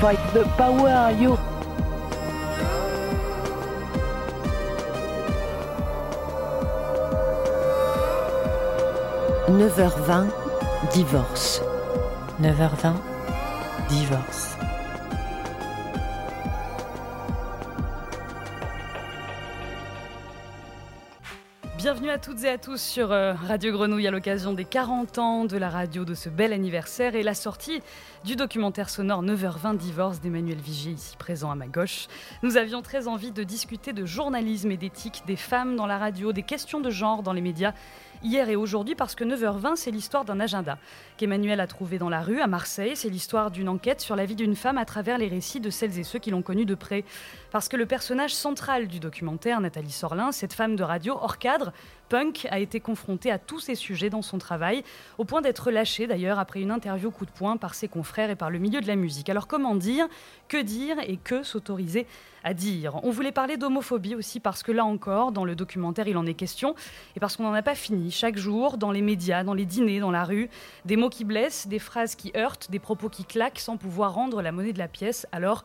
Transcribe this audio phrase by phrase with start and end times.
[0.00, 1.38] Fight the power, yo
[9.48, 11.60] 9h20, divorce.
[12.40, 13.00] 9h20,
[13.88, 14.55] divorce.
[21.86, 25.44] Bienvenue à toutes et à tous sur euh, Radio Grenouille à l'occasion des 40 ans
[25.44, 27.80] de la radio de ce bel anniversaire et la sortie
[28.24, 32.08] du documentaire sonore 9h20 Divorce d'Emmanuel Vigier, ici présent à ma gauche.
[32.42, 36.32] Nous avions très envie de discuter de journalisme et d'éthique, des femmes dans la radio,
[36.32, 37.72] des questions de genre dans les médias
[38.22, 40.78] hier et aujourd'hui parce que 9h20, c'est l'histoire d'un agenda
[41.16, 42.96] qu'Emmanuel a trouvé dans la rue à Marseille.
[42.96, 45.98] C'est l'histoire d'une enquête sur la vie d'une femme à travers les récits de celles
[45.98, 47.04] et ceux qui l'ont connue de près.
[47.50, 51.72] Parce que le personnage central du documentaire, Nathalie Sorlin, cette femme de radio hors cadre,
[52.08, 54.84] punk, a été confrontée à tous ces sujets dans son travail,
[55.18, 58.36] au point d'être lâchée d'ailleurs après une interview coup de poing par ses confrères et
[58.36, 59.28] par le milieu de la musique.
[59.28, 60.06] Alors comment dire,
[60.48, 62.06] que dire et que s'autoriser
[62.44, 63.00] à dire?
[63.04, 66.34] On voulait parler d'homophobie aussi parce que là encore, dans le documentaire, il en est
[66.34, 66.74] question
[67.16, 68.10] et parce qu'on n'en a pas fini.
[68.10, 70.48] Chaque jour, dans les médias, dans les dîners, dans la rue,
[70.84, 74.42] des mots qui blessent, des phrases qui heurtent, des propos qui claquent sans pouvoir rendre
[74.42, 75.26] la monnaie de la pièce.
[75.32, 75.64] Alors,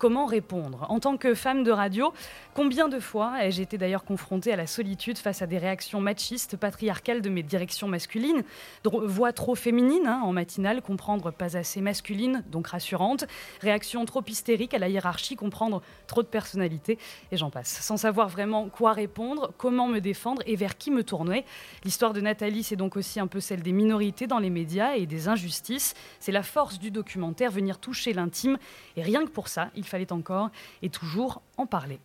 [0.00, 2.14] Comment répondre En tant que femme de radio,
[2.54, 6.56] combien de fois ai-je été d'ailleurs confrontée à la solitude face à des réactions machistes,
[6.56, 8.42] patriarcales de mes directions masculines?
[8.82, 13.26] Voix trop féminine hein, en matinale, comprendre pas assez masculine, donc rassurante.
[13.60, 16.96] Réaction trop hystérique à la hiérarchie, comprendre trop de personnalité,
[17.30, 17.82] et j'en passe.
[17.82, 21.44] Sans savoir vraiment quoi répondre, comment me défendre et vers qui me tourner.
[21.84, 25.04] L'histoire de Nathalie, c'est donc aussi un peu celle des minorités dans les médias et
[25.04, 25.92] des injustices.
[26.20, 28.56] C'est la force du documentaire, venir toucher l'intime.
[28.96, 30.50] Et rien que pour ça, il fallait encore
[30.82, 32.00] et toujours en parler.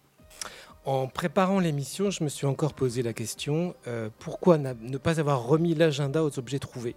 [0.85, 5.43] En préparant l'émission, je me suis encore posé la question euh, pourquoi ne pas avoir
[5.43, 6.95] remis l'agenda aux objets trouvés?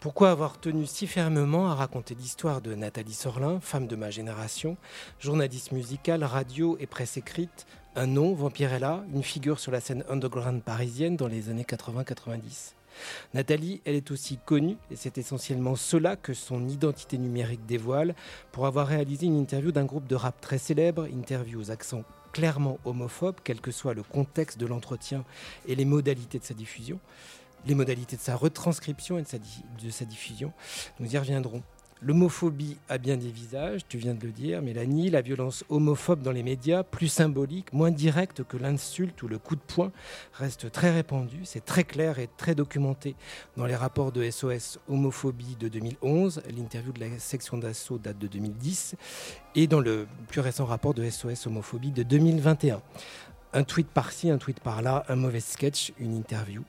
[0.00, 4.76] Pourquoi avoir tenu si fermement à raconter l'histoire de Nathalie Sorlin, femme de ma génération,
[5.20, 10.62] journaliste musicale, radio et presse écrite, un nom, Vampirella, une figure sur la scène underground
[10.62, 12.74] parisienne dans les années 80-90
[13.34, 18.14] Nathalie, elle est aussi connue, et c'est essentiellement cela que son identité numérique dévoile,
[18.52, 22.78] pour avoir réalisé une interview d'un groupe de rap très célèbre, interview aux accents clairement
[22.84, 25.24] homophobes, quel que soit le contexte de l'entretien
[25.68, 26.98] et les modalités de sa diffusion,
[27.66, 30.52] les modalités de sa retranscription et de sa, diffusion.
[30.98, 31.62] Nous y reviendrons.
[32.04, 35.08] L'homophobie a bien des visages, tu viens de le dire, Mélanie.
[35.08, 39.54] La violence homophobe dans les médias, plus symbolique, moins directe que l'insulte ou le coup
[39.54, 39.92] de poing,
[40.32, 41.42] reste très répandue.
[41.44, 43.14] C'est très clair et très documenté
[43.56, 46.42] dans les rapports de SOS Homophobie de 2011.
[46.56, 48.96] L'interview de la section d'assaut date de 2010.
[49.54, 52.82] Et dans le plus récent rapport de SOS Homophobie de 2021.
[53.52, 56.64] Un tweet par-ci, un tweet par-là, un mauvais sketch, une interview.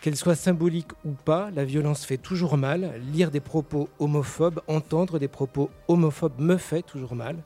[0.00, 3.00] Qu'elle soit symbolique ou pas, la violence fait toujours mal.
[3.12, 7.36] Lire des propos homophobes, entendre des propos homophobes me fait toujours mal.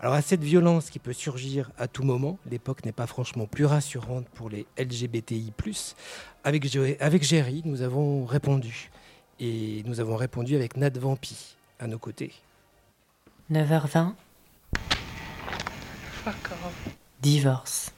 [0.00, 3.66] Alors à cette violence qui peut surgir à tout moment, l'époque n'est pas franchement plus
[3.66, 5.52] rassurante pour les LGBTI+.
[6.42, 8.90] Avec, avec Géry, nous avons répondu.
[9.38, 12.32] Et nous avons répondu avec Nat Vampi à nos côtés.
[13.50, 14.14] 9h20.
[17.20, 17.92] Divorce.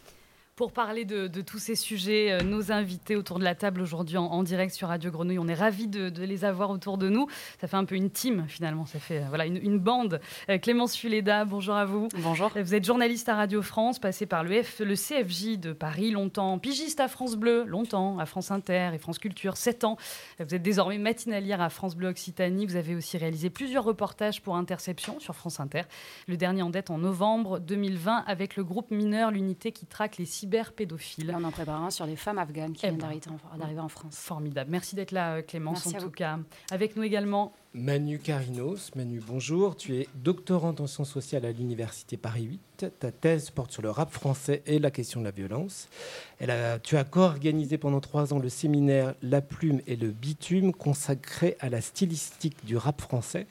[0.56, 4.40] Pour parler de, tous ces sujets, euh, nos invités autour de la table aujourd'hui en,
[4.44, 7.26] direct sur Radio Grenouille, on est ravis de, les avoir autour de nous.
[7.60, 10.20] Ça fait un peu une team finalement, ça fait euh, voilà une, bande.
[10.48, 12.06] Euh, Clémence Fuleda, bonjour à vous.
[12.18, 12.52] Bonjour.
[12.54, 16.60] Vous êtes journaliste à Radio France, passé par le, F, le CFJ de Paris longtemps,
[16.60, 19.96] pigiste à France Bleu longtemps, à France Inter et France Culture 7 ans.
[20.38, 22.64] Vous êtes désormais matinalière à France Bleu Occitanie.
[22.64, 25.82] Vous avez aussi réalisé plusieurs reportages pour Interception sur France Inter.
[26.28, 30.26] Le dernier en date en novembre 2020 avec le groupe mineur, l'unité qui traque les
[30.44, 31.34] cyberpédophiles.
[31.36, 33.18] on en prépare un sur les femmes afghanes qui eh viennent ben,
[33.58, 34.16] d'arriver en France.
[34.16, 34.70] Formidable.
[34.70, 36.38] Merci d'être là, Clémence, en tout cas.
[36.70, 38.92] Avec nous également Manu Carinos.
[38.94, 39.74] Manu, bonjour.
[39.76, 42.44] Tu es doctorante en sciences sociales à l'Université Paris
[42.78, 42.86] 8.
[43.00, 45.88] Ta thèse porte sur le rap français et la question de la violence.
[46.84, 51.68] tu as co-organisé pendant trois ans le séminaire La Plume et le Bitume consacré à
[51.68, 53.48] la stylistique du rap français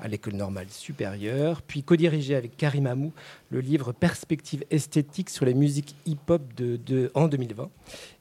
[0.00, 3.12] à l'École normale supérieure, puis co-dirigé avec Karim Amou
[3.50, 7.70] le livre Perspective esthétique sur les musiques hip-hop de, en 2020.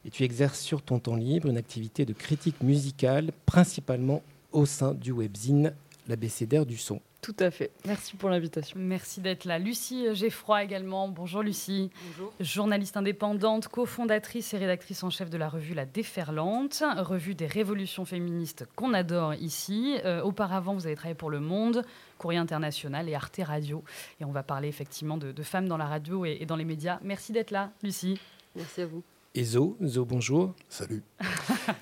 [0.06, 4.94] Et tu exerces sur ton temps libre une activité de critique musicale, principalement au sein
[4.94, 5.74] du webzine
[6.08, 7.02] l'abécédaire du son.
[7.22, 7.72] Tout à fait.
[7.86, 8.78] Merci pour l'invitation.
[8.80, 9.60] Merci d'être là.
[9.60, 11.10] Lucie Geffroy également.
[11.10, 11.92] Bonjour Lucie.
[12.08, 12.34] Bonjour.
[12.40, 18.06] Journaliste indépendante, cofondatrice et rédactrice en chef de la revue La Déferlante, revue des révolutions
[18.06, 19.98] féministes qu'on adore ici.
[20.06, 21.84] Euh, auparavant, vous avez travaillé pour Le Monde,
[22.18, 23.84] Courrier International et Arte Radio.
[24.22, 27.00] Et on va parler effectivement de, femmes dans la radio et, et dans les médias.
[27.04, 28.18] Merci d'être là, Lucie.
[28.56, 29.04] Merci à vous.
[29.36, 29.78] Et Zo.
[29.84, 30.54] Zo, bonjour.
[30.70, 31.04] Salut.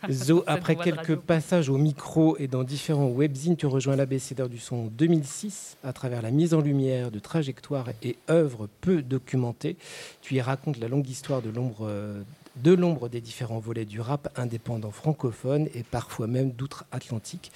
[0.09, 4.75] Zo, après quelques passages au micro et dans différents webzines, tu rejoins l'ABCDR du son
[4.75, 9.77] en 2006 à travers la mise en lumière de trajectoires et œuvres peu documentées.
[10.21, 12.21] Tu y racontes la longue histoire de l'ombre euh,
[12.63, 17.51] de l'ombre des différents volets du rap indépendant francophone et parfois même d'outre-Atlantique.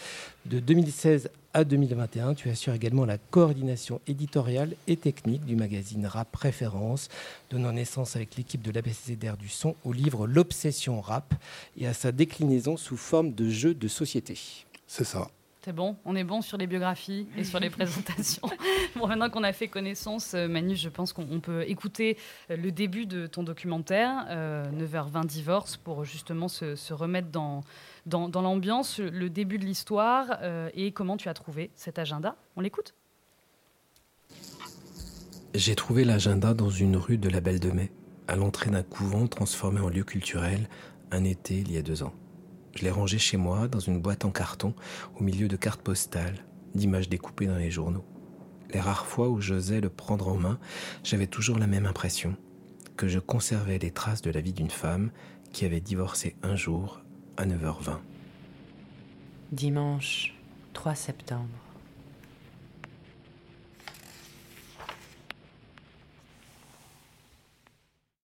[0.46, 6.32] De 2016 à 2021, tu assures également la coordination éditoriale et technique du magazine Rap
[6.32, 7.10] Préférence,
[7.50, 11.34] donnant naissance avec l'équipe de l'ABCDR du son au livre L'Obsession Rap
[11.78, 14.38] et à sa déclinaison sous forme de jeu de société.
[14.88, 15.28] C'est ça.
[15.64, 18.50] C'est bon, on est bon sur les biographies et sur les présentations.
[18.96, 22.18] bon, maintenant qu'on a fait connaissance, euh, Manu, je pense qu'on peut écouter
[22.50, 27.62] euh, le début de ton documentaire, 9h20 euh, Divorce, pour justement se, remettre dans,
[28.08, 30.40] dans, l'ambiance, le début de l'histoire
[30.74, 32.36] et comment tu as trouvé cet agenda.
[32.56, 32.96] On l'écoute
[35.54, 37.92] J'ai trouvé l'agenda dans une rue de la Belle de Mai,
[38.28, 40.68] à l'entrée d'un couvent transformé en lieu culturel,
[41.12, 42.14] un été il y a deux ans.
[42.76, 44.74] Je l'ai rangé chez moi dans une boîte en carton
[45.20, 48.06] au milieu de cartes postales, d'images découpées dans les journaux.
[48.74, 50.60] Les rares fois où j'osais le prendre en main,
[51.04, 52.36] j'avais toujours la même impression,
[52.96, 55.12] que je conservais les traces de la vie d'une femme
[55.52, 57.02] qui avait divorcé un jour
[57.38, 57.98] à 9h20.
[59.52, 60.34] Dimanche
[60.74, 61.71] 3 septembre.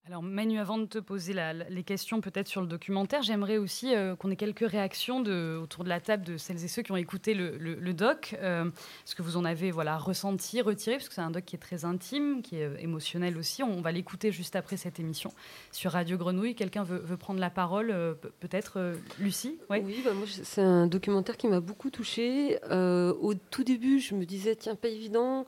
[0.08, 1.34] Alors Manu, avant de te poser
[1.68, 5.90] les questions peut-être sur le documentaire, j'aimerais aussi euh, qu'on ait quelques réactions autour de
[5.90, 8.34] la table de celles et ceux qui ont écouté le, doc.
[8.40, 8.70] Euh,
[9.04, 11.58] ce que vous en avez voilà, ressenti, retiré, parce que c'est un doc qui est
[11.58, 13.62] très intime, qui est euh, émotionnel aussi.
[13.62, 15.30] On va l'écouter juste après cette émission
[15.72, 16.54] sur Radio Grenouille.
[16.54, 17.94] Quelqu'un veut, prendre la parole
[18.40, 19.58] Peut-être Lucie?
[19.68, 20.12] Oui, bah,
[20.42, 22.58] c'est un documentaire qui m'a beaucoup touchée.
[22.70, 25.44] au tout début, je me disais, tiens, pas évident.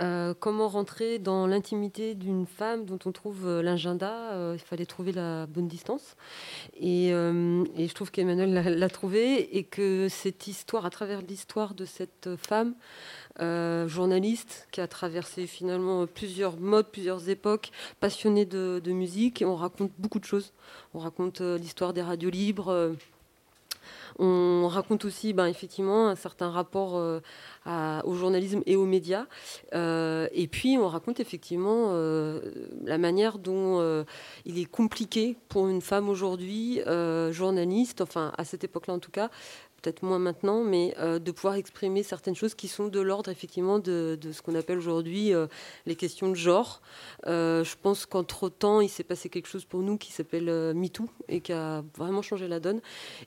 [0.00, 4.86] Euh, comment rentrer dans l'intimité d'une femme dont on trouve euh, l'agenda euh, Il fallait
[4.86, 6.16] trouver la bonne distance.
[6.80, 12.30] Et, je trouve qu'Emmanuel l'a trouvé et que cette histoire, à travers l'histoire de cette
[12.36, 12.74] femme,
[13.38, 17.70] journaliste qui a traversé finalement plusieurs modes, plusieurs époques,
[18.00, 20.52] passionnée de, musique, on raconte beaucoup de choses.
[20.94, 22.94] On raconte l'histoire des radios libres
[24.20, 26.96] on raconte aussi ben, effectivement un certain rapport
[27.66, 29.26] euh, au journalisme et aux médias.
[29.74, 32.40] Euh, et puis on raconte effectivement euh,
[32.84, 34.04] la manière dont
[34.44, 36.80] il est compliqué pour une femme aujourd'hui,
[37.30, 39.30] journaliste, enfin à cette époque-là en tout cas,
[39.80, 43.78] peut-être moins maintenant, mais euh, de pouvoir exprimer certaines choses qui sont de l'ordre effectivement
[43.78, 45.46] de, ce qu'on appelle aujourd'hui euh,
[45.86, 46.80] les questions de genre.
[47.26, 51.40] Euh, je pense qu'entre-temps, il s'est passé quelque chose pour nous qui s'appelle MeToo et
[51.40, 52.80] qui a vraiment changé la donne.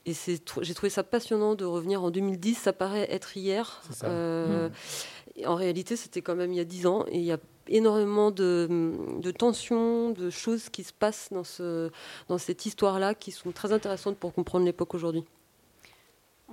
[0.06, 3.82] Et j'ai trouvé ça passionnant de revenir en 2010, ça paraît être hier.
[4.04, 5.46] Mmh.
[5.46, 8.32] En réalité, c'était quand même il y a dix ans et il y a énormément
[8.32, 11.90] de, de, tensions, de choses qui se passent dans, ce,
[12.28, 15.24] dans cette histoire-là qui sont très intéressantes pour comprendre l'époque aujourd'hui.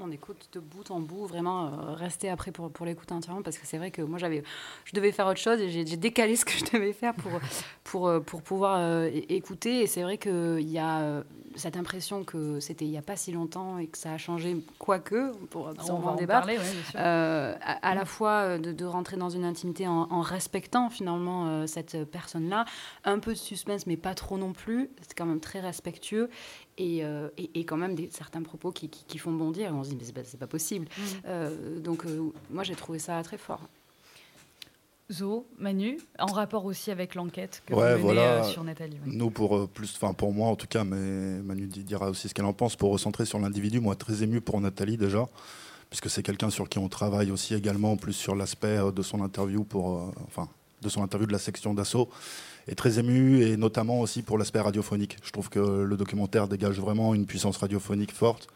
[0.02, 3.58] On écoute de bout en bout, vraiment euh, rester après pour, pour l'écouter entièrement parce
[3.58, 4.42] que c'est vrai que moi j'avais,
[4.84, 7.32] je devais faire autre chose et j'ai décalé ce que je devais faire pour,
[7.84, 9.82] pour, euh, pour pouvoir euh, écouter.
[9.82, 11.22] Et c'est vrai qu'il y a
[11.56, 14.56] cette impression que c'était il n'y a pas si longtemps et que ça a changé,
[14.78, 16.58] quoique, pour on va en débattre, parler,
[16.94, 22.64] à, la fois de, rentrer dans une intimité en, respectant finalement cette personne-là,
[23.04, 26.30] un peu de suspense mais pas trop non plus, c'est quand même très respectueux
[26.80, 29.72] euh, et, et, quand même des, certains propos qui, qui, font bondir.
[29.74, 30.86] On se dit, mais c'est pas, pas possible.
[30.86, 31.02] Mmh.
[31.26, 33.60] Euh, donc, euh, moi, j'ai trouvé ça très fort.
[35.12, 38.96] Zo, Manu, en rapport aussi avec l'enquête que vous menez sur Nathalie.
[39.06, 42.44] Nous, pour plus, enfin pour moi en tout cas, mais Manu dira aussi ce qu'elle
[42.44, 42.76] en pense.
[42.76, 45.28] Pour recentrer sur l'individu, moi très ému pour Nathalie déjà,
[45.88, 49.64] puisque c'est quelqu'un sur qui on travaille aussi également, plus sur l'aspect de son interview
[49.64, 50.48] pour, enfin,
[50.80, 52.08] de son interview de la section d'assaut
[52.70, 55.16] est très ému, et notamment aussi pour l'aspect radiophonique.
[55.24, 58.46] Je trouve que le documentaire dégage vraiment une puissance radiophonique forte,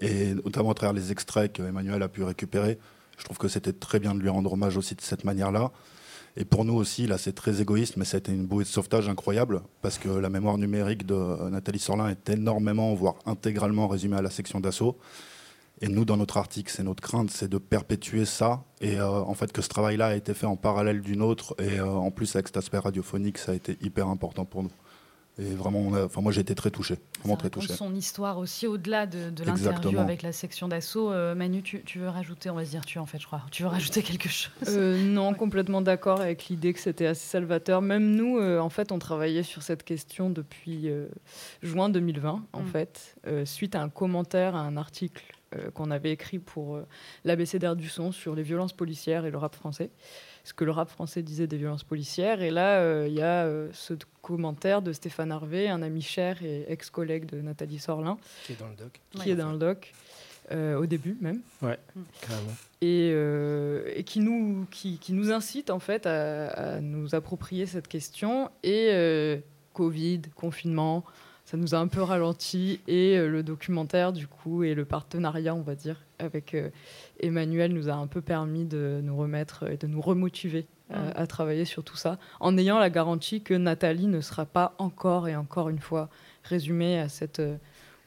[0.00, 2.78] et notamment à travers les extraits qu'Emmanuel a pu récupérer.
[3.18, 5.72] Je trouve que c'était très bien de lui rendre hommage aussi de cette manière-là.
[6.36, 9.62] Et pour nous aussi, là, c'est très égoïste, mais c'était une bouée de sauvetage incroyable,
[9.82, 14.30] parce que la mémoire numérique de Nathalie Sorlin est énormément, voire intégralement résumée à la
[14.30, 14.96] section d'assaut.
[15.80, 18.64] Et nous, dans notre article, c'est notre crainte, c'est de perpétuer ça.
[18.80, 21.54] Et euh, en fait, que ce travail-là a été fait en parallèle d'une autre.
[21.58, 24.72] Et euh, en plus, avec cet aspect radiophonique, ça a été hyper important pour nous.
[25.40, 27.72] Et vraiment, enfin, moi j'ai été très touché, vraiment très touché.
[27.72, 31.12] Son histoire aussi au-delà de, l'interview avec la section d'assaut.
[31.12, 33.42] Euh, Manu, tu, veux rajouter, on va se dire tu en fait, je crois.
[33.52, 34.50] Tu veux rajouter quelque chose?
[34.76, 37.82] Non, complètement d'accord avec l'idée que c'était assez salvateur.
[37.82, 40.90] Même nous, en fait, on travaillait sur cette question depuis
[41.62, 42.66] juin 2020, en mm.
[42.66, 45.37] fait, suite à un commentaire à un article
[45.74, 46.80] qu'on avait écrit pour
[47.24, 49.90] l'ABCDR du son sur les violences policières et le rap français
[50.44, 52.40] ce que le rap français disait des violences policières.
[52.40, 57.26] Et là, il y a ce commentaire de Stéphane Harvey, un ami cher et ex-collègue
[57.26, 58.16] de Nathalie Sorlin.
[58.46, 59.00] Qui est dans le doc.
[59.10, 59.92] Qui est dans le doc.
[60.50, 61.40] au début même.
[61.60, 61.78] Ouais,
[62.22, 62.54] carrément.
[62.80, 63.10] Et,
[63.94, 68.50] et, qui, nous, qui, qui, nous incite en fait à, à, nous approprier cette question.
[68.62, 69.42] Et
[69.74, 71.04] Covid, confinement,
[71.48, 72.78] ça nous a un peu ralenti.
[72.88, 76.68] Et euh, le documentaire, du coup, et le partenariat, on va dire, avec euh,
[77.20, 81.26] Emmanuel nous a un peu permis de nous remettre et de nous remotiver euh, à
[81.26, 85.36] travailler sur tout ça, en ayant la garantie que Nathalie ne sera pas encore et
[85.36, 86.10] encore une fois
[86.44, 87.40] résumée à cette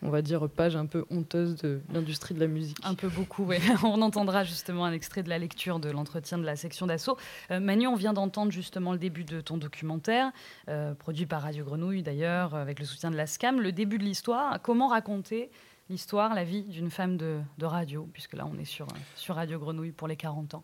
[0.04, 2.78] on va dire, page un peu honteuse de l'industrie de la musique.
[2.84, 3.58] Un peu beaucoup, oui.
[3.84, 7.18] on entendra justement un extrait de la lecture de l'entretien de la section d'assaut.
[7.52, 10.32] Euh, Manu, on vient d'entendre justement le début de ton documentaire,
[10.70, 13.62] euh, produit par Radio Grenouille d'ailleurs, avec le soutien de la SCAM.
[13.62, 15.52] Le début de l'histoire, comment raconter
[15.90, 19.92] l'histoire, la vie d'une femme de, radio, puisque là on est sur, sur Radio Grenouille
[19.92, 20.64] pour les 40 ans?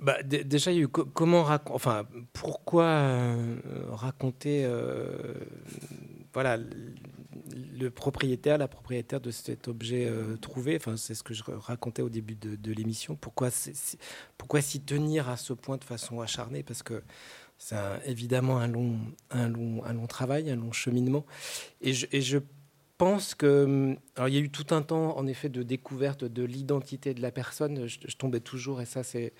[0.00, 3.56] Bah, déjà, il y a eu comment enfin, pourquoi euh,
[3.90, 4.66] raconter
[6.36, 6.58] voilà,
[7.78, 12.02] le propriétaire, la propriétaire de cet objet euh, trouvé, enfin, c'est ce que je racontais
[12.02, 13.48] au début de, l'émission, pourquoi,
[14.36, 16.62] pourquoi s'y tenir à ce point de façon acharnée?
[16.62, 17.02] Parce que
[17.56, 18.98] c'est évidemment un long,
[19.30, 21.24] un, long, un long travail, un long cheminement.
[21.80, 22.38] Et je,
[22.98, 23.96] pense que.
[24.16, 27.20] Alors, il y a eu tout un temps, en effet, de découverte de l'identité de
[27.20, 27.86] la personne.
[27.86, 29.32] je tombais toujours, et ça, c'est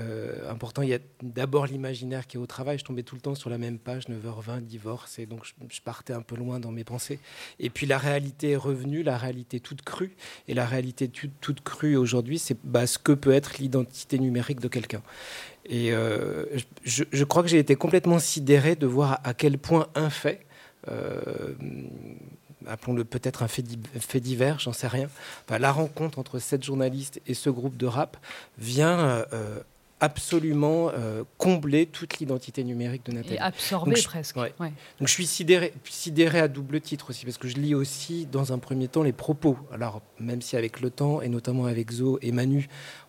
[0.00, 0.82] euh, important.
[0.82, 2.76] Il y a d'abord l'imaginaire qui est au travail.
[2.76, 6.12] Je tombais tout le temps sur la même page, 9h20, divorce, et donc je, partais
[6.12, 7.20] un peu loin dans mes pensées.
[7.60, 10.16] Et puis la réalité est revenue, la réalité toute crue.
[10.48, 14.66] Et la réalité toute, crue aujourd'hui, c'est bah, ce que peut être l'identité numérique de
[14.66, 15.02] quelqu'un.
[15.66, 16.46] Et euh,
[16.82, 20.46] je, crois que j'ai été complètement sidéré de voir à, quel point un fait,
[20.88, 21.54] euh,
[22.66, 25.08] appelons-le peut-être un fait, divers, j'en sais rien,
[25.48, 28.16] la rencontre entre cette journaliste et ce groupe de rap
[28.58, 29.24] vient
[30.06, 33.34] absolument euh, combler toute l'identité numérique de Nathalie.
[33.34, 34.36] Et absorber presque.
[34.36, 38.52] Donc je suis sidéré, sidéré à double titre aussi, parce que je lis aussi dans
[38.52, 39.58] un premier temps les propos.
[39.72, 42.68] Alors même si avec le temps, et notamment avec Zo et Manu,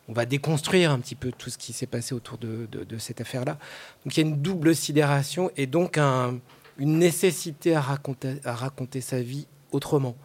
[0.10, 3.60] on va déconstruire un petit peu tout ce qui s'est passé autour de, cette affaire-là.
[4.04, 9.02] Donc il y a une double sidération et donc une nécessité à raconter, à raconter
[9.02, 10.16] sa vie autrement.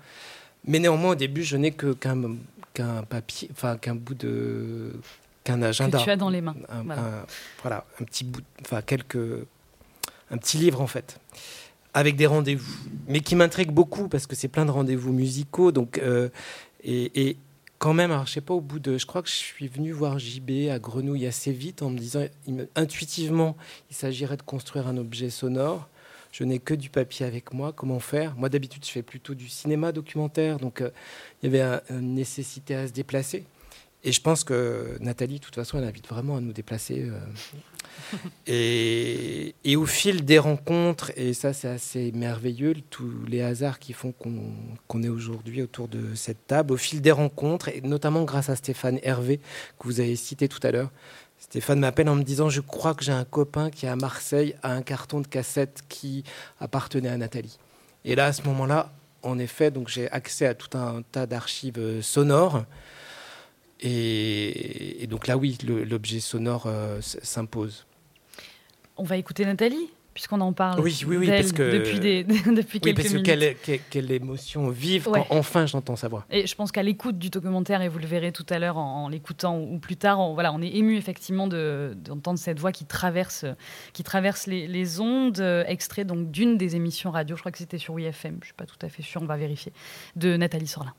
[0.64, 4.92] Mais néanmoins, au début, je n'ai que qu'un papier, enfin qu'un bout de
[5.44, 5.98] qu'un agenda.
[5.98, 6.56] Que tu as dans les mains.
[6.68, 6.84] Un,
[7.62, 7.84] voilà.
[8.00, 9.16] Un, petit bout, enfin quelques,
[10.30, 11.18] un petit livre en fait,
[11.94, 12.72] avec des rendez-vous,
[13.08, 16.28] mais qui m'intrigue beaucoup parce que c'est plein de rendez-vous musicaux, donc euh,
[16.84, 17.36] et,
[17.78, 19.90] quand même, alors je sais pas au bout de, je crois que je suis venu
[19.90, 22.24] voir JB à Grenouille assez vite en me disant
[22.76, 23.56] intuitivement,
[23.90, 25.88] il s'agirait de construire un objet sonore.
[26.30, 27.74] Je n'ai que du papier avec moi.
[27.74, 28.34] Comment faire?
[28.36, 30.88] Moi, d'habitude, je fais plutôt du cinéma documentaire, donc euh,
[31.42, 33.44] il y avait une nécessité à se déplacer.
[34.04, 37.08] Et je pense que Nathalie, de toute façon, elle invite vraiment à nous déplacer.
[37.08, 37.18] Euh.
[39.64, 44.12] et, au fil des rencontres, et ça c'est assez merveilleux, tous les hasards qui font
[44.12, 48.56] qu'on est aujourd'hui autour de cette table, au fil des rencontres, et notamment grâce à
[48.56, 49.38] Stéphane Hervé,
[49.78, 50.90] que vous avez cité tout à l'heure.
[51.38, 54.72] Stéphane m'appelle en me disant Je crois que j'ai un copain qui à Marseille a
[54.72, 56.24] un carton de cassette qui
[56.60, 57.58] appartenait à Nathalie.
[58.04, 58.92] Et là, à ce moment-là,
[59.22, 62.64] en effet, j'ai accès à tout un tas d'archives sonores.
[63.82, 67.86] Et, donc là, oui, l'objet sonore euh, s'impose.
[68.96, 72.80] On va écouter Nathalie puisqu'on en parle oui, oui, oui, parce que, depuis, des, depuis
[72.80, 76.26] quelques oui, parce Que quelle, émotion vive quand enfin j'entends sa voix.
[76.30, 79.08] Et je pense qu'à l'écoute du documentaire, et vous le verrez tout à l'heure en,
[79.08, 83.46] l'écoutant ou plus tard, on, voilà, on est ému effectivement d'entendre cette voix qui traverse,
[83.92, 87.78] qui traverse les, ondes, euh, extrait donc d'une des émissions radio, je crois que c'était
[87.78, 89.72] sur WFM, je ne suis pas tout à fait sûre, on va vérifier,
[90.16, 90.94] de Nathalie Sorlin.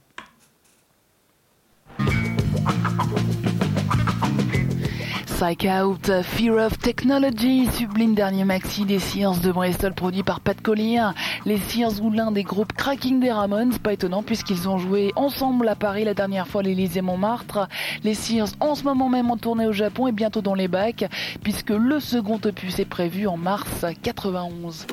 [5.43, 10.59] Psych Out, Fear of Technology, sublime dernier maxi des Sears de Bristol produit par Pat
[10.61, 11.09] Collier.
[11.45, 15.67] Les Sears ou l'un des groupes cracking des Ramones, pas étonnant puisqu'ils ont joué ensemble
[15.67, 17.67] à Paris la dernière fois à l'Élysée Montmartre.
[18.05, 21.05] Les Sears en ce moment même en tournée au Japon et bientôt dans les bacs
[21.43, 24.87] puisque le second opus est prévu en mars 91.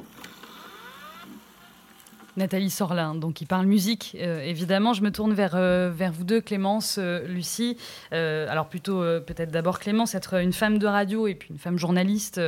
[2.41, 4.95] Nathalie Sorlin, donc qui parle musique, euh, évidemment.
[4.95, 7.77] Je me tourne vers, euh, vers vous deux, Clémence, euh, Lucie.
[8.13, 12.41] alors plutôt peut-être d'abord Clémence, être une femme de radio et puis une femme journaliste,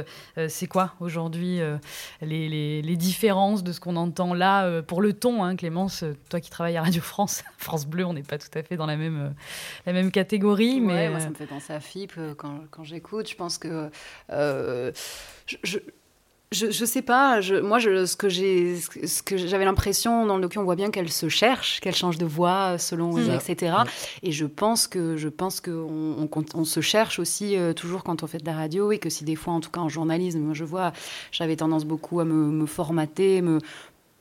[0.48, 1.60] c'est quoi aujourd'hui
[2.20, 6.50] les, les, différences de ce qu'on entend là pour le ton hein, Clémence, toi qui
[6.50, 9.34] travailles à Radio France, France Bleu, on n'est pas tout à fait dans la même,
[9.86, 10.80] la même catégorie.
[10.80, 13.28] mais moi ça me fait penser à FIP quand, quand j'écoute.
[13.28, 13.90] Je pense que...
[14.30, 14.92] je
[15.62, 15.78] je,
[16.52, 17.40] je sais pas.
[17.40, 20.76] Je, moi, je, ce que j'ai, ce que j'avais l'impression dans le document, on voit
[20.76, 23.72] bien qu'elle se cherche, qu'elle change de voix selon, etc.
[24.22, 28.04] Et je pense que, je pense que on, on- on se cherche aussi euh, toujours
[28.04, 29.88] quand on fait de la radio et que si des fois, en tout cas en
[29.88, 30.92] journalisme, moi, je vois,
[31.32, 33.58] j'avais tendance beaucoup à me, me formater, me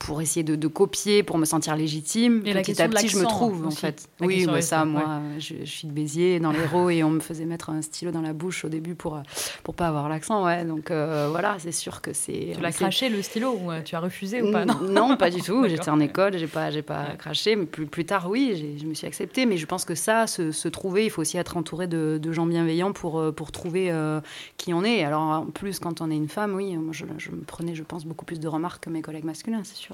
[0.06, 2.42] pour essayer de, de copier, pour me sentir légitime.
[2.46, 3.78] Et Petit à petit, je me trouve, en aussi.
[3.78, 4.08] fait.
[4.20, 7.12] La Oui, question bah, ça, moi, je, je suis de Béziers, dans l'Hérault, et on
[7.12, 9.22] me faisait mettre un stylo dans la bouche au début pour,
[9.64, 10.66] pour pas avoir l'accent, ouais.
[10.66, 12.54] Donc euh, voilà, c'est sûr que c'est...
[12.56, 14.66] Tu l'as craché le stylo ou euh, tu as refusé ou pas?
[14.66, 15.66] Non, non, pas du tout.
[15.70, 18.96] J'étais en école, j'ai pas, j'ai pas craché, mais plus, plus tard, oui, je me
[18.96, 19.46] suis acceptée.
[19.46, 22.32] Mais je pense que ça, se, se trouver, il faut aussi être entouré de, de
[22.32, 24.20] gens bienveillants pour, euh, pour trouver euh,
[24.58, 25.04] qui on est.
[25.04, 27.84] Alors en plus, quand on est une femme, oui, moi, je, je me prenais, je
[27.84, 29.91] pense, beaucoup plus de remarques que mes collègues masculins, c'est sûr.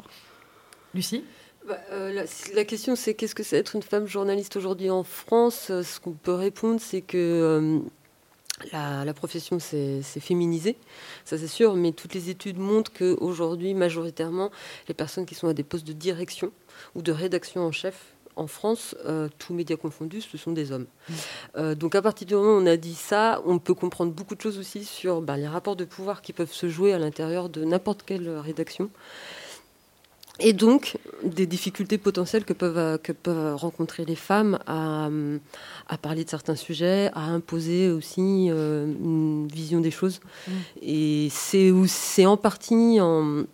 [0.93, 1.23] Lucie
[1.67, 2.23] Bah, euh, la,
[2.53, 5.67] la question, c'est qu'est-ce que c'est être une femme journaliste aujourd'hui en France?
[5.69, 7.79] Euh, Ce qu'on peut répondre, c'est que euh,
[8.71, 10.77] la, la profession s'est féminisée,
[11.25, 14.49] ça c'est sûr, mais toutes les études montrent qu'aujourd'hui, majoritairement,
[14.87, 16.51] les personnes qui sont à des postes de direction
[16.95, 20.85] ou de rédaction en chef en France, euh, tous médias confondus, ce sont des hommes.
[21.55, 24.35] Euh, donc à partir du moment où on a dit ça, on peut comprendre beaucoup
[24.35, 27.49] de choses aussi sur bah, les rapports de pouvoir qui peuvent se jouer à l'intérieur
[27.49, 28.89] de n'importe quelle rédaction.
[30.39, 35.39] Et donc, des difficultés potentielles que peuvent, euh, que peuvent rencontrer les femmes à, euh,
[35.87, 40.19] à parler de certains sujets, à imposer aussi euh, une vision des choses.
[40.81, 43.45] Et c'est en partie en,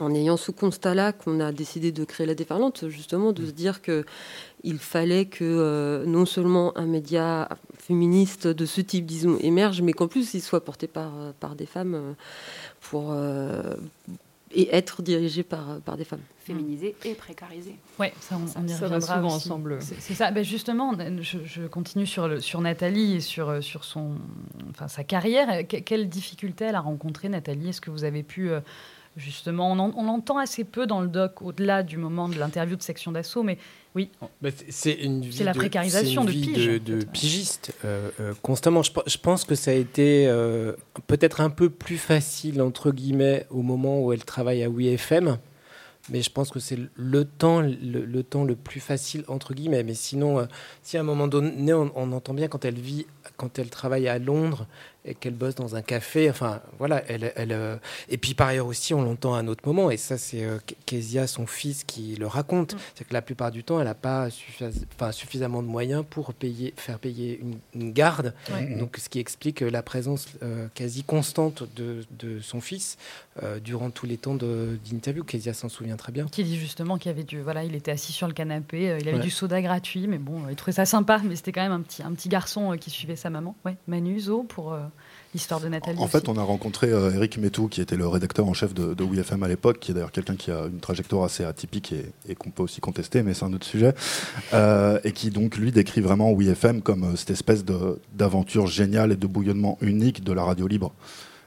[0.00, 3.80] en ayant ce constat-là qu'on a décidé de créer la déferlante, justement, de se dire
[3.80, 4.04] que
[4.64, 9.92] il fallait que euh, non seulement un média féministe de ce type, disons, émerge, mais
[9.92, 12.14] qu'en plus il soit porté par, par des femmes
[12.80, 13.74] pour, euh,
[14.54, 16.20] et être dirigé par, par des femmes.
[16.38, 17.76] Féminisé et précarisé.
[18.00, 19.46] Oui, ça, on, on y ça va reviendra souvent aussi.
[19.48, 19.78] ensemble.
[19.80, 20.30] C'est ça.
[20.32, 24.16] Ben justement, je, je continue sur, le, sur Nathalie et sur, euh, sur son,
[24.70, 25.66] enfin, sa carrière.
[25.68, 27.68] Que- quelles difficultés elle a rencontrées, Nathalie?
[27.68, 28.60] Est-ce que vous avez pu, euh,
[29.16, 32.76] justement, on, en- on l'entend assez peu dans le doc, au-delà du moment de l'interview
[32.76, 33.58] de section d'assaut, mais
[33.94, 34.08] oui,
[34.40, 34.96] Bah, c'est-
[35.40, 38.82] la de- précarisation c'est une de vie pige, de, de pigiste euh, euh, constamment.
[38.82, 40.72] Je, pe- je pense que ça a été euh,
[41.06, 45.38] peut-être un peu plus facile entre guillemets au moment où elle travaille à WeFM.
[46.08, 47.70] Mais je pense que c'est le temps, le,
[48.04, 49.84] le temps le plus facile entre guillemets.
[49.84, 50.48] Mais sinon,
[50.82, 54.08] si à un moment donné, on, on entend bien quand elle vit, quand elle travaille
[54.08, 54.66] à Londres
[55.04, 56.30] et qu'elle bosse dans un café.
[56.30, 57.02] Enfin, voilà.
[57.08, 57.76] Elle, elle, euh,
[58.08, 59.90] et puis par ailleurs aussi, on l'entend à un autre moment.
[59.90, 62.76] Et ça, c'est euh, Kezia, son fils, qui le raconte.
[62.94, 66.32] C'est que la plupart du temps, elle n'a pas suffis- enfin, suffisamment de moyens pour
[66.34, 68.34] payer, faire payer une, une garde.
[68.52, 68.76] Ouais.
[68.76, 72.96] Donc, ce qui explique euh, la présence euh, quasi constante de, de son fils
[73.42, 75.24] euh, durant tous les temps d'interview.
[75.24, 76.26] Kezia s'en souvient très bien.
[76.26, 79.08] qui dit justement qu'il avait du, voilà, il était assis sur le canapé, euh, il
[79.08, 79.22] avait Ouais.
[79.22, 82.02] du soda gratuit, mais bon, il trouvait ça sympa, mais c'était quand même un petit,
[82.02, 83.54] un petit garçon euh, qui suivait sa maman.
[83.64, 84.80] Ouais, Manu Zo pour euh,
[85.34, 85.98] l'histoire de Nathalie.
[85.98, 86.12] En aussi.
[86.12, 89.04] fait, on a rencontré euh, Eric Métou, qui était le rédacteur en chef de, de
[89.04, 92.34] WeFM à l'époque, qui est d'ailleurs quelqu'un qui a une trajectoire assez atypique et, et
[92.34, 93.94] qu'on peut aussi contester, mais c'est un autre sujet,
[94.52, 97.64] Euh, et qui donc lui décrit vraiment WeFM comme euh, cette espèce
[98.14, 100.92] d'aventure géniale et de bouillonnement unique de la radio libre.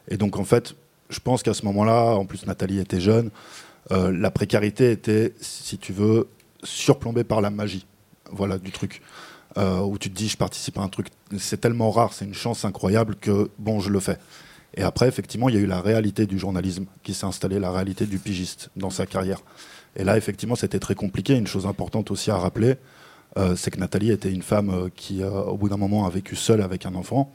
[0.07, 0.75] Et donc en fait,
[1.09, 3.29] je pense qu'à ce moment-là, en plus Nathalie était jeune,
[3.91, 6.27] euh, la précarité était, si tu veux,
[6.63, 7.85] surplombée par la magie,
[8.31, 9.01] voilà, du truc.
[9.57, 12.33] Euh, où tu te dis, je participe à un truc, c'est tellement rare, c'est une
[12.33, 14.17] chance incroyable que, bon, je le fais.
[14.75, 17.71] Et après, effectivement, il y a eu la réalité du journalisme qui s'est installée, la
[17.71, 19.39] réalité du pigiste dans sa carrière.
[19.95, 21.35] Et là, effectivement, c'était très compliqué.
[21.35, 22.75] Une chose importante aussi à rappeler,
[23.37, 26.09] euh, c'est que Nathalie était une femme euh, qui, euh, au bout d'un moment, a
[26.09, 27.33] vécu seule avec un enfant.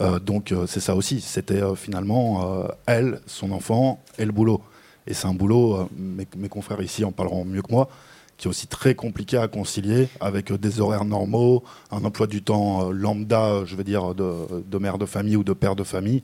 [0.00, 1.20] Euh, donc, c'est ça aussi.
[1.20, 4.60] C'était finalement elle, son enfant et le boulot.
[5.08, 7.88] Et c'est un boulot, mes, mes confrères ici en parleront mieux que moi,
[8.36, 12.42] qui est aussi très compliqué à concilier avec euh, des horaires normaux, un emploi du
[12.42, 15.84] temps euh, lambda, euh, je veux dire, de, mère de famille ou de père de
[15.84, 16.22] famille.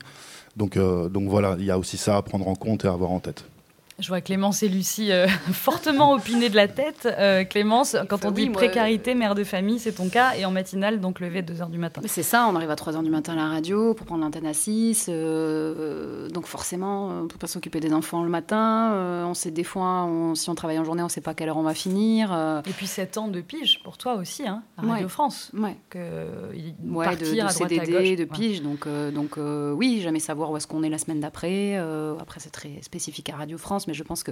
[0.55, 3.09] Donc, donc voilà, il y a aussi ça à prendre en compte et à avoir
[3.09, 3.43] en tête.
[3.99, 7.07] Je vois Clémence et Lucie euh, fortement opiner de la tête.
[7.19, 10.51] Euh, Clémence, quand on dit oui, précarité, mère de famille, c'est ton cas, et en
[10.51, 12.01] matinale, donc levé à 2h du matin.
[12.05, 14.53] C'est ça, on arrive à 3h du matin à la radio pour prendre l'antenne à
[14.53, 15.09] 6.
[15.09, 18.93] euh, donc forcément, on ne peut pas s'occuper des enfants le matin.
[18.93, 21.31] euh, on sait des fois, on- si on travaille en journée, on ne sait pas
[21.31, 22.31] à quelle heure on va finir.
[22.33, 25.09] euh, Et puis 7 ans de pige pour toi aussi, hein, à Radio Ouais.
[25.09, 25.51] France.
[25.53, 25.77] ouais.
[25.89, 25.99] Que,
[26.83, 28.15] Ouais, de, partir de à droite à CDD, gauche.
[28.17, 28.61] de pige.
[28.63, 31.77] Donc, euh, donc euh, oui, jamais savoir où est-ce qu'on est la semaine d'après.
[31.77, 34.31] Euh, après, c'est très spécifique à Radio France, mais je pense que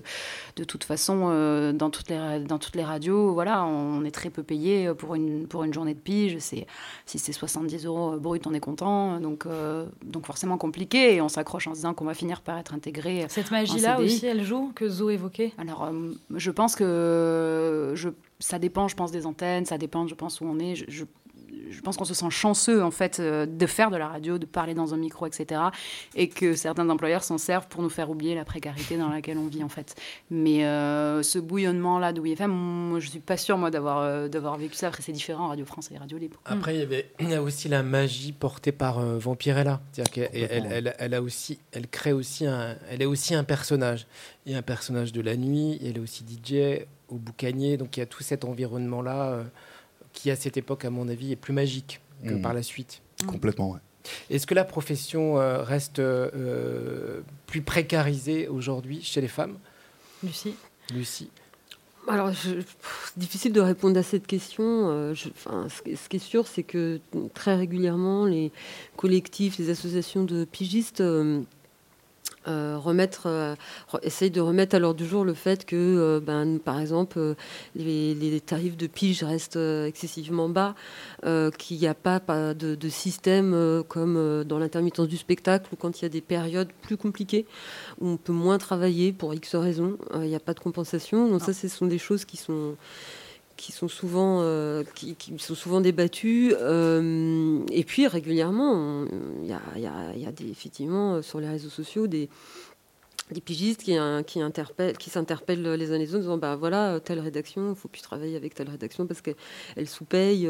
[0.55, 4.11] de toute façon, euh, dans, toutes les, ra- dans toutes les radios, voilà, on est
[4.11, 6.37] très peu payé pour une, pour une journée de pige.
[6.39, 6.65] C'est,
[7.05, 9.19] si c'est 70 euros brut, on est content.
[9.19, 11.15] Donc, euh, donc forcément compliqué.
[11.15, 13.25] Et on s'accroche en se disant qu'on va finir par être intégré.
[13.29, 15.51] Cette magie-là aussi, elle joue, que Zo évoquait?
[15.57, 18.09] Alors, euh, je pense que je,
[18.39, 20.75] ça dépend, je pense, des antennes, ça dépend, je pense, où on est.
[20.75, 21.05] Je, je,
[21.69, 24.45] je pense qu'on se sent chanceux en fait euh, de faire de la radio, de
[24.45, 25.61] parler dans un micro, etc.
[26.15, 29.47] Et que certains employeurs s'en servent pour nous faire oublier la précarité dans laquelle on
[29.47, 29.95] vit en fait.
[30.29, 34.57] Mais euh, ce bouillonnement-là de WFM, moi, je suis pas sûre moi d'avoir euh, d'avoir
[34.57, 34.87] vécu ça.
[34.87, 36.37] Après, c'est différent Radio France et Radio Libre.
[36.45, 39.81] Après, il y avait il y a aussi la magie portée par euh, Vampirella.
[39.91, 43.43] C'est-à-dire qu'elle elle, elle- elle a aussi, elle crée aussi un, elle est aussi un
[43.43, 44.07] personnage.
[44.45, 45.79] Il y a un personnage de la nuit.
[45.83, 47.77] Elle est aussi DJ au boucanier.
[47.77, 49.43] Donc il y a tout cet environnement-là euh,
[50.13, 52.41] qui, à cette époque, à mon avis, est plus magique que Mhm.
[52.41, 53.01] par la suite.
[53.27, 53.79] Complètement, ouais.
[54.29, 59.57] Est-ce que la profession euh, reste euh, plus précarisée aujourd'hui chez les femmes?
[60.23, 60.55] Lucie?
[60.93, 61.29] Lucie
[62.07, 64.63] Alors, je- pff, difficile de répondre à cette question.
[64.89, 66.99] Euh, je- enfin, ce qui est sûr, c'est que
[67.35, 68.51] très régulièrement, les
[68.97, 71.01] collectifs, les associations de pigistes
[72.47, 73.55] euh, remettre, euh,
[74.01, 77.35] essayent de remettre à l'ordre du jour le fait que, euh, ben, par exemple,
[77.75, 80.75] les, les tarifs de pige restent excessivement bas,
[81.57, 85.99] qu'il n'y a pas, pas de, de système comme dans l'intermittence du spectacle, ou quand
[85.99, 87.45] il y a des périodes plus compliquées,
[87.99, 91.29] où on peut moins travailler pour X raisons, il n'y a pas de compensation.
[91.29, 92.75] Donc ça, ce sont des choses qui sont
[93.61, 99.05] qui sont souvent euh, qui, sont souvent débattues Euh, et puis régulièrement
[99.43, 102.27] il y y a- des, effectivement euh, sur les réseaux sociaux des
[103.45, 106.99] pigistes qui, euh, qui, interpellent, qui s'interpellent les uns les autres en disant bah voilà
[106.99, 110.49] telle rédaction il ne faut plus travailler avec telle rédaction parce qu'elle sous-paye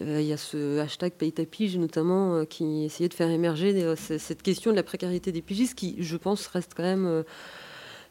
[0.00, 4.42] il y a ce hashtag paye ta pige notamment qui essayait de faire émerger cette
[4.42, 7.24] question de la précarité des pigistes qui je pense reste quand même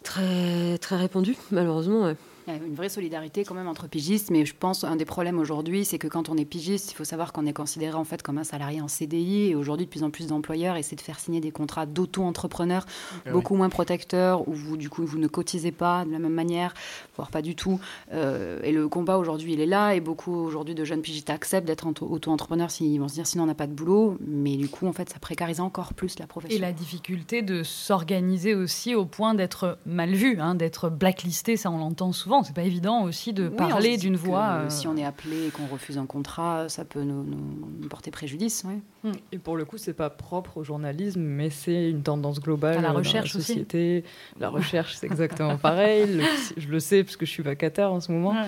[0.01, 2.15] très très répandue malheureusement.
[2.49, 5.05] Il y a une vraie solidarité quand même entre pigistes, mais je pense un des
[5.05, 8.03] problèmes aujourd'hui, c'est que quand on est pigiste, il faut savoir qu'on est considéré en
[8.03, 11.01] fait comme un salarié en CDI, et aujourd'hui de plus en plus d'employeurs essaient de
[11.01, 12.85] faire signer des contrats d'auto-entrepreneurs
[13.27, 16.33] Ah beaucoup moins protecteurs, où vous du coup vous ne cotisez pas de la même
[16.33, 16.73] manière,
[17.15, 17.79] voire pas du tout.
[18.13, 21.67] Euh, et le combat aujourd'hui il est là, et beaucoup aujourd'hui de jeunes pigistes acceptent
[21.67, 24.69] d'être auto- auto-entrepreneurs s'ils vont se dire sinon on n'a pas de boulot, mais du
[24.69, 26.57] coup en fait ça précarise encore plus la profession.
[26.57, 31.69] Et la difficulté de s'organiser aussi au point d'être mal vu, hein, d'être blacklisté, ça
[31.69, 32.38] on l'entend souvent.
[32.43, 34.61] C'est pas évident aussi de Oui, parler d'une voix.
[34.65, 37.87] euh, Si on est appelé et qu'on refuse un contrat, ça peut nous, nous- nous
[37.87, 38.63] porter préjudice.
[38.65, 39.11] oui.
[39.31, 42.81] Et pour le coup, c'est pas propre au journalisme, mais c'est une tendance globale À
[42.81, 43.45] la euh, dans recherche aussi.
[43.47, 44.03] société.
[44.39, 46.17] La recherche, c'est exactement pareil.
[46.17, 46.23] Le-
[46.57, 48.31] je le sais parce que je suis vacataire en ce moment.
[48.31, 48.47] Ouais.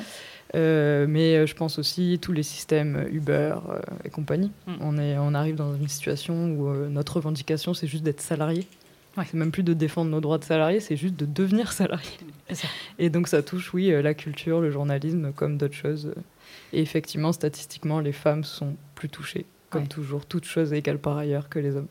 [0.53, 4.51] Euh, mais euh, je pense aussi tous les systèmes Uber euh, et compagnie.
[4.67, 4.71] Mm.
[4.81, 8.67] On, est, on arrive dans une situation où euh, notre revendication, c'est juste d'être salarié.
[9.17, 9.25] Ouais.
[9.29, 12.09] C'est même plus de défendre nos droits de salarié, c'est juste de devenir salarié.
[12.97, 16.13] Et donc ça touche, oui, euh, la culture, le journalisme, comme d'autres choses.
[16.73, 19.87] Et effectivement, statistiquement, les femmes sont plus touchées, comme Ouais.
[19.87, 21.87] toujours, toutes choses égales par ailleurs que les hommes.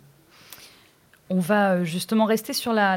[1.32, 2.96] On va euh, justement rester sur la,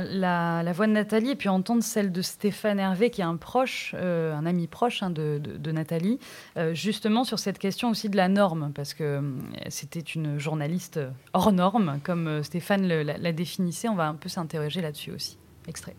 [0.74, 4.36] voix de Nathalie et puis entendre celle de Stéphane Hervé, qui est un proche, euh,
[4.36, 6.18] un ami proche hein, de, Nathalie,
[6.58, 9.22] euh, justement sur cette question aussi de la norme, parce que
[9.70, 11.00] c'était une journaliste
[11.34, 13.88] hors norme, comme Stéphane la, définissait.
[13.88, 15.38] On va un peu s'interroger là-dessus aussi.
[15.68, 15.96] Extrait.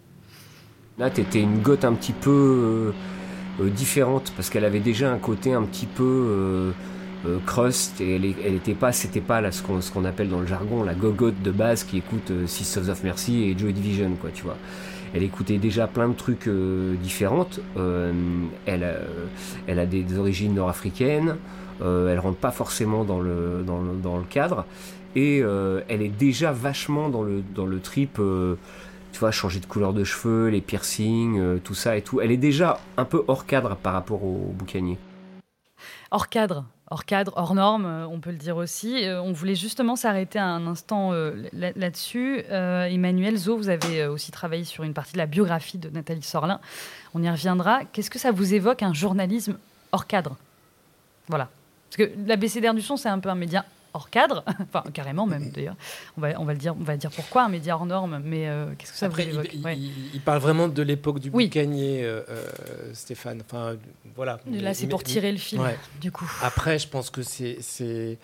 [0.99, 2.93] Là, t'étais une goth un petit peu
[3.61, 6.73] différente parce qu'elle avait déjà un côté un petit peu
[7.27, 10.41] euh, euh, crust et elle, elle était pas, c'était pas là ce qu'on appelle dans
[10.41, 14.31] le jargon la gogotte de base qui écoute euh, of Mercy et Joy Division, quoi,
[14.33, 14.57] tu vois.
[15.15, 17.61] Elle écoutait déjà plein de trucs euh, différentes.
[17.77, 18.13] Euh,
[18.67, 18.95] elle, a,
[19.69, 21.37] elle a des, origines nord-africaines.
[21.83, 24.65] Euh, elle rentre pas forcément dans le, dans le, dans le cadre.
[25.15, 28.19] Et euh, elle est déjà vachement dans le, dans le trip.
[28.19, 28.57] euh,
[29.13, 32.21] tu vois, changer de couleur de cheveux, les piercings, euh, tout ça et tout.
[32.21, 34.99] Elle est déjà un peu hors cadre par rapport au boucanier.
[36.11, 39.05] hors cadre, hors cadre, hors norme, euh, on peut le dire aussi.
[39.05, 42.39] Euh, on voulait justement s'arrêter un instant euh, là- là-dessus.
[42.49, 46.61] Emmanuel Zo, vous avez aussi travaillé sur une partie de la biographie de Nathalie Sorlin.
[47.13, 47.81] On y reviendra.
[47.93, 49.59] Qu'est-ce que ça vous évoque un journalisme
[49.91, 50.37] hors cadre?
[51.27, 51.49] Voilà.
[51.91, 55.51] Parce que l'ABCDR du son, c'est un peu un média hors cadre, enfin carrément même
[55.51, 55.77] d'ailleurs.
[56.19, 58.49] On va, on va le dire, on va dire pourquoi un média hors norme, mais
[58.49, 59.79] euh, qu'est-ce que ça Après, vous il, évoque il- Ouais.
[59.79, 61.47] il- il parle vraiment de l'époque du Oui.
[61.47, 62.45] boucanier, euh, euh,
[62.93, 63.41] Stéphane.
[63.47, 63.77] Enfin,
[64.17, 64.41] voilà.
[64.51, 65.79] Là, c'est pour tirer le fil, Ouais.
[66.01, 66.31] du coup.
[66.43, 68.19] Après, je pense que c'est c'est-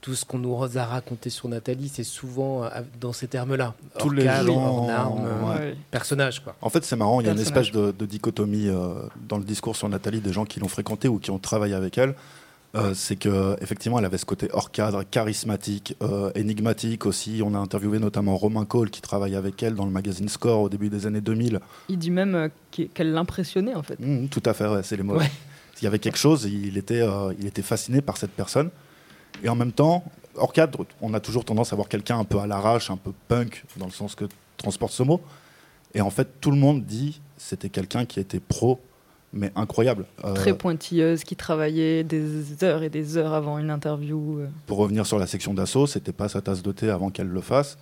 [0.00, 2.68] tout ce qu'on nous a raconté sur Nathalie, c'est souvent
[3.00, 3.72] dans ces termes-là.
[3.98, 5.74] Tous les cadre, gens, hors norme, ouais.
[5.90, 6.54] Personnage, quoi.
[6.60, 9.44] En fait, c'est marrant, il y a une espèce de, de dichotomie euh, dans le
[9.44, 12.14] discours sur Nathalie des gens qui l'ont fréquentée ou qui ont travaillé avec elle.
[12.74, 17.40] Euh, c'est que effectivement, elle avait ce côté hors cadre, charismatique, euh, énigmatique aussi.
[17.44, 20.68] On a interviewé notamment Romain Cole qui travaille avec elle dans le magazine Score au
[20.68, 21.60] début des années 2000.
[21.88, 23.98] Il dit même euh, qu'elle l'impressionnait en fait.
[24.00, 25.16] Mmh, tout à fait, ouais, c'est les mots.
[25.16, 25.30] Ouais.
[25.80, 27.04] Il y avait quelque chose, il était,
[27.38, 28.70] il était fasciné par cette personne.
[29.42, 30.04] Et en même temps,
[30.36, 33.12] hors cadre, on a toujours tendance à voir quelqu'un un peu à l'arrache, un peu
[33.28, 34.24] punk, dans le sens que
[34.56, 35.20] transporte ce mot.
[35.92, 38.80] Et en fait, tout le monde dit c'était quelqu'un qui était pro
[39.34, 40.06] mais incroyable.
[40.24, 44.38] Euh, Très pointilleuse, qui travaillait des heures et des heures avant une interview.
[44.38, 44.48] Euh.
[44.66, 47.40] Pour revenir sur la section d'assaut, c'était pas sa tasse de thé avant qu'elle le
[47.40, 47.76] fasse.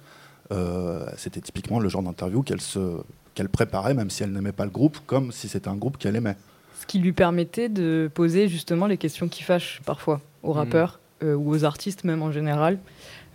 [0.50, 2.98] Euh, c'était typiquement le genre d'interview qu'elle se
[3.34, 6.16] qu'elle préparait, même si elle n'aimait pas le groupe, comme si c'était un groupe qu'elle
[6.16, 6.36] aimait.
[6.78, 10.56] Ce qui lui permettait de poser justement les questions qui fâchent parfois aux hmm.
[10.56, 12.78] rappeurs ou aux artistes même en général.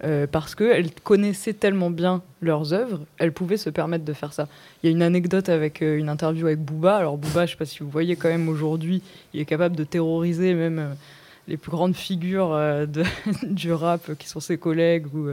[0.04, 4.48] Euh, parce qu'elles connaissaient tellement bien leurs œuvres, elles pouvaient se permettre de faire ça.
[4.84, 6.98] Il y a une anecdote avec euh, une interview avec Booba.
[6.98, 9.02] Alors Booba, je ne sais pas si vous voyez quand même aujourd'hui,
[9.34, 10.94] il est capable de terroriser même euh,
[11.48, 13.04] les plus grandes figures de,
[13.44, 15.30] du rap qui sont ses collègues ou,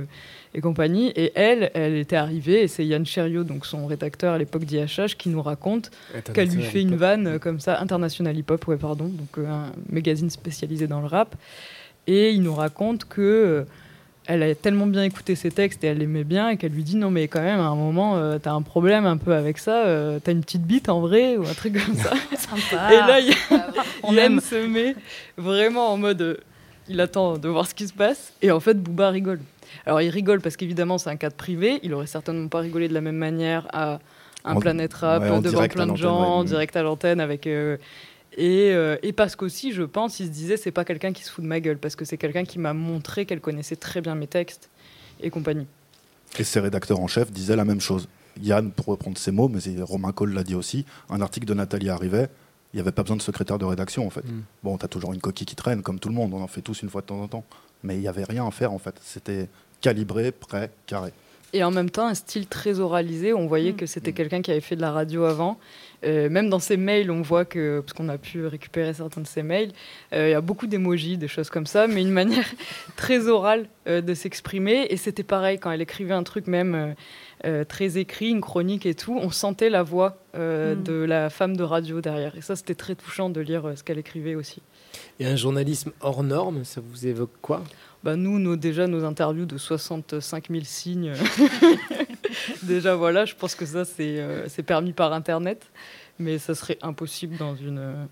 [0.54, 1.08] et compagnie.
[1.08, 5.16] Et elle, elle était arrivée, et c'est Yann Cherio, donc son rédacteur à l'époque d'IHH,
[5.18, 5.90] qui nous raconte
[6.32, 10.30] qu'elle lui fait une vanne comme ça, International Hip Hop, ouais, pardon, donc un magazine
[10.30, 11.34] spécialisé dans le rap.
[12.06, 13.66] Et il nous raconte que
[14.26, 16.96] elle a tellement bien écouté ses textes et elle aimait bien et qu'elle lui dit
[16.96, 19.84] non mais quand même à un moment euh, t'as un problème un peu avec ça
[19.84, 22.12] euh, t'as une petite bite en vrai ou un truc comme ça.
[22.90, 24.96] Et là il Yann se met
[25.36, 26.36] vraiment en mode euh,
[26.88, 29.40] il attend de voir ce qui se passe et en fait Booba rigole.
[29.86, 31.80] Alors il rigole parce qu'évidemment c'est un cadre privé.
[31.82, 34.00] Il aurait certainement pas rigolé de la même manière à
[34.44, 37.48] un Planète Rap devant plein de gens direct à l'antenne avec
[38.38, 41.42] euh, et, parce qu'aussi, je pense, il se disait, c'est pas quelqu'un qui se fout
[41.42, 44.26] de ma gueule, parce que c'est quelqu'un qui m'a montré qu'elle connaissait très bien mes
[44.26, 44.70] textes
[45.20, 45.66] et compagnie.
[46.38, 48.08] Et ses rédacteurs en chef disaient la même chose.
[48.42, 51.88] Yann, pour reprendre ses mots, mais Romain Cole l'a dit aussi, un article de Nathalie
[51.88, 52.28] arrivait,
[52.72, 54.24] il n'y avait pas besoin de secrétaire de rédaction en fait.
[54.24, 54.42] Mm.
[54.64, 56.60] Bon, tu as toujours une coquille qui traîne, comme tout le monde, on en fait
[56.60, 57.44] tous une fois de temps en temps.
[57.84, 58.96] Mais il n'y avait rien à faire en fait.
[59.00, 59.48] C'était
[59.80, 61.12] calibré, prêt, carré.
[61.54, 63.32] Et en même temps, un style très oralisé.
[63.32, 63.76] On voyait mm.
[63.76, 64.14] que c'était mm.
[64.14, 65.58] quelqu'un qui avait fait de la radio avant
[66.04, 69.26] euh, même dans ses mails, on voit que, parce qu'on a pu récupérer certains de
[69.26, 69.72] ses mails,
[70.12, 72.46] euh, il y a beaucoup d'émojis, des choses comme ça, mais une manière
[72.96, 74.86] très orale euh, de s'exprimer.
[74.90, 76.94] Et c'était pareil, quand elle écrivait un truc même
[77.68, 80.82] très écrit, une chronique et tout, on sentait la voix hmm.
[80.82, 82.34] de la femme de radio derrière.
[82.36, 84.62] Et ça, c'était très touchant de lire ce qu'elle écrivait aussi.
[85.20, 87.62] Et un journalisme hors norme, ça vous évoque quoi?
[88.04, 91.12] Bah nous, déjà, nos interviews de 65 000 signes,
[92.62, 95.70] déjà, voilà, je pense que ça, c'est permis par Internet
[96.18, 97.78] mais ça serait impossible dans une.
[97.78, 98.04] Euh,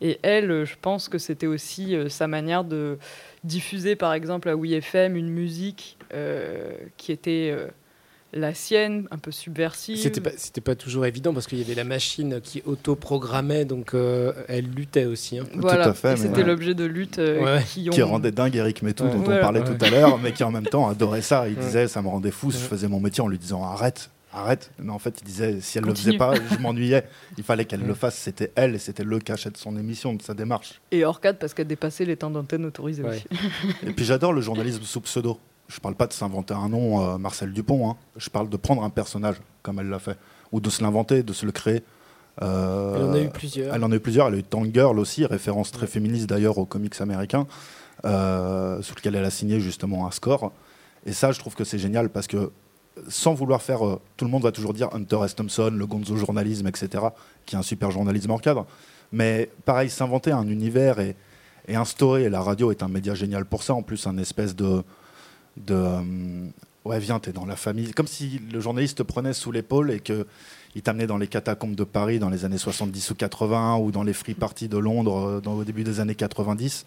[0.00, 2.98] et elle, je pense que c'était aussi euh, sa manière de
[3.44, 7.56] diffuser, par exemple, à WeFM une musique euh, qui était
[8.32, 9.98] la sienne, un peu subversive.
[9.98, 13.94] C'était pas, c'était pas toujours évident parce qu'il y avait la machine qui auto-programmait, donc
[14.48, 15.38] elle luttait aussi.
[15.38, 15.44] Hein.
[15.54, 17.20] Voilà, tout à fait, c'était l'objet de lutte
[17.66, 20.66] qui, rendait dingue Eric Métou, dont on parlait tout à l'heure, mais qui en même
[20.66, 21.48] temps adorait ça.
[21.48, 24.70] Il disait, ça me rendait fou, je faisais mon métier en lui disant arrête, arrête.
[24.78, 27.04] Mais en fait, il disait, si elle ne le faisait pas, je m'ennuyais.
[27.38, 28.16] Il fallait qu'elle le fasse.
[28.16, 30.80] C'était elle et c'était le cachet de son émission, de sa démarche.
[30.90, 33.24] Et hors cadre parce qu'elle dépassait les temps d'antenne autorisés aussi.
[33.86, 35.38] et puis j'adore le journalisme sous pseudo.
[35.68, 37.90] Je parle pas de s'inventer un nom, euh, Marcel Dupont.
[37.90, 37.96] Hein.
[38.16, 40.16] Je parle de prendre un personnage comme elle l'a fait,
[40.52, 41.82] ou de se l'inventer, de se le créer.
[42.42, 43.74] Euh, elle en a eu plusieurs.
[43.74, 44.28] Elle en a eu plusieurs.
[44.28, 47.46] Elle a eu Tangirl aussi, référence très féministe d'ailleurs aux comics américains,
[48.04, 50.52] euh, sous lequel elle a signé justement un score.
[51.04, 52.50] Et ça, je trouve que c'est génial parce que
[53.08, 53.86] sans vouloir faire.
[53.86, 55.34] Euh, tout le monde va toujours dire Hunter S.
[55.34, 57.04] Thompson, le gonzo journalisme, etc.,
[57.44, 58.66] qui est un super journalisme hors cadre.
[59.12, 61.16] Mais pareil, s'inventer un univers et,
[61.68, 64.82] instaurer, et la radio est un média génial pour ça, en plus, un espèce de.
[65.56, 66.46] De euh,
[66.84, 67.92] ouais, viens, t'es dans la famille.
[67.92, 71.84] Comme si le journaliste te prenait sous l'épaule et qu'il t'amenait dans les catacombes de
[71.84, 75.50] Paris dans les années 70 ou 80 ou dans les free parties de Londres euh,
[75.50, 76.86] au début des années 90.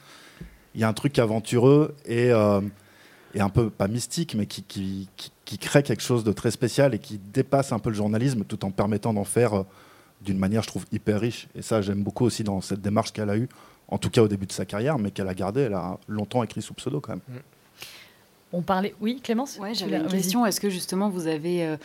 [0.75, 2.31] Il y a un truc aventureux et
[3.33, 5.07] et un peu, pas mystique, mais qui,
[5.59, 8.71] crée quelque chose de très spécial et qui dépasse un peu le journalisme tout en
[8.71, 9.63] permettant d'en faire euh,
[10.21, 11.47] d'une manière, je trouve, hyper riche.
[11.55, 13.49] Et ça, j'aime beaucoup aussi dans cette démarche qu'elle a eue,
[13.87, 15.61] en tout cas au début de sa carrière, mais qu'elle a gardée.
[15.61, 17.21] Elle a longtemps écrit sous pseudo quand même.
[17.27, 17.39] Mm.
[18.51, 18.95] On parlait.
[18.99, 20.45] Oui, Clémence Oui, j'avais une question.
[20.45, 21.77] Est-ce que justement vous avez, euh,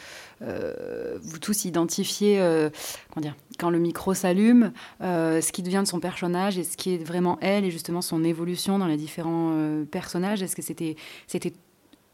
[0.42, 2.70] euh, vous tous identifié, euh,
[3.12, 6.94] comment dire, quand le micro s'allume, ce qui devient de son personnage et ce qui
[6.94, 10.42] est vraiment elle et justement son évolution dans les différents personnages?
[10.42, 10.96] Est-ce que c'était,
[11.26, 11.52] c'était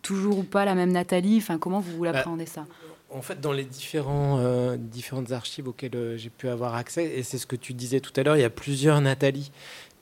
[0.03, 1.39] toujours ou pas la même Nathalie?
[1.39, 2.67] Enfin, comment vous bah, l'appréhendez ça?
[3.13, 7.47] en fait, dans les différents, différentes archives auxquelles j'ai pu avoir accès, et c'est ce
[7.47, 9.51] que tu disais tout à l'heure, il y a plusieurs Nathalie.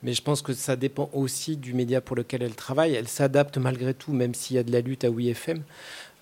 [0.01, 2.93] Mais je pense que ça dépend aussi du média pour lequel elle travaille.
[2.93, 5.61] Elle s'adapte malgré tout, même s'il y a de la lutte à WeFM.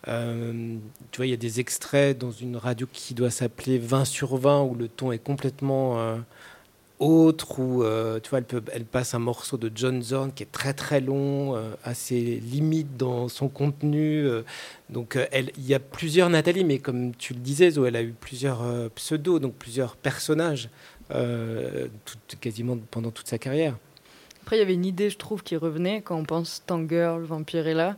[0.07, 0.77] Euh,
[1.11, 4.37] tu vois, il y a des extraits dans une radio qui doit s'appeler 20 sur
[4.37, 6.17] 20, où le ton est complètement euh,
[6.99, 8.39] autre, où euh, tu vois,
[8.71, 13.27] elle, passe un morceau de John Zorn qui est très très long, assez limite dans
[13.27, 14.27] son contenu.
[14.89, 18.13] donc il y a plusieurs Nathalie, mais comme tu le disais, Zo, elle a eu
[18.13, 18.63] plusieurs
[18.95, 20.69] pseudos, donc plusieurs personnages.
[21.11, 21.87] Euh,
[22.41, 23.77] quasiment pendant toute sa carrière.
[24.41, 27.97] Après, il y avait une idée, je trouve, qui revenait quand on pense Tangirl, Vampirella.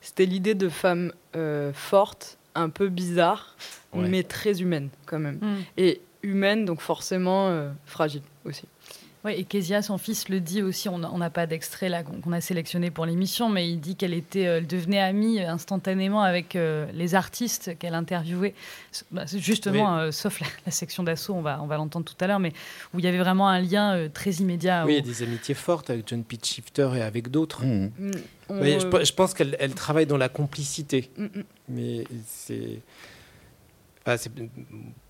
[0.00, 3.56] C'était l'idée de femme euh, forte, un peu bizarre,
[3.94, 5.38] mais très humaine quand même.
[5.40, 5.56] Mm.
[5.76, 8.64] Et humaine, donc forcément fragile aussi.
[9.28, 10.88] Oui, et Kezia, son fils, le dit aussi.
[10.88, 14.42] On n'a pas d'extrait là qu'on a sélectionné pour l'émission, mais il dit qu'elle était,
[14.42, 16.56] elle devenait amie instantanément avec
[16.94, 18.54] les artistes qu'elle interviewait.
[19.10, 22.52] Bah, justement, sauf la, section d'assaut, on va, on va l'entendre tout à l'heure, mais
[22.94, 24.84] où il y avait vraiment un lien très immédiat.
[24.86, 27.64] Oui, il y a des amitiés fortes avec John Pitchifter et avec d'autres.
[27.64, 27.90] Mmh.
[27.98, 28.12] Mmh.
[28.50, 31.26] je, pense qu'elle travaille dans la complicité, mmh,
[31.68, 32.80] mais c'est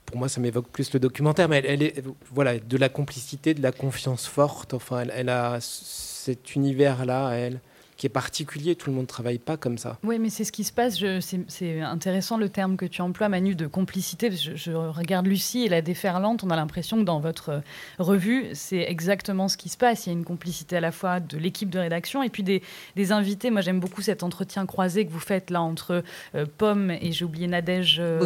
[0.08, 3.62] pour moi, ça m'évoque plus le documentaire, mais elle, est voilà, de la complicité, de
[3.62, 4.72] la confiance forte.
[4.72, 7.60] Enfin, elle a cet univers-là, elle
[7.98, 8.76] qui est particulier.
[8.76, 9.98] Tout le monde ne travaille pas comme ça.
[10.04, 11.02] Oui, mais c'est ce qui se passe.
[11.48, 14.30] C'est intéressant le terme que tu emploies, Manu, de complicité.
[14.30, 16.44] Je, je regarde Lucie et la déferlante.
[16.44, 17.60] On a l'impression que dans votre euh,
[17.98, 20.06] revue, c'est exactement ce qui se passe.
[20.06, 22.62] Il y a une complicité à la fois de l'équipe de rédaction et puis des,
[22.94, 23.50] des invités.
[23.50, 26.04] Moi, j'aime beaucoup cet entretien croisé que vous faites là entre
[26.36, 27.98] euh, Pomme et j'ai oublié Nadège.
[27.98, 28.24] Euh,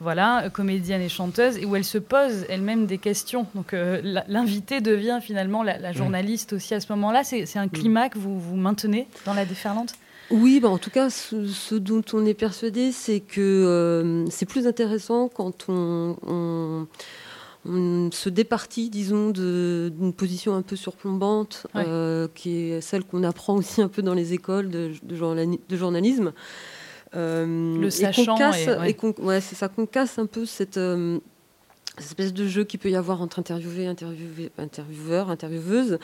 [0.00, 3.46] voilà, comédienne et chanteuse, et où elle se pose elle-même des questions.
[3.54, 5.94] Donc l'invité devient finalement la, mmh.
[5.94, 7.24] journaliste aussi à ce moment-là.
[7.24, 7.70] C'est un mmh.
[7.70, 9.94] climat que vous, vous maintenez dans la déferlante
[10.32, 14.66] oui, bah en tout cas, ce, dont on est persuadé, c'est que euh, c'est plus
[14.66, 16.86] intéressant quand on,
[17.64, 23.82] se départit, disons, d'une position un peu surplombante, euh, qui est celle qu'on apprend aussi
[23.82, 26.32] un peu dans les écoles de, de, journalisme.
[27.14, 28.36] Euh, le sachant.
[28.54, 29.40] Et, ouais.
[29.42, 30.78] c'est ça, qu'on casse un peu cette
[31.98, 35.98] espèce de jeu qu'il peut y avoir entre interviewé, interviewé, intervieweur, intervieweuse.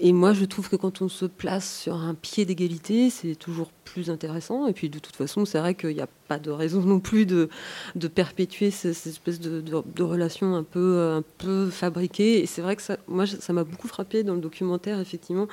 [0.00, 3.70] Et moi, je trouve que quand on se place sur un pied d'égalité, c'est toujours
[3.84, 4.66] plus intéressant.
[4.66, 7.26] Et puis, de toute façon, c'est vrai qu'il n'y a pas de raison non plus
[7.26, 7.48] de,
[7.94, 12.42] de perpétuer cette, espèce de, de, relation un peu, un peu fabriquée.
[12.42, 15.48] Et c'est vrai que ça, moi, ça m'a beaucoup frappé dans le documentaire, effectivement,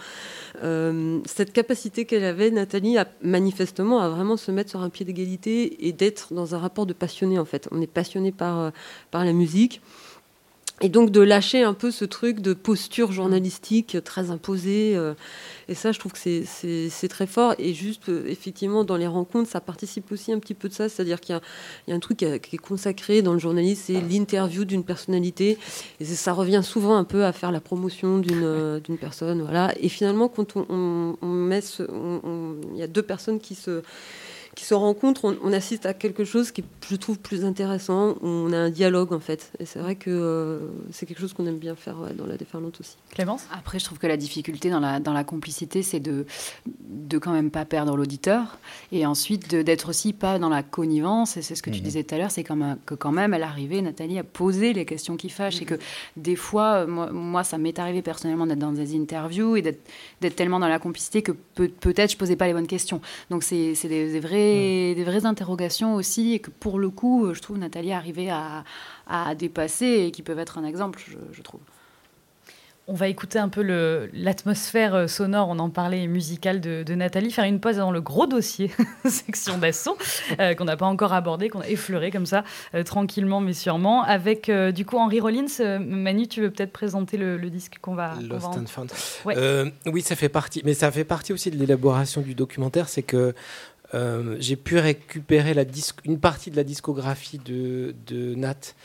[0.63, 5.05] euh, cette capacité qu'elle avait, Nathalie, à, manifestement, à vraiment se mettre sur un pied
[5.05, 7.67] d'égalité et d'être dans un rapport de passionné, en fait.
[7.71, 8.71] On est passionné par,
[9.11, 9.68] par la musique.
[10.81, 14.93] Et donc de lâcher un peu ce truc de posture journalistique très imposée.
[14.95, 15.13] Euh,
[15.67, 17.53] et ça, je trouve que c'est très fort.
[17.59, 20.87] Et juste, euh, effectivement, dans les rencontres, ça participe aussi un petit peu de ça.
[20.87, 21.37] C'est-à-dire qu'il
[21.87, 25.57] y, a un truc qui, est consacré dans le journalisme, c'est l'interview d'une personnalité.
[25.99, 29.41] Et ça revient souvent un peu à faire la promotion d'une euh, personne.
[29.41, 29.73] Voilà.
[29.81, 31.61] Et finalement, quand on, on met...
[31.79, 33.81] Il y a deux personnes qui se
[34.59, 38.17] qui se rencontrent, on, assiste à quelque chose qui, je trouve, plus intéressant.
[38.21, 39.53] On a un dialogue, en fait.
[39.57, 40.59] Et c'est vrai que euh,
[40.91, 42.97] c'est quelque chose qu'on aime bien faire dans la déferlante aussi.
[43.11, 43.43] Clémence?
[43.53, 46.25] Après, je trouve que la difficulté dans la, dans la complicité, c'est de,
[46.65, 48.57] de quand même pas perdre l'auditeur.
[48.91, 51.37] Et ensuite, d'être aussi pas dans la connivence.
[51.37, 51.85] Et c'est ce que tu mhm.
[51.85, 55.15] disais tout à l'heure, c'est que quand même, elle arrivait, Nathalie, à poser les questions
[55.15, 55.61] qui fâchent.
[55.61, 55.75] Et que
[56.17, 60.59] des fois, moi, moi ça m'est arrivé personnellement d'être dans des interviews et d'être tellement
[60.59, 62.99] dans la complicité que peut-être je posais pas les bonnes questions.
[63.29, 64.48] Donc, c'est des, des vrais
[64.95, 68.63] des, vraies interrogations aussi, et que pour le coup, je trouve Nathalie arrivée à,
[69.09, 71.61] à dépasser et qui peuvent être un exemple, je, trouve.
[72.87, 73.61] On va écouter un peu
[74.13, 78.27] l'atmosphère euh, sonore, on en parlait, musicale de, Nathalie, faire une pause dans le gros
[78.27, 78.71] dossier,
[79.05, 79.97] section d'assaut,
[80.39, 82.43] euh, qu'on n'a pas encore abordé, qu'on a effleuré comme ça,
[82.75, 85.79] euh, tranquillement mais sûrement, avec du coup Henri Rollins.
[85.79, 88.13] Manu, tu veux peut-être présenter le, disque qu'on va...
[88.21, 88.91] Lost and Found.
[89.87, 93.33] oui, ça fait partie, mais ça fait partie aussi de l'élaboration du documentaire, c'est que
[93.93, 95.55] euh, j'ai pu récupérer
[96.05, 97.93] une partie de la discographie de,
[98.35, 98.75] Nat.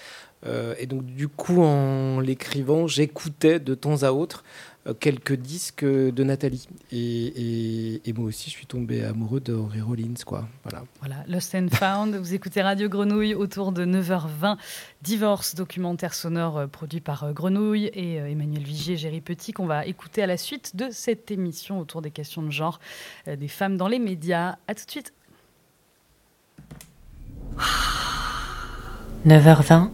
[0.47, 4.45] Euh, et donc, du coup, en l'écrivant, j'écoutais de temps à autre
[4.93, 6.69] quelques disques de Nathalie.
[6.93, 10.15] Et, et, moi aussi, je suis tombé amoureux de Henry Rollins.
[10.27, 10.47] Quoi.
[10.63, 10.85] Voilà.
[11.01, 12.17] voilà, Lost and Found.
[12.17, 14.59] Vous écoutez Radio Grenouille autour de 9h20.
[15.03, 19.87] Divorce, documentaire sonore euh, produit par euh, Grenouille et Emmanuel Vigier, Géry Petit, qu'on va
[19.87, 22.79] écouter à la suite de cette émission autour des questions de genre
[23.27, 24.57] des femmes dans les médias.
[24.69, 25.13] À tout de suite.
[29.27, 29.91] 9h20.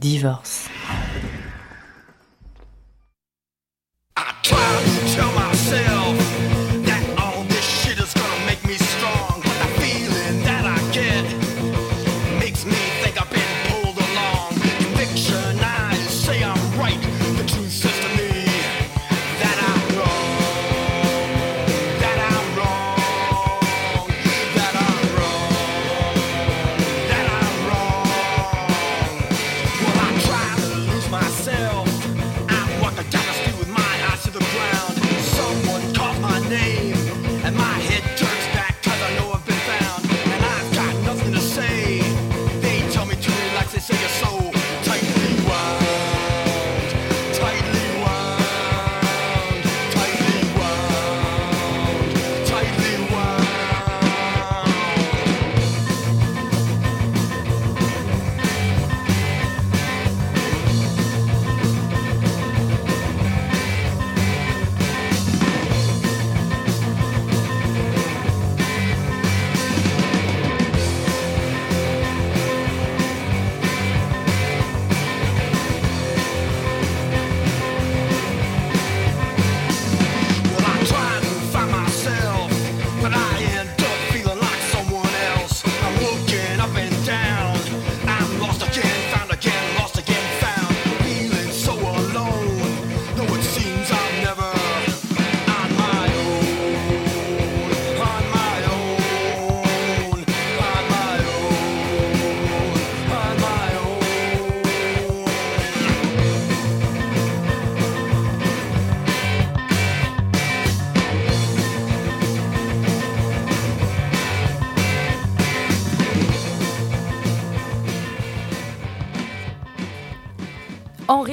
[0.00, 0.68] Divorce.
[4.48, 5.95] clowns to myself.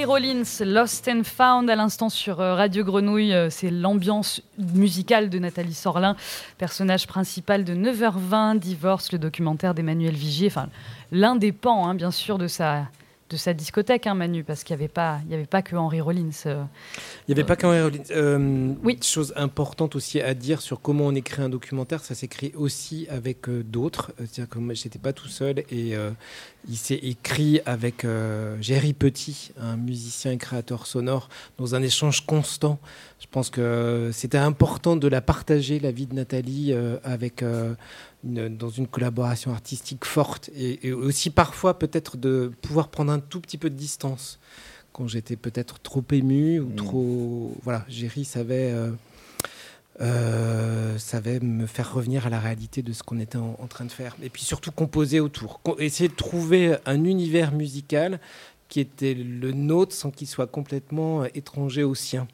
[0.05, 5.39] Rollins, Lost and Found à l'instant sur euh, Radio Grenouille, euh, c'est l'ambiance musicale de
[5.39, 6.15] Nathalie Sorlin,
[6.57, 10.67] personnage principal de 9h20, Divorce, le documentaire d'Emmanuel Vigier, enfin
[11.11, 12.87] l'un des pans hein, bien sûr de sa,
[13.33, 15.75] de sa discothèque, hein, Manu, parce qu'il n'y avait, pas- il y avait pas que
[15.75, 16.29] Henry Rollins.
[16.45, 16.63] euh.
[17.27, 17.97] Il n'y avait pas qu'un Rollins.
[18.11, 23.07] Euh, Chose importante aussi à dire sur comment on écrit un documentaire, ça s'écrit aussi
[23.09, 24.11] avec euh, d'autres.
[24.19, 25.95] Euh, C'est-à-dire que moi, j'étais pas tout seul et
[26.69, 28.05] il s'est écrit avec
[28.61, 31.27] Jerry Petit, un musicien et créateur sonore,
[31.57, 32.79] dans un échange constant.
[33.19, 36.73] Je pense que c'était important de la partager, la vie de Nathalie,
[37.03, 37.43] avec,
[38.23, 43.19] une- dans une collaboration artistique forte et, et aussi parfois peut-être de pouvoir prendre un
[43.19, 44.39] tout petit peu de distance
[44.91, 47.55] quand j'étais peut-être trop ému ou trop.
[47.63, 48.91] Voilà, Jerry savait, euh,
[50.01, 53.85] euh, savait me faire revenir à la réalité de ce qu'on était en, en train
[53.85, 54.15] de faire.
[54.23, 55.61] Et puis surtout composer autour.
[55.79, 58.19] Essayer de trouver un univers musical
[58.69, 62.27] qui était le nôtre sans qu'il soit complètement euh, étranger au sien.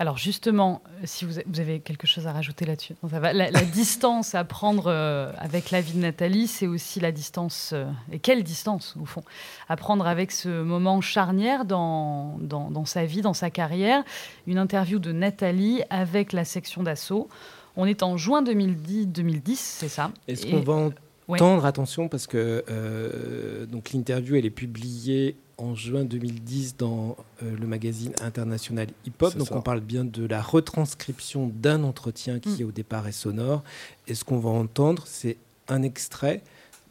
[0.00, 2.94] Alors justement, euh, si vous, avez quelque chose à rajouter là-dessus.
[3.12, 7.72] La, la distance à prendre euh, avec la vie de Nathalie, c'est aussi la distance,
[7.74, 9.22] euh, et quelle distance au fond,
[9.68, 14.02] à prendre avec ce moment charnière dans, dans, dans sa vie, dans sa carrière.
[14.46, 17.28] Une interview de Nathalie avec la section d'assaut.
[17.76, 20.88] On est en juin 2010, c'est ça Est-ce qu'on va
[21.30, 21.40] Ouais.
[21.40, 27.54] entendre, attention, parce que euh, donc l'interview, elle est publiée en juin 2010 dans euh,
[27.58, 29.36] le magazine international Hip Hop.
[29.36, 29.56] Donc ça.
[29.56, 32.68] on parle bien de la retranscription d'un entretien qui Mm.
[32.68, 33.62] au départ est sonore.
[34.08, 35.36] Et ce qu'on va entendre, c'est
[35.68, 36.42] un extrait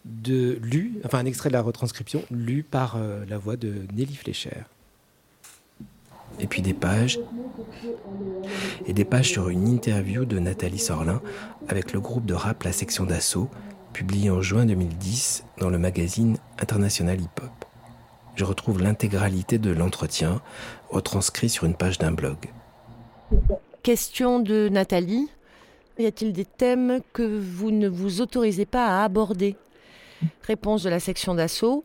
[0.06, 4.16] de lu, enfin un extrait de la retranscription lu par euh, la voix de Nelly
[4.16, 4.64] Flécher.
[6.40, 7.20] Et puis des pages,
[8.86, 11.22] et des pages sur une interview de Nathalie Sorlin
[11.68, 13.50] avec le groupe de rap La Section d'Assaut,
[13.94, 17.66] publié en juin 2010 dans le magazine international Hip Hop.
[18.36, 20.42] Je retrouve l'intégralité de l'entretien
[20.90, 22.38] retranscrit sur une page d'un blog.
[23.84, 25.30] Question de Nathalie.
[25.98, 29.56] Y a-t-il des thèmes que vous ne vous autorisez pas à aborder?
[30.44, 31.84] Réponse de la section d'assaut.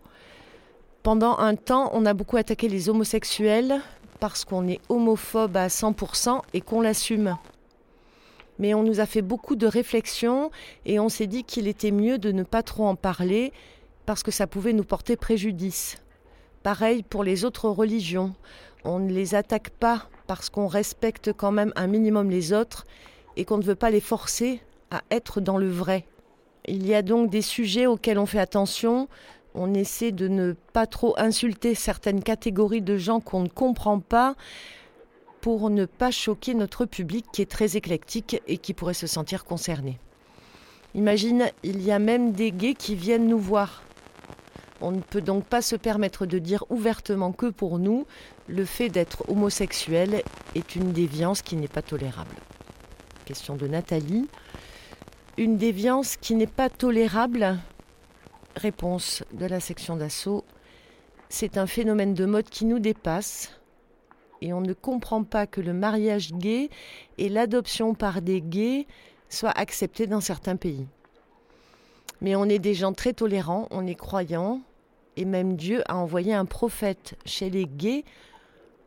[1.03, 3.81] Pendant un temps, on a beaucoup attaqué les homosexuels
[4.21, 7.37] parce qu'on est homophobe à 100% et qu'on l'assume.
[8.59, 10.51] Mais on nous a fait beaucoup de réflexions
[10.87, 13.53] et on s'est dit qu'il était mieux de ne pas trop en parler
[14.07, 15.97] parce que ça pouvait nous porter préjudice.
[16.63, 18.35] Pareil pour les autres religions.
[18.85, 22.87] On ne les attaque pas parce qu'on respecte quand même un minimum les autres
[23.37, 26.07] et qu'on ne veut pas les forcer à être dans le vrai.
[26.67, 29.09] Il y a donc des sujets auxquels on fait attention.
[29.55, 34.35] On essaie de ne pas trop insulter certaines catégories de gens qu'on ne comprend pas
[35.45, 39.45] pour ne pas choquer notre public qui est très éclectique et qui pourrait se sentir
[39.45, 39.99] concerné.
[40.95, 43.83] Imagine, il y a même des gays qui viennent nous voir.
[44.81, 48.07] On ne peut donc pas se permettre de dire ouvertement que pour nous,
[48.49, 50.23] le fait d'être homosexuel
[50.55, 52.37] est une déviance qui n'est pas tolérable.
[53.27, 54.31] Question de Nathalie.
[55.37, 57.59] Une déviance qui n'est pas tolérable?
[58.57, 60.43] Réponse de la section d'assaut.
[61.29, 63.51] C'est un phénomène de mode qui nous dépasse
[64.45, 66.69] et on ne comprend pas que le mariage gay
[67.17, 68.87] et l'adoption par des gays
[69.31, 70.87] soient acceptés dans certains pays.
[72.21, 74.61] Mais on est des gens très tolérants, on est croyants,
[75.17, 78.05] et même Dieu a envoyé un prophète chez les gays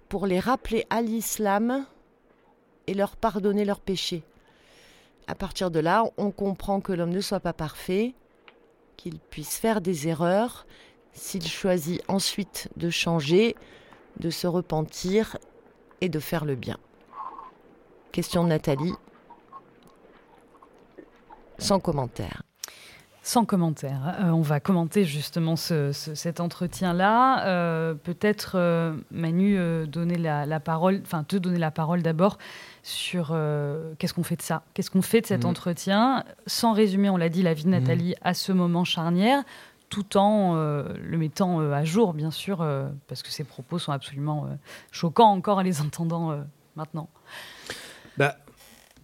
[0.09, 1.87] pour les rappeler à l'islam
[2.85, 4.21] et leur pardonner leurs péchés.
[5.25, 8.13] À partir de là, on comprend que l'homme ne soit pas parfait,
[8.95, 10.67] qu'il puisse faire des erreurs,
[11.13, 13.55] s'il choisit ensuite de changer,
[14.19, 15.37] de se repentir
[16.01, 16.77] et de faire le bien.
[18.11, 18.93] Question de Nathalie.
[21.57, 22.43] Sans commentaire.
[23.23, 24.15] Sans commentaire.
[24.21, 27.45] Euh, on va commenter justement ce- ce- cet entretien-là.
[27.47, 32.37] Euh, Peut-être, euh, Manu, euh, donner la, la parole, enfin te donner la parole d'abord
[32.83, 34.63] sur euh, qu'est-ce qu'on fait de ça?
[34.73, 35.49] Qu'est-ce qu'on fait de cet Mhm.
[35.49, 36.23] entretien?
[36.45, 39.43] Sans résumer, on l'a dit, la vie de Nathalie à ce moment charnière,
[39.89, 43.79] tout en euh, le mettant euh, à jour, bien sûr, euh, parce que ses propos
[43.79, 44.49] sont absolument
[44.91, 46.43] choquants encore en les entendant
[46.75, 47.09] maintenant.
[48.17, 48.37] Bah,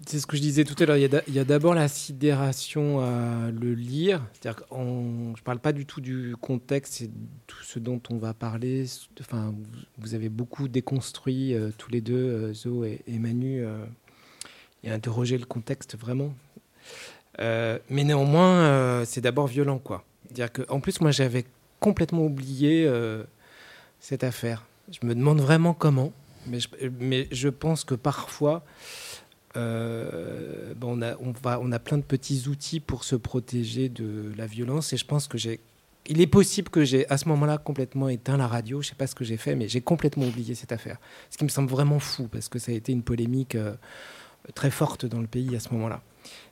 [0.05, 0.97] C'est ce que je disais tout à l'heure.
[0.97, 4.21] Il y a d'abord la sidération à le lire.
[4.33, 7.11] C'est-à-dire je ne parle pas du tout du contexte, c'est
[7.47, 8.85] tout ce dont on va parler.
[9.21, 9.53] Enfin,
[9.97, 13.85] vous, avez beaucoup déconstruit tous les deux, euh, Zo et, et Manu, euh,
[14.83, 16.33] et interrogé le contexte vraiment.
[17.39, 20.03] Euh, mais néanmoins, euh, c'est d'abord violent, quoi.
[20.25, 21.45] C'est-à-dire que, en plus, moi, j'avais
[21.79, 23.23] complètement oublié euh,
[23.99, 24.65] cette affaire.
[24.91, 26.11] Je me demande vraiment comment,
[26.45, 26.59] mais
[27.31, 28.63] je, pense que parfois,
[29.55, 29.61] bon,
[30.81, 35.27] on, a, plein de petits outils pour se protéger de la violence, et je pense
[35.27, 35.59] que j'ai.
[36.05, 38.81] Il est possible que j'ai à ce moment-là complètement éteint la radio.
[38.81, 40.97] Je sais pas ce que j'ai fait, mais j'ai complètement oublié cette affaire.
[41.29, 43.55] Ce qui me semble vraiment fou parce que ça a été une polémique
[44.53, 46.01] très forte dans le pays à ce moment-là.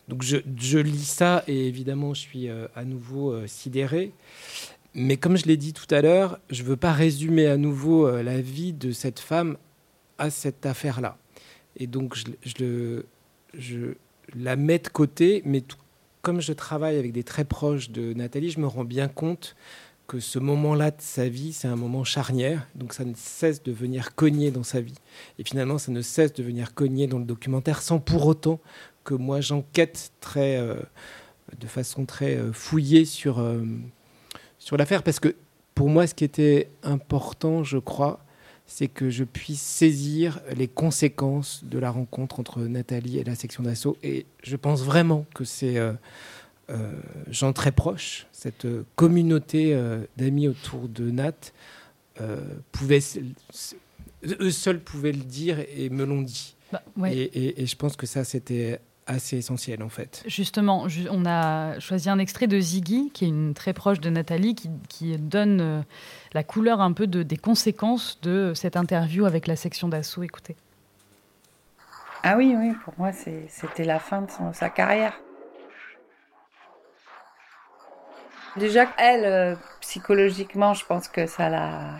[0.07, 4.11] Donc je, lis ça et évidemment je suis euh, à nouveau euh, sidéré.
[4.93, 8.07] Mais comme je l'ai dit tout à l'heure, je ne veux pas résumer à nouveau
[8.07, 9.57] euh, la vie de cette femme
[10.17, 11.17] à cette affaire-là.
[11.77, 13.93] Et donc je,
[14.35, 15.63] la mets de côté, mais
[16.21, 19.55] comme je travaille avec des très proches de Nathalie, je me rends bien compte
[20.07, 23.71] que ce moment-là de sa vie, c'est un moment charnière, donc ça ne cesse de
[23.71, 24.97] venir cogner dans sa vie.
[25.39, 28.59] Et finalement, ça ne cesse de venir cogner dans le documentaire sans pour autant
[29.03, 30.75] que moi j'enquête très, euh,
[31.59, 33.63] de façon très euh, fouillée sur, euh,
[34.59, 35.03] sur l'affaire.
[35.03, 35.35] Parce que
[35.75, 38.19] pour moi, ce qui était important, je crois,
[38.67, 43.63] c'est que je puisse saisir les conséquences de la rencontre entre Nathalie et la section
[43.63, 43.97] d'assaut.
[44.03, 45.91] Et je pense vraiment que c'est euh,
[46.69, 46.91] euh,
[47.29, 51.33] gens très proches, cette communauté euh, d'amis autour de Nat,
[52.71, 52.99] pouvaient,
[54.39, 56.55] eux seuls pouvaient le dire et me l'ont dit.
[56.71, 57.15] Bah, ouais.
[57.17, 58.79] et, et- et je pense que ça, c'était
[59.11, 60.23] assez essentiel en fait.
[60.25, 64.09] Justement, ju- on a choisi un extrait de Ziggy, qui est une très proche de
[64.09, 65.81] Nathalie, qui, qui donne euh,
[66.33, 70.23] la couleur un peu de, des conséquences de cette interview avec la section d'assaut.
[70.23, 70.55] Écoutez.
[72.23, 75.13] Ah oui, oui, pour moi, c'était la fin de son- sa carrière.
[78.57, 81.95] Déjà, elle, euh, psychologiquement, je pense que ça l'a,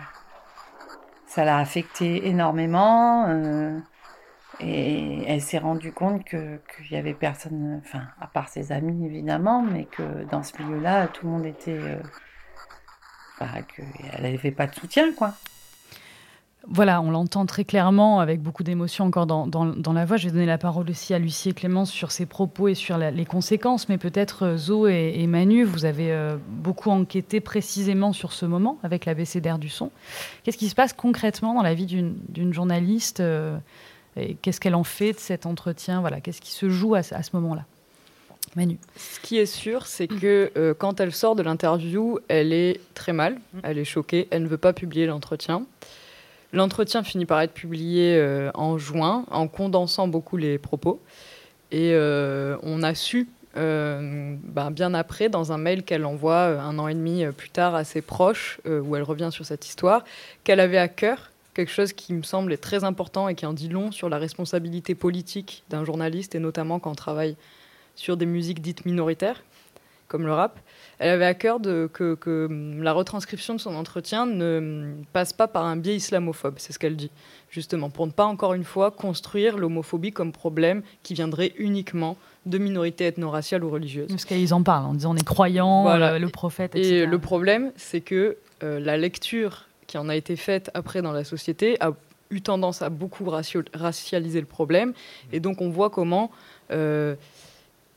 [1.26, 3.26] ça l'a affectée énormément.
[3.28, 3.78] euh,
[4.60, 9.06] et elle s'est rendue compte que qu'il y avait personne, enfin, à part ses amis
[9.06, 11.96] évidemment, mais que dans ce milieu-là, tout le monde était, euh,
[13.40, 15.34] enfin, qu'elle n'avait pas de soutien, quoi.
[16.68, 20.16] Voilà, on l'entend très clairement, avec beaucoup d'émotion encore dans, dans- la voix.
[20.16, 22.98] Je vais donner la parole aussi à Lucie et Clémence sur ses propos et sur
[22.98, 28.32] les conséquences, mais peut-être euh, Zo et, Manu, vous avez euh, beaucoup enquêté précisément sur
[28.32, 29.90] ce moment avec l'ABCDR du son.
[30.44, 33.58] Qu'est-ce qui se passe concrètement dans la vie d'une d'une journaliste euh,
[34.16, 37.14] et Qu'est-ce qu'elle en fait de cet entretien Voilà, Qu'est-ce qui se joue à, ce-
[37.14, 37.64] à ce moment-là?
[38.56, 38.78] Manu.
[38.96, 43.14] Ce qui est sûr, c'est que euh, quand elle sort de l'interview, elle est très
[43.14, 45.64] mal, elle est choquée, elle ne veut pas publier l'entretien.
[46.52, 51.00] L'entretien finit par être publié euh, en juin, en condensant beaucoup les propos.
[51.70, 56.88] Et euh, on a su, bah, bien après, dans un mail qu'elle envoie un an
[56.88, 60.04] et demi plus tard à ses proches, où elle revient sur cette histoire,
[60.44, 63.52] qu'elle avait à cœur quelque chose qui me semble est très important et qui en
[63.52, 67.36] dit long sur la responsabilité politique d'un journaliste, et notamment quand on travaille
[67.94, 69.42] sur des musiques dites minoritaires,
[70.08, 70.58] comme le rap.
[70.98, 72.48] Elle avait à cœur de, que, que,
[72.80, 76.96] la retranscription de son entretien ne passe pas par un biais islamophobe, c'est ce qu'elle
[76.96, 77.10] dit,
[77.50, 82.58] justement, pour ne pas encore une fois construire l'homophobie comme problème qui viendrait uniquement de
[82.58, 84.08] minorités ethno-raciales ou religieuses.
[84.08, 86.18] Parce qu'ils en parlent en disant on est croyant, Voilà.
[86.18, 87.06] le, le prophète, Et etc.
[87.06, 91.22] le problème, c'est que euh, la lecture qui en a été faite après dans la
[91.22, 91.92] société a
[92.30, 94.94] eu tendance à beaucoup racialiser le problème.
[95.32, 96.30] Et donc on voit comment,
[96.70, 97.14] euh,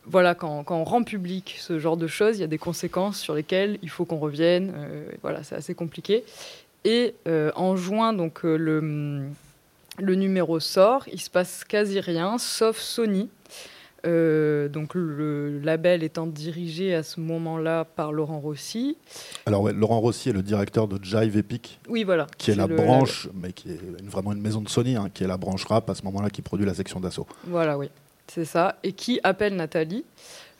[0.03, 3.17] voilà, quand, quand on rend public ce genre de choses, il y a des conséquences
[3.17, 4.73] sur lesquelles il faut qu'on revienne.
[4.75, 6.25] Euh, voilà, c'est assez compliqué.
[6.83, 9.29] Et euh, en juin, donc le,
[9.97, 13.29] le numéro sort, il se passe quasi rien, sauf Sony.
[14.05, 18.97] Euh, donc le label étant dirigé à ce moment-là par Laurent Rossi.
[19.45, 22.27] Alors ouais, Laurent Rossi est le directeur de Jive Epic, Oui, voilà.
[22.37, 25.23] qui est la branche, mais qui est une- vraiment une maison de Sony, hein, qui
[25.23, 27.25] est la branche rap à ce moment-là qui produit la section d'assaut.
[27.45, 27.89] Voilà, oui,
[28.27, 28.77] c'est ça.
[28.83, 30.05] Et qui appelle Nathalie,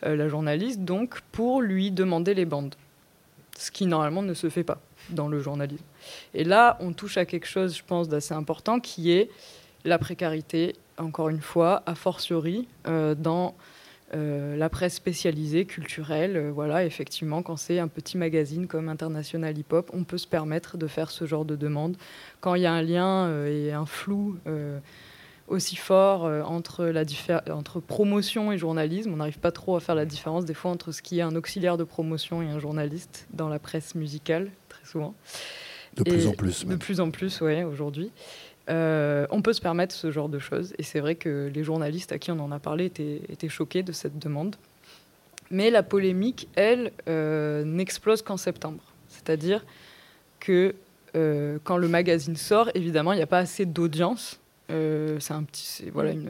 [0.04, 2.74] euh, la journaliste, donc, pour lui demander les bandes.
[3.58, 4.78] Ce qui, normalement, ne se fait pas
[5.10, 5.84] dans le journalisme.
[6.34, 9.30] Et là, on touche à quelque chose, je pense, d'assez important, qui est
[9.84, 13.54] la précarité, encore une fois, a fortiori, euh, dans
[14.14, 16.36] euh, la presse spécialisée, culturelle.
[16.36, 20.26] Euh, voilà, effectivement, quand c'est un petit magazine comme International Hip Hop, on peut se
[20.28, 21.96] permettre de faire ce genre de demande.
[22.40, 24.38] Quand il y a un lien et un flou
[25.48, 29.80] aussi fort euh, entre, la diffé- entre promotion et journalisme, on n'arrive pas trop à
[29.80, 32.58] faire la différence des fois entre ce qui est un auxiliaire de promotion et un
[32.58, 35.14] journaliste dans la presse musicale, très souvent.
[35.96, 36.78] De plus en plus, De même.
[36.78, 38.10] plus en plus, ouais, aujourd'hui.
[38.68, 40.74] Euh, on peut se permettre ce genre de choses.
[40.78, 43.82] Et c'est vrai que les journalistes à qui on en a parlé étaient, étaient choqués
[43.82, 44.56] de cette demande.
[45.50, 48.82] Mais la polémique, elle, euh, n'explose qu'en septembre.
[49.08, 49.64] C'est-à-dire
[50.40, 50.74] que
[51.14, 54.40] euh, quand le magazine sort, évidemment, il n'y a pas assez d'audience.
[54.68, 56.28] C'est un petit, voilà, une,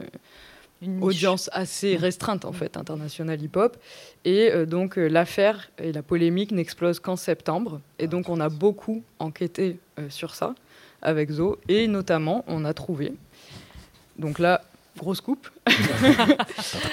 [1.01, 3.77] audience assez restreinte en fait, internationale hip-hop.
[4.25, 7.81] Et euh, donc euh, l'affaire et la polémique n'explosent qu'en septembre.
[7.99, 10.55] Et donc on a beaucoup enquêté euh, sur ça
[11.01, 11.57] avec Zo.
[11.67, 13.13] Et notamment, on a trouvé.
[14.17, 14.61] Donc là,
[14.97, 15.49] grosse coupe.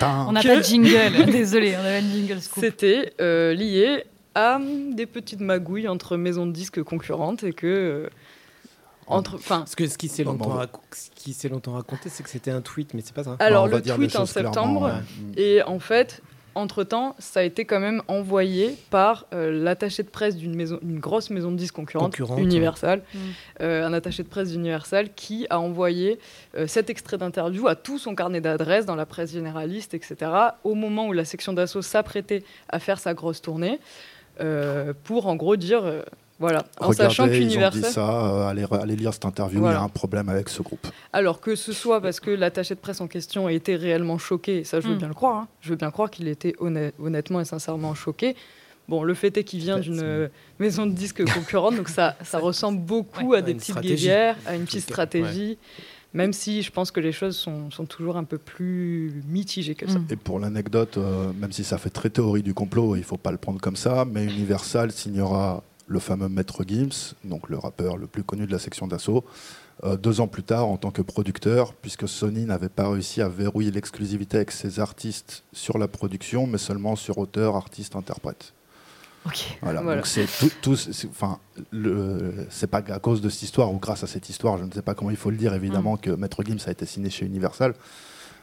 [0.03, 2.63] On n'a pas de jingle, désolé, on pas de jingle scoop.
[2.63, 4.61] C'était euh, lié à
[4.93, 7.67] des petites magouilles entre maisons de disques concurrentes et que.
[7.67, 8.11] euh,
[9.07, 9.39] entre,
[9.77, 13.25] que ce qui s'est longtemps, ce raconté, c'est que c'était un tweet, mais c'est pas
[13.25, 13.37] ça.
[13.39, 15.03] Alors le tweet en septembre,
[15.37, 15.43] ouais.
[15.43, 16.23] et en fait,
[16.55, 20.99] entre-temps, ça a été quand même envoyé par euh, l'attaché de presse d'une maison, une
[20.99, 23.19] grosse maison de disques concurrente, Concurrente, Universal, Mm.
[23.63, 26.19] euh, un attaché de presse d'Universal qui a envoyé
[26.57, 30.31] euh, cet extrait d'interview à tout son carnet d'adresses dans la presse généraliste, etc.,
[30.65, 33.81] au moment où la section d'assaut s'apprêtait à faire sa grosse tournée,
[34.41, 36.03] euh, pour en gros dire, euh,
[36.41, 37.85] voilà, en Regardez, sachant ils ont dit qu'Universal...
[37.93, 40.87] ça, euh, allez, allez lire cette interview, il y a un problème avec ce groupe.
[41.13, 44.65] Alors que ce soit parce que l'attaché de presse en question a été réellement choqué,
[44.65, 44.99] ça je veux Mm.
[44.99, 45.49] bien le croire, hein.
[45.61, 48.35] je veux bien croire qu'il était honnête- honnêtement et sincèrement choqué.
[48.89, 50.29] Bon, le fait est qu'il vient d'une euh,
[50.59, 54.57] maison de disques concurrente, donc ça, ça ressemble beaucoup Ouais, à des petites guéguerres, à
[54.57, 55.57] une petite stratégie,
[56.13, 59.89] même si je pense que les choses sont, sont toujours un peu plus mitigées que
[59.89, 59.99] ça.
[60.11, 63.17] Et pour l'anecdote, euh, même si ça fait très théorie du complot, il ne faut
[63.17, 67.97] pas le prendre comme ça, mais Universal signera le fameux Maître Gims, donc le rappeur
[67.97, 69.25] le plus connu de la section d'assaut,
[69.83, 73.29] euh, deux ans plus tard en tant que producteur, puisque Sony n'avait pas réussi à
[73.29, 78.55] verrouiller l'exclusivité avec ses artistes sur la production, mais seulement sur auteur, artiste, interprète.
[79.27, 79.59] Ok.
[79.63, 79.97] Voilà, Voilà.
[80.03, 80.27] donc c'est
[80.63, 80.77] tout,
[81.11, 81.39] enfin,
[82.51, 84.83] c'est pas à cause de cette histoire ou grâce à cette histoire, je ne sais
[84.83, 87.75] pas comment il faut le dire, évidemment, que Maître Gims a été signé chez Universal,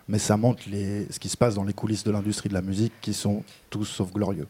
[0.07, 2.61] mais ça montre les, ce qui se passe dans les coulisses de l'industrie de la
[2.61, 4.47] musique qui sont tous sauf glorieux.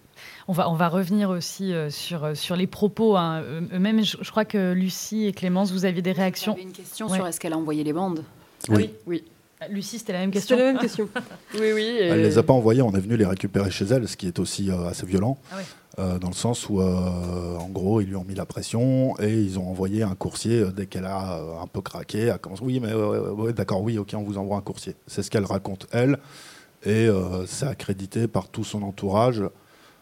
[0.48, 3.18] On va, on va revenir aussi euh, sur, euh, sur les propos.
[3.18, 3.42] hein.
[3.44, 6.54] Euh, Eux-mêmes, je, je crois que Lucie et Clémence, vous aviez des réactions.
[6.54, 7.18] J'avais une question Ouais.
[7.18, 8.24] sur est-ce qu'elle a envoyé les bandes?
[8.70, 8.92] Oui.
[9.08, 9.24] Oui,
[9.70, 10.58] Lucie, c'était la même C'était question.
[10.58, 11.10] la même question.
[11.54, 11.82] oui, oui.
[11.84, 14.28] et- Elle les a pas envoyés, on est venu les récupérer chez elle, ce qui
[14.28, 15.64] est aussi euh, assez violent, Ah ouais.
[16.00, 19.32] euh, dans le sens où, euh, en gros, ils lui ont mis la pression et
[19.32, 22.34] ils ont envoyé un coursier euh, dès qu'elle a euh, un peu craqué.
[22.62, 24.96] Oui, mais ouais, d'accord, oui, ok, on vous envoie un coursier.
[25.06, 26.18] C'est ce qu'elle raconte elle,
[26.84, 29.44] et euh, c'est accrédité par tout son entourage.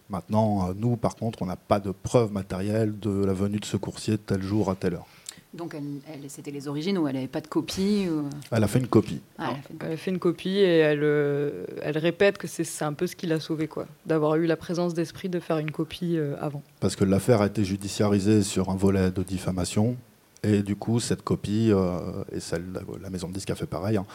[0.10, 3.66] Maintenant, euh, nous, par contre, on n'a pas de preuve matérielle de la venue de
[3.66, 5.06] ce coursier de tel jour à telle heure.
[5.54, 8.30] Donc elle, elle- c'était les origines ou elle n'avait pas de copie ou...
[8.52, 9.20] Elle a fait une copie.
[9.40, 12.48] Ah, elle a fait une Elle fait une copie et elle, euh, elle répète que
[12.48, 13.88] c'est c'est un peu ce qui l'a sauvé, quoi.
[14.06, 16.62] D'avoir eu la présence d'esprit de faire une copie euh, avant.
[16.80, 19.96] Parce que l'affaire a été judiciarisée sur un volet de diffamation.
[20.42, 22.64] Et du coup, cette copie, euh, et celle,
[23.02, 24.06] la maison de disque a fait pareil, hein,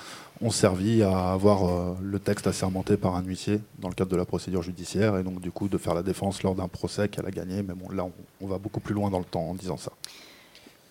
[0.41, 4.16] ont servi à avoir euh, le texte assermenté par un huissier dans le cadre de
[4.16, 5.18] la procédure judiciaire.
[5.18, 7.62] Et donc, du coup, de faire la défense lors d'un procès qu'elle a gagné.
[7.62, 9.93] Mais bon, là, on, on va beaucoup plus loin dans le temps en disant ça.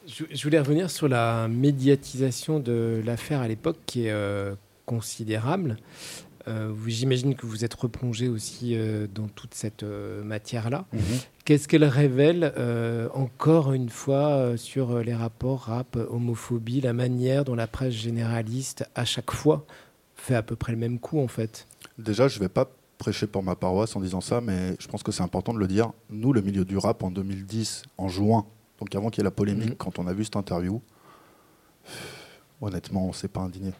[0.05, 4.53] Je, voulais revenir sur la médiatisation de l'affaire à l'époque qui est euh,
[4.85, 5.77] considérable.
[6.49, 10.85] Euh, J'imagine que vous êtes replongé aussi euh, dans toute cette matière-là.
[11.45, 12.53] Qu'est-ce qu'elle révèle
[13.13, 19.05] encore une fois sur les rapports rap, homophobie, la manière dont la presse généraliste, à
[19.05, 19.65] chaque fois,
[20.15, 21.65] fait à peu près le même coup en fait?
[21.97, 25.03] Déjà, je ne vais pas prêcher pour ma paroisse en disant ça, mais je pense
[25.03, 25.91] que c'est important de le dire.
[26.09, 28.45] Nous, le milieu du rap, en 2010, en juin,
[28.79, 29.75] donc avant qu'il y ait la polémique, Mhm.
[29.75, 30.81] quand on a vu cette interview,
[32.61, 33.71] honnêtement, on s'est pas indigné.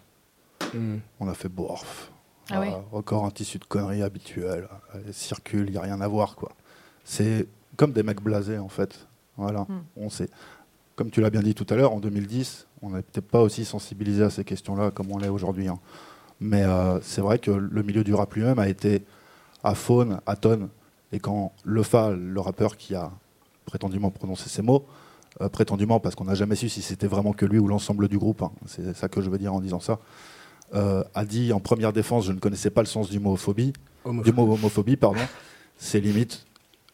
[1.19, 2.11] On a fait borf.
[2.49, 2.67] Ah oui.
[2.91, 4.67] Encore un tissu de conneries habituel.
[4.95, 6.35] Euh, circule, il n'y a rien à voir.
[6.35, 6.51] quoi.
[7.03, 9.07] C'est comme des mecs blasés, en fait.
[9.37, 9.61] Voilà.
[9.61, 9.83] Mm.
[9.97, 10.29] On sait.
[10.95, 13.65] Comme tu l'as bien dit tout à l'heure, en 2010, on n'est peut-être pas aussi
[13.65, 15.67] sensibilisé à ces questions-là comme on l'est aujourd'hui.
[15.67, 15.79] hein.
[16.39, 19.03] Mais euh, c'est vrai que le milieu du rap lui-même a été
[19.63, 20.69] à faune, à tonne.
[21.11, 23.11] Et quand Lefa, le rappeur qui a
[23.66, 24.86] prétendument prononcé ces mots,
[25.41, 28.18] euh, prétendument parce qu'on n'a jamais su si c'était vraiment que lui ou l'ensemble du
[28.18, 29.99] groupe, hein, c'est ça que je veux dire en disant ça,
[30.76, 33.74] euh, a dit en première défense, je ne connaissais pas le sens du mot homophobie,
[34.05, 34.32] Homophobie.
[34.32, 35.22] du mot homophobie, pardon,
[35.78, 36.45] c'est limite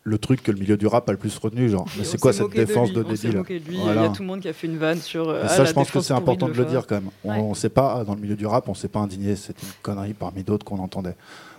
[0.04, 2.32] le truc que le milieu du rap a le plus retenu, genre, mais c'est quoi
[2.34, 3.44] cette défense lui, de, débile?
[3.70, 4.04] Il Voilà.
[4.04, 5.28] y a tout le monde qui a fait une vanne sur.
[5.30, 7.10] euh, ah, ça, la je pense que c'est important de le dire quand même.
[7.24, 7.50] On Ouais.
[7.50, 9.36] ne sait pas, dans le milieu du rap, on ne s'est pas indigné.
[9.36, 11.16] C'est une connerie parmi d'autres qu'on entendait.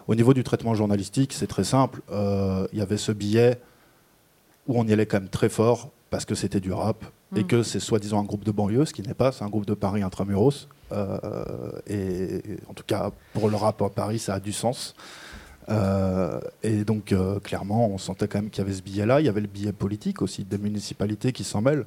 [0.08, 2.00] Au niveau du traitement journalistique, c'est très simple.
[2.10, 3.60] Euh, Il y avait ce billet
[4.70, 7.04] où on y allait quand même très fort parce que c'était du rap
[7.36, 7.46] et Mm.
[7.46, 9.30] que c'est soi-disant un groupe de banlieue, ce qui n'est pas.
[9.32, 10.68] C'est un groupe de Paris intramuros.
[10.92, 14.94] Euh, et en tout cas, pour le rap à Paris, ça a du sens.
[15.68, 19.20] Euh, et donc, euh, clairement, on sentait quand même qu'il y avait ce billet-là.
[19.20, 21.86] Il y avait le billet politique aussi des municipalités qui s'en mêlent.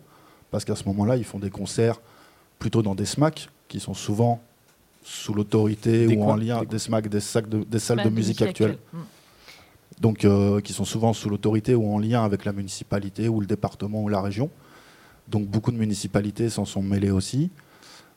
[0.52, 2.00] Parce qu'à ce moment-là, ils font des concerts
[2.60, 4.40] plutôt dans des SMAC qui sont souvent
[5.04, 8.10] sous l'autorité ou quoi en lien Des des SMAC, des, sacs de- des salles de
[8.10, 8.78] musique actuelles.
[8.94, 8.98] Mm.
[10.04, 13.48] Donc, euh, qui sont souvent sous l'autorité ou en lien avec la municipalité ou le
[13.48, 14.50] département ou la région.
[15.30, 17.52] Donc, beaucoup de municipalités s'en sont mêlées aussi.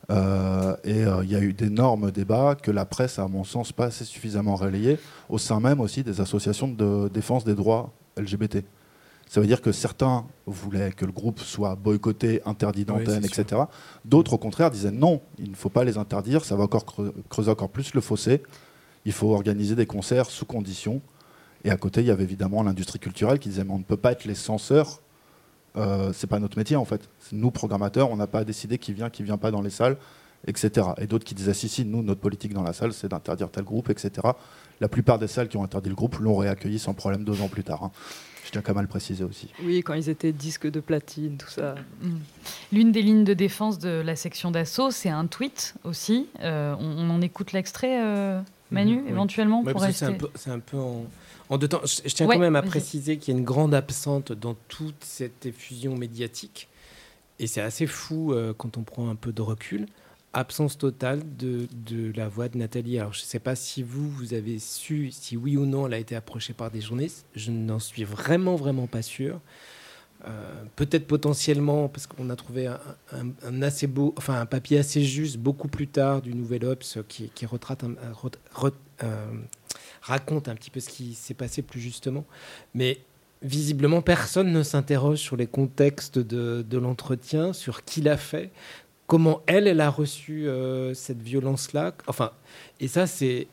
[0.09, 3.45] Euh, et euh, il y a eu d'énormes débats que la presse, a, à mon
[3.45, 7.93] sens, pas assez suffisamment relayés, au sein même aussi des associations de défense des droits
[8.17, 8.65] LGBT.
[9.29, 13.61] Ça veut dire que certains voulaient que le groupe soit boycotté, interdit d'antenne, etc.
[14.03, 17.13] D'autres, au contraire, disaient non, il ne faut pas les interdire, ça va encore creu-
[17.29, 18.43] creuser encore plus le fossé.
[19.05, 21.01] Il faut organiser des concerts sous conditions.
[21.63, 23.97] Et à côté, il y avait évidemment l'industrie culturelle qui disait mais on ne peut
[23.97, 25.01] pas être les censeurs.
[25.75, 27.09] Euh, c'est pas notre métier en fait.
[27.31, 29.97] Nous programmateurs, on n'a pas à décider qui vient, qui vient pas dans les salles,
[30.47, 30.87] etc.
[30.97, 33.63] Et d'autres qui disaient si si, nous notre politique dans la salle, c'est d'interdire tel
[33.63, 34.11] groupe, etc.
[34.79, 37.47] La plupart des salles qui ont interdit le groupe l'ont réaccueilli sans problème deux ans
[37.47, 37.83] plus tard.
[37.83, 37.91] hein.
[38.45, 39.49] Je tiens quand même à le préciser aussi.
[39.61, 41.75] Oui, quand ils étaient disques de platine, tout ça.
[42.01, 42.09] Mm.
[42.71, 46.27] L'une des lignes de défense de la section d'assaut, c'est un tweet aussi.
[46.39, 48.39] Euh, on, on en écoute l'extrait, euh,
[48.71, 49.11] Manu, Mhm, oui.
[49.11, 50.05] éventuellement, Ouais, pour rester.
[50.05, 51.05] C'est un peu, c'est un peu en,
[51.49, 51.81] en deux temps.
[51.83, 54.55] Je, je tiens Ouais, quand même à préciser qu'il y a une grande absente dans
[54.67, 56.67] toute cette effusion médiatique.
[57.39, 59.85] Et c'est assez fou euh, quand on prend un peu de recul.
[60.33, 62.99] Absence totale de, de la voix de Nathalie.
[62.99, 65.93] Alors, je ne sais pas si vous, vous avez su si oui ou non elle
[65.93, 67.25] a été approchée par des journalistes.
[67.35, 69.39] Je n'en suis vraiment, vraiment pas sûr.
[70.27, 72.79] Euh, Peut-être potentiellement, parce qu'on a trouvé un,
[73.13, 76.97] un- un assez beau, enfin un papier assez juste beaucoup plus tard du Nouvel Obs
[77.07, 78.71] qui, qui retrate un- un- re- re-
[79.03, 79.25] euh,
[80.01, 82.25] raconte un petit peu ce qui s'est passé plus justement.
[82.73, 82.99] Mais
[83.41, 88.51] visiblement, personne ne s'interroge sur les contextes de, de l'entretien, sur qui l'a fait,
[89.05, 91.93] comment elle, elle a reçu euh, cette violence-là.
[92.07, 92.31] Enfin,
[92.79, 93.47] et ça, c'est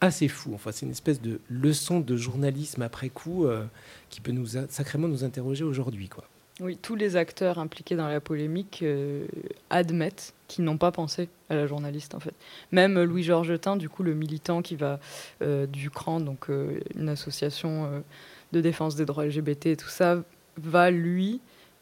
[0.00, 0.52] assez fou.
[0.54, 3.64] Enfin, c'est une espèce de leçon de journalisme après coup euh,
[4.10, 6.24] qui peut nous sacrément nous interroger aujourd'hui, quoi.
[6.60, 9.26] Oui, tous les acteurs impliqués dans la polémique euh,
[9.70, 12.34] admettent qu'ils n'ont pas pensé à la journaliste en fait.
[12.72, 14.98] Même Louis Georgetin, du coup le militant qui va
[15.42, 18.00] euh, du CRAN, donc euh, une association euh,
[18.52, 20.22] de défense des droits LGBT et tout ça,
[20.56, 21.40] va lui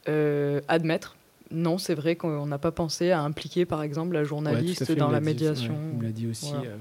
[0.09, 1.17] euh, admettre.
[1.51, 5.11] Non, c'est vrai qu'on n'a pas pensé à impliquer par exemple la journaliste fait, dans
[5.11, 5.73] la dit, médiation.
[5.75, 6.51] ouais, il me l'a dit aussi.
[6.53, 6.71] Voilà.
[6.71, 6.77] euh,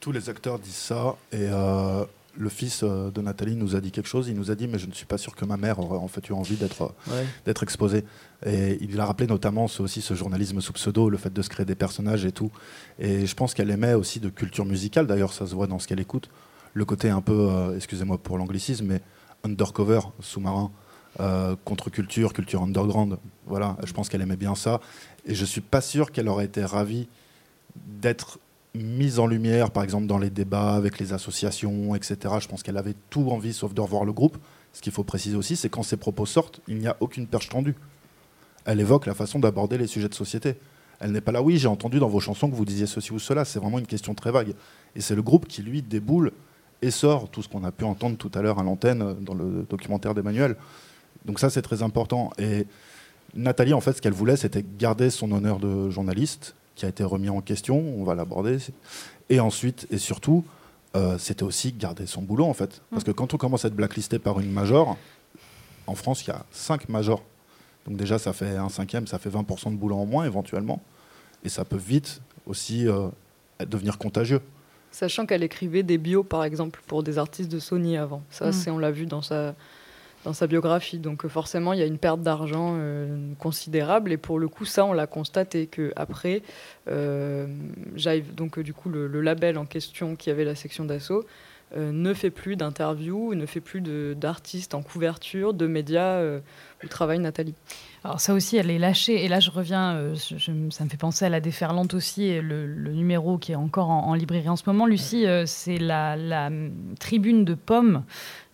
[0.00, 2.04] Tous les acteurs disent ça et euh,
[2.36, 4.28] le fils euh, de Nathalie nous a dit quelque chose.
[4.28, 6.08] Il nous a dit mais je ne suis pas sûr que ma mère aurait en
[6.08, 7.24] fait eu envie d'être Ouais.
[7.46, 8.04] d'être exposée.
[8.44, 11.48] Et il a rappelé notamment ce, aussi ce journalisme sous pseudo, le fait de se
[11.48, 12.50] créer des personnages et tout.
[12.98, 15.06] Et je pense qu'elle aimait aussi de culture musicale.
[15.06, 16.28] D'ailleurs, ça se voit dans ce qu'elle écoute.
[16.72, 19.00] Le côté un peu, euh, excusez-moi pour l'anglicisme, mais
[19.44, 20.72] undercover, sous-marin,
[21.20, 23.18] euh, contre-culture, culture underground.
[23.46, 24.80] Voilà, je pense qu'elle aimait bien ça.
[25.24, 27.06] Et je suis pas sûr qu'elle aurait été ravie
[27.76, 28.38] d'être
[28.74, 32.34] mise en lumière, par exemple, dans les débats avec les associations, etc.
[32.40, 34.36] Je pense qu'elle avait tout envie, sauf de revoir le groupe.
[34.72, 37.48] Ce qu'il faut préciser aussi, c'est quand ces propos sortent, il n'y a aucune perche
[37.48, 37.76] tendue.
[38.64, 40.56] Elle évoque la façon d'aborder les sujets de société.
[41.00, 43.18] Elle n'est pas là, oui, j'ai entendu dans vos chansons que vous disiez ceci ou
[43.18, 43.44] cela.
[43.44, 44.54] C'est vraiment une question très vague.
[44.96, 46.32] Et c'est le groupe qui, lui, déboule
[46.82, 49.34] et sort tout ce qu'on a pu entendre tout à l'heure à l'antenne euh, dans
[49.34, 50.56] le documentaire d'Emmanuel.
[51.24, 52.30] Donc ça, c'est très important.
[52.38, 52.66] Et
[53.34, 57.04] Nathalie, en fait, ce qu'elle voulait, c'était garder son honneur de journaliste, qui a été
[57.04, 58.58] remis en question, on va l'aborder.
[59.30, 60.44] Et ensuite, et surtout,
[60.96, 62.82] euh, c'était aussi garder son boulot, en fait.
[62.90, 64.96] Parce que quand on commence à être blacklisté par une major,
[65.86, 67.22] en France, il y a cinq majors.
[67.86, 70.82] Donc déjà, ça fait un cinquième, ça fait 20% de boulot en moins, éventuellement.
[71.44, 73.08] Et ça peut vite aussi euh,
[73.66, 74.40] devenir contagieux.
[74.90, 78.22] Sachant qu'elle écrivait des bios, par exemple, pour des artistes de Sony avant.
[78.30, 78.52] Ça, Mm.
[78.52, 79.54] c'est on l'a vu dans sa,
[80.24, 80.98] dans sa biographie.
[80.98, 84.10] Donc euh, forcément, il y a une perte d'argent euh, considérable.
[84.12, 86.42] Et pour le coup, ça, on l'a constaté que après,
[86.88, 87.46] euh,
[87.94, 91.24] Jive, donc euh, du coup, le, le label en question qui avait la section d'assaut,
[91.76, 93.80] euh, ne fait plus d'interviews, ne fait plus
[94.14, 96.40] d'artistes en couverture, de médias euh,
[96.84, 97.54] où travaille Nathalie.
[98.04, 99.24] Alors ça aussi, elle est lâchée.
[99.24, 102.42] Et là, je reviens, euh, je- ça me fait penser à la déferlante aussi, et
[102.42, 104.86] le, le numéro qui est encore en, en librairie en ce moment.
[104.86, 106.70] Lucie, c'est la, la, hum,
[107.00, 108.04] tribune de Pomme,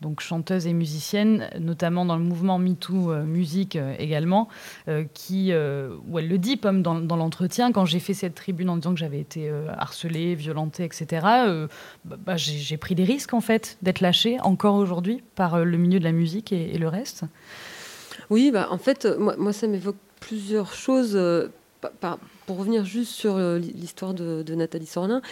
[0.01, 4.49] donc chanteuse et musicienne, notamment dans le mouvement MeToo euh, Musique euh, également,
[4.89, 8.71] euh, qui, euh, où elle le dit, Pomme, dans, l'entretien, quand j'ai fait cette tribune
[8.71, 11.07] en disant que j'avais été harcelée, violentée, etc.,
[12.05, 15.99] bah, bah, j'ai pris des risques, en fait, d'être lâchée, encore aujourd'hui, par le milieu
[15.99, 17.25] de la musique et, le reste.
[18.31, 21.19] Oui, bah, en fait, moi, ça m'évoque plusieurs choses.
[22.51, 25.23] Pour revenir juste sur euh, l'histoire de, Nathalie Sorlin,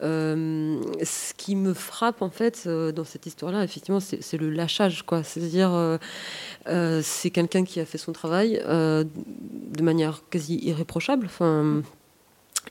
[0.00, 5.02] euh, ce qui me frappe en fait euh, dans cette histoire-là, effectivement, c'est le lâchage,
[5.02, 5.24] quoi.
[5.24, 5.98] C'est-à-dire,
[7.02, 11.26] c'est quelqu'un qui a fait son travail de manière quasi irréprochable.
[11.26, 11.82] Enfin,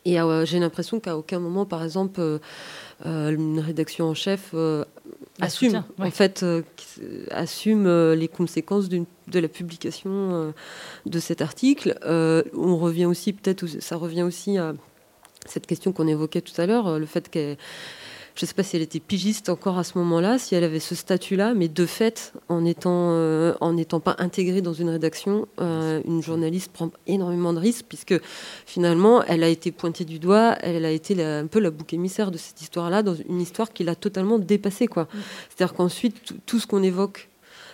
[0.06, 2.40] et j'ai l'impression qu'à aucun moment, par exemple,
[3.04, 4.56] une rédaction en chef
[5.40, 6.08] assume soutien, ouais.
[6.08, 6.62] en fait euh,
[7.02, 9.06] euh, assume euh, les conséquences de
[9.40, 10.52] la publication euh,
[11.06, 11.98] de cet article.
[12.04, 14.74] On revient aussi peut-être, ça revient aussi à
[15.46, 17.58] cette question qu'on évoquait tout à l'heure, le fait qu'elle
[18.38, 20.80] je ne sais pas si elle était pigiste encore à ce moment-là, si elle avait
[20.80, 25.48] ce statut-là, mais de fait, en étant, euh, en n'étant pas intégrée dans une rédaction,
[25.60, 28.14] euh, une journaliste prend énormément de risques, puisque
[28.68, 31.92] finalement, elle a été pointée du doigt, elle a été la- un peu la bouc
[31.94, 34.86] émissaire de cette histoire-là, dans une histoire qui l'a totalement dépassée.
[34.88, 35.08] quoi.
[35.50, 37.30] C'est-à-dire qu'ensuite, tout- ce qu'on évoque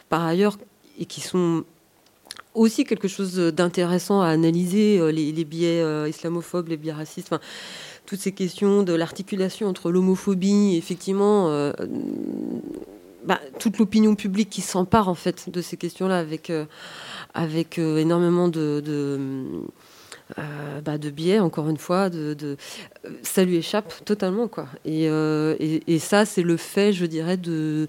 [0.07, 0.57] par ailleurs,
[0.97, 1.65] et qui sont
[2.53, 7.27] aussi quelque chose d'intéressant à analyser, euh, les, les biais euh, islamophobes, les biais racistes,
[7.33, 7.41] enfin,
[8.05, 11.71] toutes ces questions de l'articulation entre l'homophobie, effectivement, euh,
[13.25, 16.65] bah, toute l'opinion publique qui s'empare en fait de ces questions-là avec, euh,
[17.37, 18.83] euh, énormément de,
[20.83, 22.09] bah, de biais, encore une fois,
[23.21, 24.47] ça lui échappe totalement.
[24.47, 24.67] Quoi.
[24.85, 27.87] Et ça, c'est le fait, je dirais, de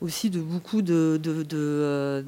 [0.00, 2.22] aussi de beaucoup de, de, de, euh,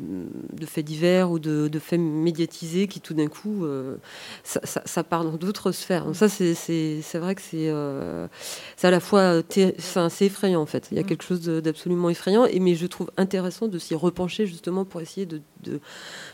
[0.53, 3.97] de faits divers ou de, faits médiatisés qui tout d'un coup euh,
[4.43, 6.05] ça, ça- ça part dans d'autres sphères.
[6.05, 8.27] Donc ça c'est vrai que c'est euh,
[8.77, 9.43] c'est à la fois
[9.79, 10.89] enfin, c'est effrayant en fait.
[10.91, 14.47] Il y a quelque chose d'absolument effrayant et mais je trouve intéressant de s'y repencher
[14.47, 15.41] justement pour essayer de,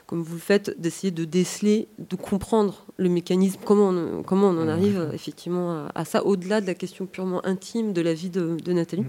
[0.06, 4.58] comme vous le faites d'essayer de déceler, de comprendre le mécanisme, comment on, comment on
[4.62, 8.14] en arrive euh, effectivement à, à ça au-delà de la question purement intime de la
[8.14, 9.04] vie de, de Nathalie.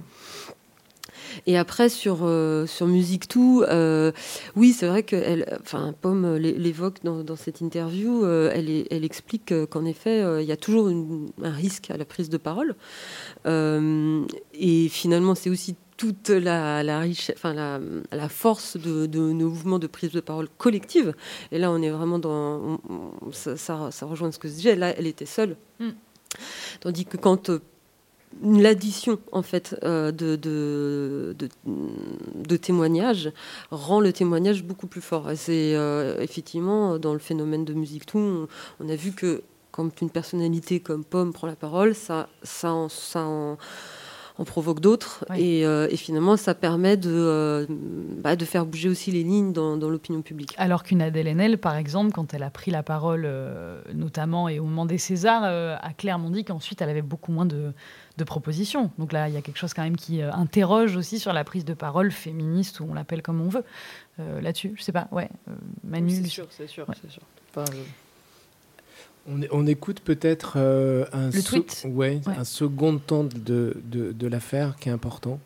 [1.45, 4.11] Et après, sur, euh, sur Musique Tout, euh,
[4.55, 9.05] oui, c'est vrai qu'elle, enfin, Pomme l'é- l'évoque dans, dans cette interview, euh, elle, elle
[9.05, 12.37] explique euh, qu'en effet, il y a toujours une- un risque à la prise de
[12.37, 12.75] parole.
[14.53, 17.79] Et finalement, c'est aussi toute la, la, riche- enfin, la,
[18.11, 21.13] la force de, de nos mouvements de prise de parole collective.
[21.51, 22.29] Et là, on est vraiment dans.
[22.29, 24.75] on- on- ça, ça, ça rejoint ce que je disais.
[24.75, 25.57] Là, elle était seule.
[25.79, 25.89] Mm.
[26.81, 27.49] Tandis que quand
[28.43, 31.35] l'addition en fait euh, de, de,
[32.57, 33.31] témoignages
[33.71, 35.29] rend le témoignage beaucoup plus fort.
[35.35, 38.47] C'est euh, effectivement dans le phénomène de musique tout,
[38.79, 43.23] on, a vu que quand une personnalité comme Pomme prend la parole, ça, ça, ça
[43.23, 43.57] en,
[44.39, 47.65] en provoque d'autres et, euh, et finalement ça permet de, euh,
[48.21, 50.53] bah, de faire bouger aussi les lignes dans, dans l'opinion publique.
[50.57, 54.59] Alors qu'une Adèle Haenel, par exemple, quand elle a pris la parole, euh, notamment et
[54.59, 57.73] au moment des Césars, euh, a clairement dit qu'ensuite elle avait beaucoup moins de,
[58.17, 58.91] de propositions.
[58.99, 61.43] Donc là, il y a quelque chose quand même qui euh, interroge aussi sur la
[61.43, 63.63] prise de parole féministe, ou on l'appelle comme on veut,
[64.19, 64.73] euh, là-dessus.
[64.77, 65.29] Je sais pas, ouais.
[65.49, 66.95] euh, Manu, C'est sûr, c'est sûr, Ouais.
[67.01, 67.21] c'est sûr.
[67.55, 67.77] Enfin, je-
[69.29, 71.85] On, on écoute peut-être euh, un, Le sec- tweet.
[71.85, 72.33] ouais, Ouais.
[72.37, 75.39] un second temps de, de, de l'affaire qui est important.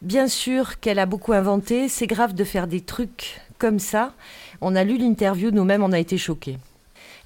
[0.00, 4.12] Bien sûr qu'elle a beaucoup inventé, c'est grave de faire des trucs comme ça.
[4.60, 6.58] On a lu l'interview, nous-mêmes on a été choqués.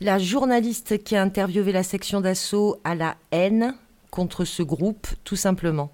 [0.00, 3.74] La journaliste qui a interviewé la section d'assaut a la haine
[4.11, 5.92] contre ce groupe, tout simplement.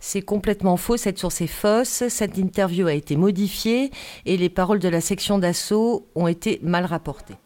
[0.00, 3.90] C'est complètement faux, cette source est fausse, cette interview a été modifiée
[4.24, 7.36] et les paroles de la section d'assaut ont été mal rapportées.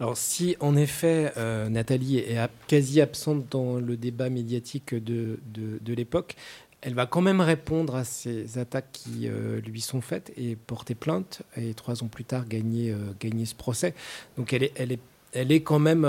[0.00, 5.94] Alors si en effet euh, Nathalie est quasi absente dans le débat médiatique de, de,
[5.94, 6.34] l'époque,
[6.80, 10.94] elle va quand même répondre à ces attaques qui euh, lui sont faites et porter
[10.94, 13.94] plainte et trois ans plus tard gagner, euh, gagner ce procès.
[14.38, 15.00] Donc elle est, elle est,
[15.32, 16.08] elle est quand même,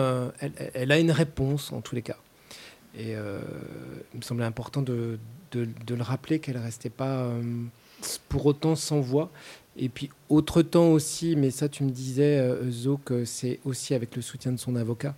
[0.73, 2.17] elle, a une réponse en tous les cas.
[2.97, 5.19] Et il me semblait important de,
[5.51, 7.41] de, de le rappeler qu'elle restait pas euh,
[8.29, 9.29] pour autant sans voix.
[9.79, 13.93] Et puis, autre temps aussi, mais ça, tu me disais, euh, Zo, que c'est aussi
[13.93, 15.13] avec le soutien de son avocat.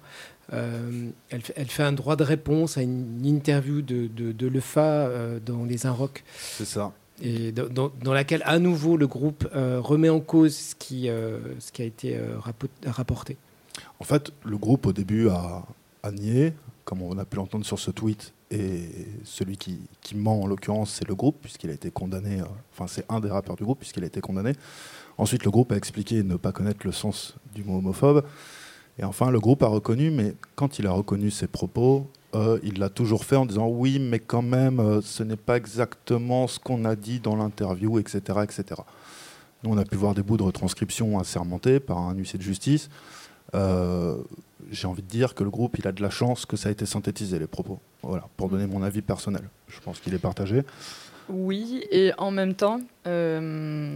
[0.52, 4.48] Euh, elle, fait- elle fait un droit de réponse à une interview de, de, de
[4.48, 5.10] Lefa
[5.46, 6.24] dans Les Inrocks.
[6.38, 6.92] C'est ça.
[7.22, 11.08] Et dans, dans- dans laquelle, à nouveau, le groupe remet en cause ce qui,
[11.60, 12.20] ce qui a été
[12.86, 13.38] rapporté.
[14.00, 15.64] En fait, le groupe au début a,
[16.04, 16.54] a nié,
[16.90, 18.80] comme on a pu l'entendre sur ce tweet, et
[19.24, 19.80] celui qui,
[20.16, 23.30] ment en l'occurrence, c'est le groupe, puisqu'il a été condamné, euh, enfin c'est un des
[23.30, 24.54] rappeurs du groupe, puisqu'il a été condamné.
[25.20, 28.24] Ensuite, le groupe a expliqué ne pas connaître le sens du mot homophobe.
[28.98, 32.80] Et enfin, le groupe a reconnu, mais quand il a reconnu ses propos, euh, il
[32.80, 36.58] l'a toujours fait en disant oui, mais quand même, euh, ce n'est pas exactement ce
[36.58, 38.82] qu'on a dit dans l'interview, etc., etc.
[39.64, 42.90] Nous, on a pu voir des bouts de retranscription assermentés par un huissier de justice.
[43.56, 44.18] Euh,
[44.72, 46.72] J'ai envie de dire que le groupe, il a de la chance que ça a
[46.72, 47.80] été synthétisé, les propos.
[48.04, 49.42] Voilà, pour donner mon avis personnel.
[49.68, 50.64] Je pense qu'il est partagé.
[51.30, 53.96] Oui, et en même temps, euh,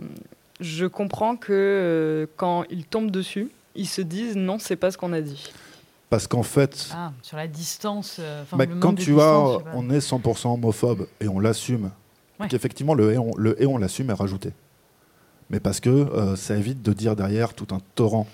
[0.59, 4.97] je comprends que euh, quand ils tombent dessus, ils se disent non, c'est pas ce
[4.97, 5.51] qu'on a dit.
[6.09, 8.17] Parce qu'en fait, Ah, sur la distance.
[8.19, 11.89] euh, bah, le quand tu as, on est 100% homophobe et on l'assume,
[12.39, 12.47] Ouais.
[12.47, 14.51] qu'effectivement le et on, le et on l'assume est rajouté.
[15.49, 18.27] Mais parce que euh, ça évite de dire derrière tout un torrent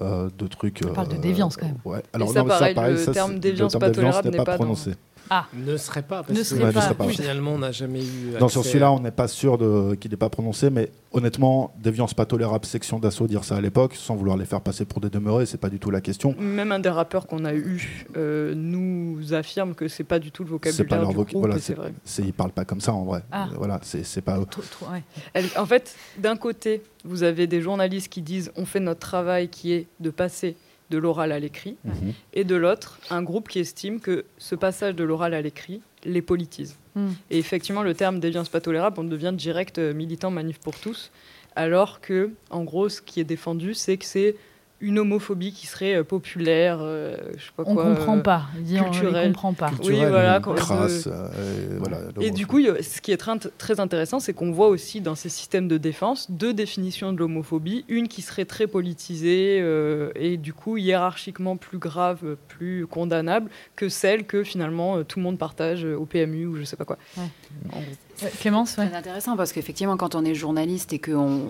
[0.00, 0.80] de trucs.
[0.88, 1.78] On parle de euh, déviance, quand même.
[1.84, 1.98] Ouais.
[2.00, 4.52] Et Alors ça, non, pareil, pareil, le ça, terme déviance pas tolérable n'est pas pas
[4.52, 4.92] dans- prononcé.
[5.32, 6.80] Ah, Ne serait pas, parce Ne que serait ne pas.
[6.82, 7.12] serait pas, ouais.
[7.12, 8.32] finalement, on n'a jamais eu.
[8.40, 11.72] Non, sur accès- celui-là, on n'est pas sûr de- qu'il n'est pas prononcé, mais honnêtement,
[11.80, 15.00] déviance pas tolérable, section d'assaut, dire ça à l'époque, sans vouloir les faire passer pour
[15.00, 16.34] des demeurés, c'est pas du tout la question.
[16.38, 20.42] Même un des rappeurs qu'on a eu euh, nous affirme que c'est pas du tout
[20.42, 21.92] le C'est vocabulaire pas leur du voc- groupe, voilà, et c'est vrai.
[22.18, 23.22] ils parlent pas comme ça en vrai.
[23.30, 23.44] Ah.
[23.52, 24.34] Euh, Voilà, c'est, c'est pas.
[24.50, 25.02] trop, trop, ouais.
[25.34, 29.48] Elle- en fait, d'un côté, vous avez des journalistes qui disent on fait notre travail
[29.48, 30.56] qui est de passer
[30.90, 32.12] de l'oral à l'écrit, Mhm.
[32.34, 36.22] et de l'autre, un groupe qui estime que ce passage de l'oral à l'écrit les
[36.22, 36.76] politise.
[36.94, 37.10] Hmm.
[37.30, 41.10] Et effectivement, le terme déviance pas tolérable, on devient direct euh, militant manif pour tous,
[41.56, 44.34] alors que, en gros, ce qui est défendu, c'est que c'est
[44.80, 47.84] une homophobie qui serait euh, populaire, euh, je sais pas On quoi.
[47.84, 48.44] comprend euh, pas.
[48.56, 49.70] Il dit on ne comprend pas.
[49.84, 50.40] Oui, voilà.
[50.40, 53.16] quand- crasse, de- euh, et voilà, et du coup, ce qui est
[53.58, 57.84] très, intéressant, c'est qu'on voit aussi dans ces systèmes de défense deux définitions de l'homophobie.
[57.88, 63.88] Une qui serait très politisée euh, et du coup hiérarchiquement plus grave, plus condamnable que
[63.88, 66.96] celle que finalement tout le monde partage au PMU ou je sais pas quoi.
[67.16, 67.24] Ouais.
[67.72, 67.80] En
[68.22, 68.86] Euh, Clémence, ouais.
[68.90, 71.40] C'est intéressant parce qu'effectivement, quand on est journaliste et qu'on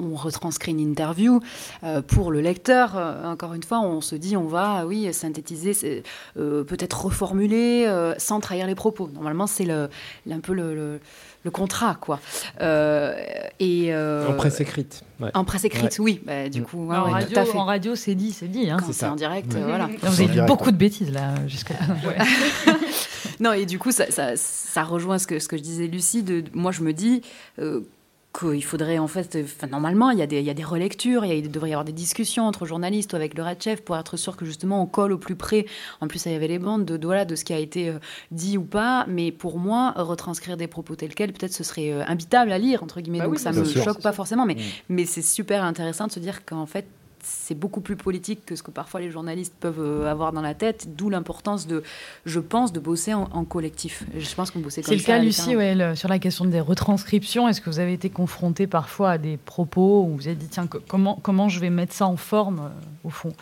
[0.00, 1.40] on, on retranscrit une interview,
[1.84, 5.74] euh, pour le lecteur, euh, encore une fois, on se dit on va, oui, synthétiser,
[5.74, 6.02] c'est,
[6.38, 9.08] euh, peut-être reformuler euh, sans trahir les propos.
[9.12, 9.88] Normalement, c'est le,
[10.30, 11.00] un peu le, le-
[11.42, 12.20] le contrat, quoi.
[12.60, 13.14] Euh,
[13.60, 15.04] et, euh, En presse écrite.
[15.20, 15.30] ouais.
[15.32, 16.04] En presse écrite, Ouais.
[16.04, 16.20] oui.
[16.26, 17.56] Bah, du coup, ouais, en, ouais, radio, tout à fait.
[17.56, 18.68] en radio, c'est dit, c'est dit.
[18.68, 18.76] Hein.
[18.78, 19.86] Quand C'est en direct, euh, voilà.
[19.86, 21.74] Là, vous avez dit beaucoup de bêtises là jusqu'à.
[23.40, 26.22] Non, et du coup, ça, ça, ça rejoint ce que, ce que je disais, Lucie.
[26.22, 27.22] De, moi, je me dis
[27.58, 27.80] euh,
[28.38, 30.62] qu'il faudrait, en fait, euh, enfin, normalement, il y, a des, il y a des
[30.62, 33.42] relectures, il, y a- il devrait y avoir des discussions entre journalistes ou avec le
[33.42, 35.66] Red Chef pour être sûr que, justement, on colle au plus près.
[36.00, 37.88] En plus, il y avait les bandes de, de, voilà, de ce qui a été
[37.88, 37.98] euh,
[38.30, 39.04] dit ou pas.
[39.08, 43.00] Mais pour moi, retranscrire des propos tels quels, peut-être ce serait imbitable à lire, entre
[43.00, 43.18] guillemets.
[43.18, 43.82] Bah Donc, oui, ça me sûr.
[43.82, 44.44] choque pas forcément.
[44.46, 44.58] Mais, Mm.
[44.90, 46.84] mais c'est super intéressant de se dire qu'en fait,
[47.22, 50.54] c'est beaucoup plus politique que ce que parfois les journalistes peuvent euh, avoir dans la
[50.54, 51.82] tête, d'où l'importance de,
[52.26, 54.04] je pense, de bosser en, en collectif.
[54.16, 55.58] Je pense qu'on bossait comme C'est le ça cas, Lucie, l'écart.
[55.58, 57.48] ouais, le- sur la question des retranscriptions.
[57.48, 60.66] Est-ce que vous avez été confronté parfois à des propos où vous avez dit, tiens,
[60.66, 62.68] co- comment, comment je vais mettre ça en forme, euh,
[63.04, 63.32] au fond?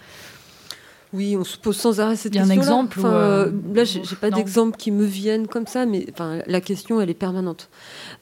[1.14, 3.74] Oui, on se pose sans arrêt cette Il y a un exemple Enfin, euh, euh,
[3.74, 7.09] Là, j'ai j'ai pas d'exemple qui me viennent comme ça, mais enfin, la question, elle
[7.09, 7.70] est permanente.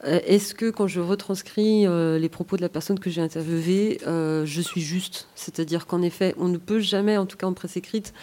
[0.05, 3.99] Euh, Est-ce que quand je retranscris euh, les propos de la personne que j'ai interviewée,
[4.07, 5.27] euh, je suis juste?
[5.35, 8.13] C'est-à-dire qu'en effet, on ne peut jamais, en tout cas en presse écrite,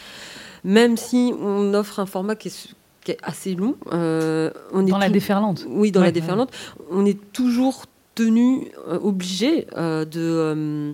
[0.65, 4.87] même si on offre un format qui est, su- qui est assez long, euh, on
[4.87, 5.67] est Dans la tout- déferlante.
[5.69, 6.13] oui, dans Ouais, la ouais.
[6.13, 6.51] déferlante,
[6.91, 7.85] on est toujours
[8.15, 10.93] tenu, euh, obligé euh, de, euh,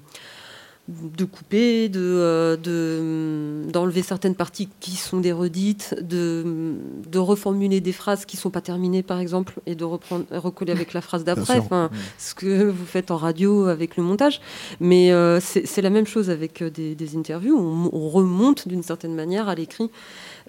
[1.17, 6.75] de couper, de, euh, de, d'enlever certaines parties qui sont des redites, de,
[7.09, 10.73] de reformuler des phrases qui ne sont pas terminées, par exemple, et de reprendre, recoller
[10.73, 11.59] avec la phrase d'après.
[11.59, 11.97] Enfin, Mm.
[12.19, 14.41] ce que vous faites en radio avec le montage.
[14.81, 17.57] Mais euh, c'est c'est la même chose avec euh, des, des interviews.
[17.59, 19.91] On, on remonte d'une certaine manière à l'écrit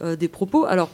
[0.02, 0.66] euh, des propos.
[0.66, 0.89] Alors,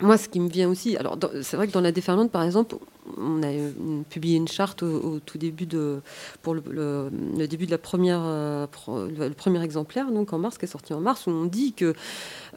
[0.00, 2.76] moi, ce qui me vient aussi, alors c'est vrai que dans la déferlante, par exemple,
[3.18, 3.70] on a euh,
[4.08, 6.00] publié une charte au, tout début de,
[6.42, 7.10] pour le,
[7.46, 11.00] début de la première, euh, le, premier exemplaire, donc en mars, qui est sorti en
[11.00, 11.94] mars, où on dit que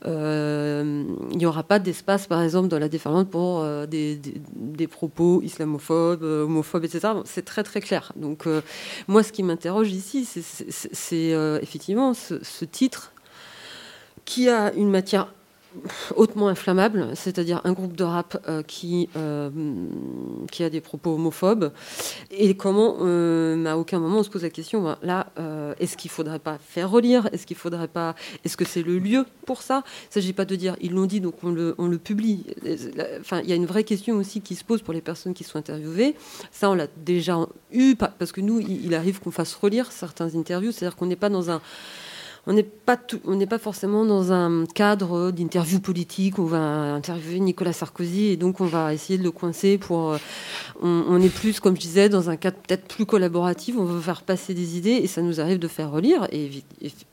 [0.06, 5.42] euh, il n'y aura pas d'espace, par exemple, dans la déferlante pour des, des- propos
[5.42, 7.14] islamophobes, homophobes, etc.
[7.26, 8.12] C'est très très clair.
[8.16, 8.46] Donc,
[9.08, 13.12] moi, ce qui m'interroge ici, c'est- effectivement ce titre
[14.26, 15.28] qui a une matière
[16.16, 19.50] hautement inflammable, c'est-à-dire un groupe de rap euh, qui, euh,
[20.52, 21.72] qui a des propos homophobes.
[22.32, 25.28] Et comment, euh, à aucun moment, on se pose la question, ben, là,
[25.80, 27.28] est-ce qu'il ne faudrait pas faire relire?
[27.32, 28.16] Est-ce qu'il faudrait pas...
[28.46, 29.84] Est-ce que c'est le lieu pour ça?
[29.86, 32.46] Il ne s'agit pas de dire, ils l'ont dit, donc on le, on le publie.
[33.20, 35.44] Enfin, il y a une vraie question aussi qui se pose pour les personnes qui
[35.44, 36.16] sont interviewées.
[36.52, 37.38] Ça, on l'a déjà
[37.72, 41.06] eu, pa- parce que nous, il il arrive qu'on fasse relire certains interviews, c'est-à-dire qu'on
[41.06, 41.62] n'est pas dans un
[42.46, 46.38] on n'est pas on n'est pas forcément dans un cadre d'interview politique.
[46.38, 46.58] où On va
[46.94, 50.12] interviewer Nicolas Sarkozy et donc on va essayer de le coincer pour.
[50.12, 50.18] euh,
[50.82, 53.76] On, est plus, comme je disais, dans un cadre peut-être plus collaboratif.
[53.78, 56.50] On veut faire passer des idées et ça nous arrive de faire relire et,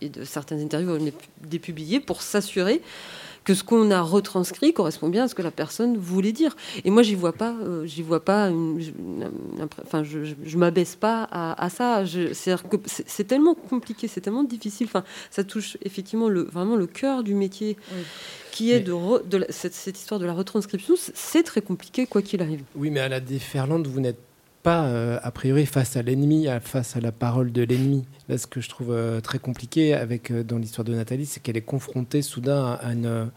[0.03, 1.15] de certaines interviews on est
[1.47, 2.83] dépubliées pour s'assurer
[3.51, 6.55] que ce qu'on a retranscrit correspond bien à ce que la personne voulait dire.
[6.85, 9.29] Et moi, j'y vois pas, euh, j'y vois pas, une, une-
[9.59, 12.05] une- enfin, je, je, je m'abaisse pas à, à ça.
[12.05, 14.87] Je- C'est-à-dire que c'est tellement compliqué, c'est tellement difficile.
[14.87, 17.77] Enfin, ça touche effectivement le, vraiment le cœur du métier,
[18.53, 20.95] qui est Mais- de, re- de la- cette, cette histoire de la retranscription.
[20.97, 22.63] C'est- C'est très compliqué, quoi qu'il arrive.
[22.77, 24.19] Oui, mais à la déferlante, vous n'êtes
[24.63, 28.05] pas, euh, a priori, face à l'ennemi, face à la parole de l'ennemi.
[28.29, 31.41] Là, ce que je trouve euh, très compliqué avec, euh, dans l'histoire de Nathalie, c'est
[31.41, 33.31] qu'elle est confrontée soudain à, une,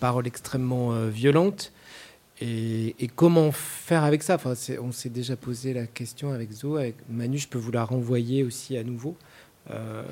[0.00, 1.72] parole extrêmement violente.
[2.40, 4.36] Et, comment faire avec ça?
[4.82, 8.44] On s'est déjà posé la question avec Zo, avec Manu, je peux vous la renvoyer
[8.44, 9.16] aussi à nouveau.
[9.70, 10.02] Euh,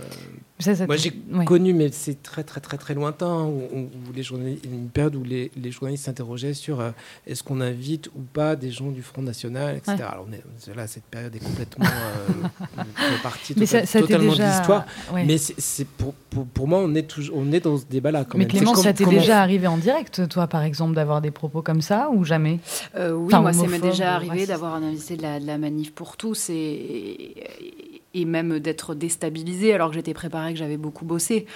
[0.59, 1.45] Ça, ça moi, j'ai ouais.
[1.45, 3.79] connu, mais c'est très, très, très, très lointain, où, où-
[4.09, 6.91] où les journalistes, une période où les, les journalistes s'interrogeaient sur euh,
[7.27, 9.95] est-ce qu'on invite ou pas des gens du Front National, etc.
[9.99, 10.03] Ouais.
[10.05, 13.93] Alors, on est, là, cette période est complètement euh, fait partie Mais ça- tota- ça
[14.01, 14.85] t'est totalement déjà- de l'histoire.
[15.13, 15.25] ouais.
[15.25, 18.25] Mais c'est c'est pour, pour, pour moi, on est, toujours, on est dans ce débat-là
[18.25, 18.51] quand Mais même.
[18.51, 21.31] Clément, C'est ça comme- t'est comment- déjà arrivé en direct, toi, par exemple, d'avoir des
[21.31, 22.59] propos comme ça ou jamais?
[22.97, 24.49] Euh, oui, Enfin, moi, ça m'est déjà arrivé raciste.
[24.49, 29.75] d'avoir un invité de la, de la manif pour tous et, et même d'être déstabilisée
[29.75, 31.47] alors que j'étais préparée, que j'avais beaucoup bossé.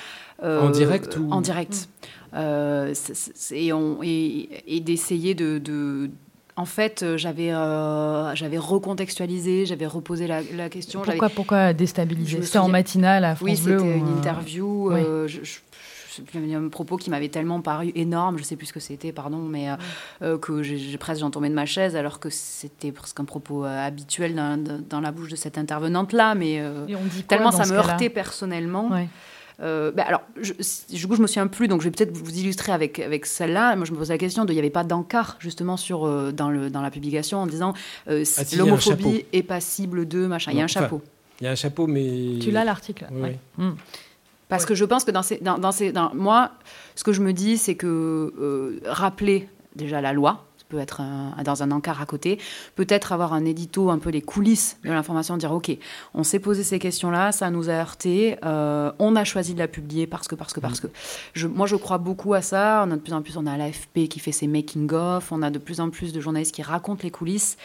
[0.42, 1.88] Euh, En direct ou- En direct.
[2.34, 6.10] Euh, c'est- c'est- et et- et d'essayer de, de-
[6.56, 11.02] En fait, euh, j'avais euh, j'avais recontextualisé, j'avais reposé la, la question.
[11.02, 12.42] Pourquoi, pourquoi déstabiliser?
[12.42, 14.90] C'était en matinale à France Oui, Bleu c'était ou, une euh, interview.
[14.90, 15.58] euh, je- je-
[16.34, 19.70] un propos qui m'avait tellement paru énorme, je sais plus ce que c'était, pardon, mais
[19.70, 19.76] euh,
[20.22, 23.64] euh, que j'ai presque j'en tombais de ma chaise, alors que c'était presque un propos
[23.64, 26.86] euh, habituel dans, dans la bouche de cette intervenante-là, mais euh,
[27.26, 28.88] tellement ça me heurtait personnellement.
[28.90, 29.08] Ouais.
[29.60, 30.52] Euh, bah, alors, je,
[30.94, 33.74] du coup, je me souviens plus, donc je vais peut-être vous illustrer avec, avec celle-là.
[33.74, 36.30] Moi, je me pose la question de, il n'y avait pas d'encart justement sur euh,
[36.30, 37.74] dans le dans la publication en disant
[38.08, 40.52] euh, Ah, si, l'homophobie est passible de machin.
[40.52, 41.02] Il y a un chapeau.
[41.40, 42.38] Il y a un chapeau, mais.
[42.40, 43.38] Tu l'as l'article Oui, ouais.
[43.58, 43.64] oui.
[43.64, 43.76] Mm.
[44.48, 46.52] Parce que je pense que dans ces, dans, dans ces, dans- moi,
[46.94, 47.86] ce que je me dis, c'est que
[48.38, 52.38] euh, rappeler déjà la loi, ça peut être un- dans un encart à côté,
[52.74, 55.70] peut-être avoir un édito, un peu les coulisses de l'information, dire ok,
[56.14, 59.68] on s'est posé ces questions-là, ça nous a heurté, euh, on a choisi de la
[59.68, 60.86] publier parce que, parce que, parce que.
[61.34, 62.84] Je, moi, je crois beaucoup à ça.
[62.86, 65.50] On a de plus en plus, on a l'AFP qui fait ses making-of, on a
[65.50, 67.56] de plus en plus de journalistes qui racontent les coulisses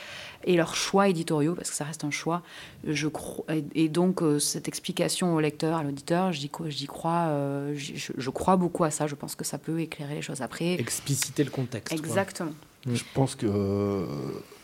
[0.46, 2.41] et leurs choix éditoriaux, parce que ça reste un choix.
[2.88, 6.86] Je crois, et, et donc, euh, cette explication au lecteur, à l'auditeur, j'y crois, j'y
[6.88, 9.08] crois, euh, j'y- je, je crois beaucoup à ça.
[9.08, 10.74] Je pense que ça peut éclairer les choses après.
[10.74, 11.89] Expliciter le contexte.
[11.98, 12.06] quoi.
[12.08, 12.52] Exactement.
[12.86, 14.06] Je pense que euh,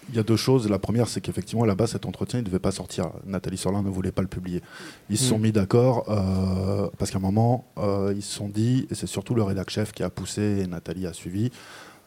[0.09, 0.67] il y a deux choses.
[0.69, 3.11] La première, c'est qu'effectivement, là-bas, cet entretien, il ne devait pas sortir.
[3.25, 4.61] Nathalie Sorlin ne voulait pas le publier.
[5.09, 5.41] Ils se sont Mm.
[5.43, 9.35] mis d'accord euh, parce qu'à un moment, euh, ils se sont dit, et c'est surtout
[9.35, 11.51] le rédac chef qui a poussé et Nathalie a suivi,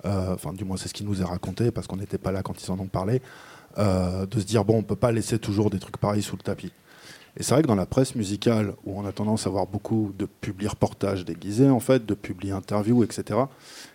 [0.05, 2.43] euh, enfin, du moins, c'est ce qui nous est raconté parce qu'on n'était pas là
[2.43, 3.23] quand ils en ont parlé,
[3.79, 6.43] euh, de se dire, bon, on peut pas laisser toujours des trucs pareils sous le
[6.43, 6.73] tapis.
[7.37, 10.12] Et c'est vrai que dans la presse musicale, où on a tendance à voir beaucoup
[10.18, 13.41] de publis reportages déguisés, en fait, de publis interviews, etc.,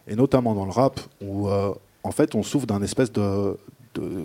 [0.07, 1.71] et notamment dans le rap, où euh,
[2.03, 3.55] en fait on souffre d'un espèce de,
[3.93, 4.23] de,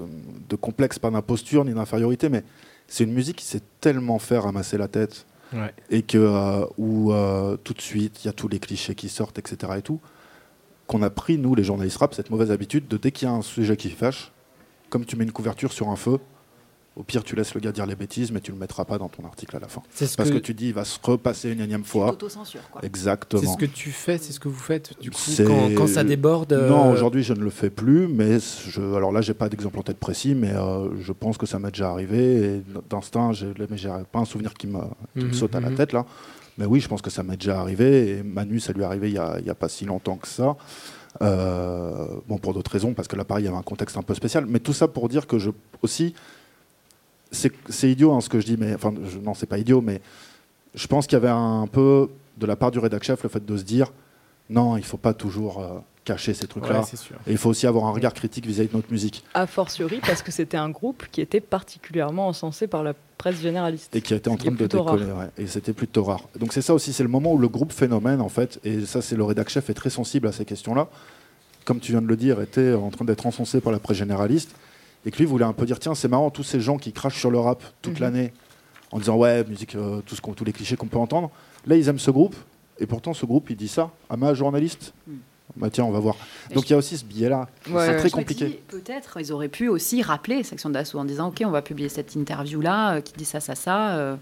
[0.49, 2.43] de complexe, pas d'imposture ni d'infériorité, mais
[2.89, 5.75] c'est une musique qui sait tellement faire ramasser la tête, Ouais.
[5.91, 7.13] et que euh, où
[7.63, 10.01] tout de suite il y a tous les clichés qui sortent, etc., et tout,
[10.87, 13.35] qu'on a pris, nous, les journalistes rap, cette mauvaise habitude de dès qu'il y a
[13.35, 14.33] un sujet qui fâche,
[14.93, 16.19] comme tu mets une couverture sur un feu,
[16.95, 19.09] au pire, tu laisses le gars dire les bêtises, mais tu le mettras pas dans
[19.09, 19.81] ton article à la fin.
[19.95, 20.35] C'est ce Parce que...
[20.35, 22.11] que- tu dis, il va se repasser une énième fois.
[22.11, 22.83] Autocensure, quoi.
[22.85, 23.41] Exactement.
[23.41, 25.17] C'est ce que tu fais, c'est ce que vous faites, du coup,
[25.47, 26.53] quand, quand ça déborde.
[26.53, 28.39] euh, Non, aujourd'hui je ne le fais plus, mais
[28.69, 31.59] je, alors là j'ai pas d'exemple en tête précis, mais euh, je pense que ça
[31.59, 32.57] m'est déjà arrivé.
[32.57, 34.81] Et d'instinct, j'ai mais j'ai pas un souvenir qui me,
[35.17, 35.77] qui me Mhm, saute à la mhm.
[35.77, 36.05] tête là.
[36.59, 38.19] Mais oui, je pense que ça m'est déjà arrivé.
[38.19, 40.17] Et Manu, ça lui est arrivé il y a, il y a pas si longtemps
[40.19, 40.55] que ça.
[41.21, 44.03] Euh, bon, pour d'autres raisons, parce que là, pareil, il y avait un contexte un
[44.03, 44.47] peu spécial.
[44.47, 45.51] Mais tout ça pour dire que je
[45.83, 46.15] aussi,
[47.31, 50.01] c'est idiot hein, ce que je dis, mais enfin, je- non, c'est pas idiot, mais
[50.75, 52.09] je pense qu'il y avait un peu
[52.39, 53.93] de la part du rédac chef le fait de se dire
[54.51, 56.81] non, il faut pas toujours euh, cacher ces trucs-là.
[56.81, 56.87] Ouais,
[57.27, 59.23] et il faut aussi avoir un regard critique vis-à-vis de notre musique.
[59.35, 63.95] A fortiori parce que c'était un groupe qui était particulièrement encensé par la presse généraliste.
[63.95, 65.05] Et qui été en train de décoller.
[65.05, 65.29] ouais.
[65.39, 66.23] Et c'était plutôt rare.
[66.39, 69.01] Donc c'est ça aussi, c'est le moment où le groupe phénomène, en fait, et ça
[69.01, 70.89] c'est le rédac chef est très sensible à ces questions-là,
[71.65, 74.51] comme tu viens de le dire, était en train d'être encensé par la presse généraliste,
[75.07, 77.19] et que lui voulait un peu dire, tiens, c'est marrant, tous ces gens qui crachent
[77.21, 78.01] sur le rap toute Mhm.
[78.01, 78.33] l'année,
[78.91, 81.31] en disant, ouais, musique, euh, tout ce qu'on- tous les clichés qu'on peut entendre,
[81.67, 82.35] là ils aiment ce groupe,
[82.81, 84.93] et pourtant ce groupe il dit ça à ma journaliste.
[85.57, 86.17] Bah tiens, on va voir.
[86.55, 87.49] Donc il y a aussi ce biais-là.
[87.71, 88.63] Ouais, c'est très compliqué.
[88.69, 92.15] Peut-être ils auraient pu aussi rappeler Section d'Assaut en disant Ok, on va publier cette
[92.15, 93.91] interview-là euh, qui dit ça, ça, ça.
[93.97, 94.17] euh,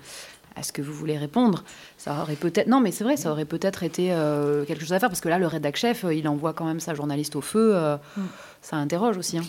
[0.57, 1.63] Est-ce que vous voulez répondre
[1.99, 2.67] Ça aurait peut-être.
[2.67, 5.29] Non, mais c'est vrai, ça aurait peut-être été euh, quelque chose à faire parce que
[5.29, 7.73] là, le rédac chef, euh, il envoie quand même sa journaliste au feu.
[7.77, 7.97] euh,
[8.61, 9.39] Ça interroge aussi.
[9.39, 9.45] hein.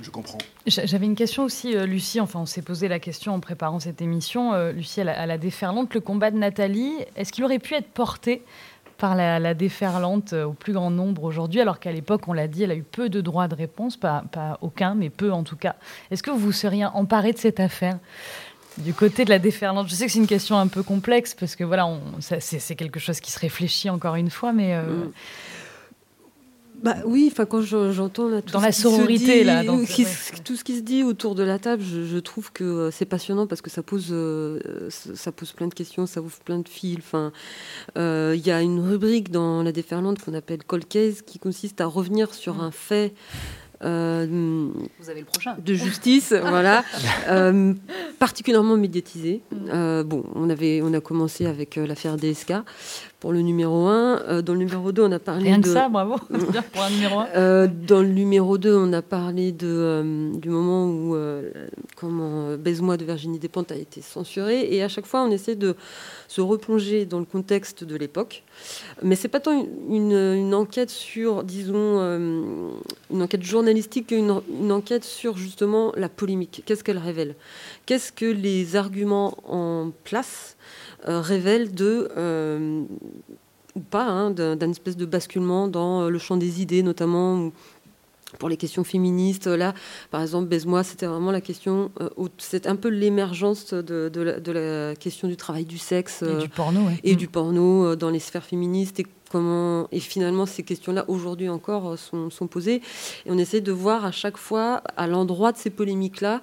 [0.00, 0.38] Je comprends.
[0.66, 2.18] J'a- J'avais une question aussi, euh, Lucie.
[2.20, 4.52] Enfin, on s'est posé la question en préparant cette émission.
[4.52, 7.74] Euh, Lucie, à la, à la déferlante, le combat de Nathalie, est-ce qu'il aurait pu
[7.74, 8.42] être porté
[8.98, 12.48] par la, la déferlante euh, au plus grand nombre aujourd'hui, alors qu'à l'époque, on l'a
[12.48, 15.42] dit, elle a eu peu de droits de réponse, pas, pas aucun, mais peu en
[15.42, 15.76] tout cas.
[16.10, 17.98] Est-ce que vous vous seriez emparé de cette affaire
[18.78, 19.88] du côté de la déferlante?
[19.88, 21.88] Je sais que c'est une question un peu complexe parce que voilà,
[22.20, 25.12] c'est quelque chose qui se réfléchit encore une fois, mais euh, Mm.
[26.84, 29.44] Bah oui, enfin quand je- j'entends là, tout Dans ce la qui se sororité, dit,
[29.44, 30.10] là, dans- ou qui- ouais.
[30.44, 33.06] tout ce qui se dit autour de la table, je, je trouve que euh, c'est
[33.06, 36.68] passionnant parce que ça pose, euh, ça pose plein de questions, ça ouvre plein de
[36.68, 36.98] fils.
[36.98, 37.32] Enfin,
[37.96, 41.80] euh, il y a une rubrique dans la déferlante qu'on appelle Cold Case qui consiste
[41.80, 43.14] à revenir sur un fait
[43.82, 44.68] euh,
[45.00, 45.56] Vous avez le prochain.
[45.62, 46.84] de justice, voilà,
[47.28, 47.74] euh,
[48.18, 49.42] particulièrement médiatisé.
[49.68, 52.52] Euh, bon, on, avait, on a commencé avec euh, l'affaire DSK
[53.24, 54.42] pour le numéro 1.
[54.42, 55.62] dans le numéro 2, on a parlé Rien de...
[55.62, 56.16] que ça, bravo.
[56.74, 57.26] Pour un numéro un.
[57.34, 61.50] Euh, dans le numéro 2, on a parlé de, euh, du moment où euh,
[61.96, 64.68] comment, euh, Baise-moi de Virginie Despentes a été censuré.
[64.74, 65.74] Et à chaque fois, on essaie de
[66.28, 68.42] se replonger dans le contexte de l'époque.
[69.02, 69.52] Mais c'est pas tant
[69.88, 72.42] une, une- une enquête sur, disons, euh,
[73.10, 76.62] une enquête journalistique qu'une une enquête sur justement la polémique.
[76.66, 77.36] Qu'est-ce qu'elle révèle?
[77.86, 80.56] Qu'est-ce que les arguments en place?
[81.08, 82.82] Euh, révèlent de euh,
[83.74, 87.50] ou pas, hein, d'un espèce de basculement dans euh, le champ des idées, notamment
[88.38, 89.46] pour les questions féministes.
[89.46, 89.74] Là,
[90.10, 92.08] par exemple, Baise-moi, c'était vraiment la question, euh,
[92.38, 96.42] c'est un peu l'émergence de, de la, de la question du travail du sexe Et
[96.42, 96.98] du porno, ouais.
[97.04, 97.16] et Mm.
[97.16, 101.98] du porno euh, dans les sphères féministes et comment et finalement ces questions-là aujourd'hui encore
[101.98, 102.82] sont, sont posées
[103.26, 106.40] et on essaie de voir à chaque fois à l'endroit de ces polémiques-là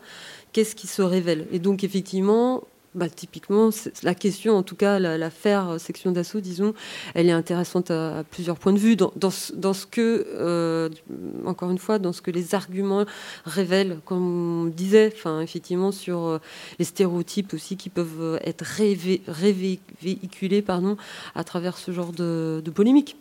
[0.52, 2.64] qu'est-ce qui se révèle et donc effectivement
[2.94, 3.70] bah, typiquement,
[4.04, 6.74] la question, en tout cas, la- l'affaire euh, section d'assaut, disons,
[7.14, 8.96] elle est intéressante à, à plusieurs points de vue.
[8.98, 10.90] Dans, dans ce, dans ce que, euh,
[11.46, 13.06] encore une fois, dans ce que les arguments
[13.46, 16.40] révèlent, comme on disait, enfin, effectivement, sur euh,
[16.80, 20.98] les stéréotypes aussi qui peuvent être révé- révé- véhiculés pardon,
[21.34, 23.16] à travers ce genre de, de polémique.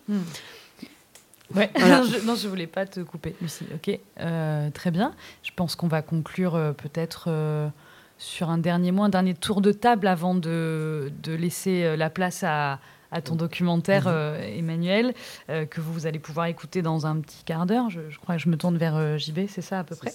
[1.55, 1.70] Ouais.
[1.76, 2.02] Voilà.
[2.20, 3.64] je, non, je voulais pas te couper, Lucie.
[3.74, 5.12] Ok, Euh, très bien.
[5.42, 7.28] Je pense qu'on va conclure peut-être
[8.20, 12.10] sur un dernier mot, un dernier tour de table avant de, de laisser euh, la
[12.10, 12.78] place à,
[13.12, 15.14] à ton documentaire, euh, Emmanuel,
[15.48, 17.90] euh, que vous, vous allez pouvoir écouter dans un petit quart d'heure.
[17.90, 20.12] Je, je crois que je me tourne vers euh, JB, c'est ça à peu près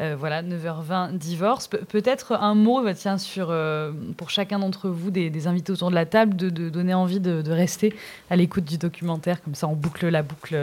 [0.00, 1.66] Euh, Voilà, 9h20, divorce.
[1.68, 5.72] Pe- Peut-être un mot, bah, tiens, sur, euh, pour chacun d'entre vous, des, des invités
[5.72, 7.94] autour de la table, de, de donner envie de, de rester
[8.30, 9.42] à l'écoute du documentaire.
[9.42, 10.56] Comme ça, on boucle la boucle,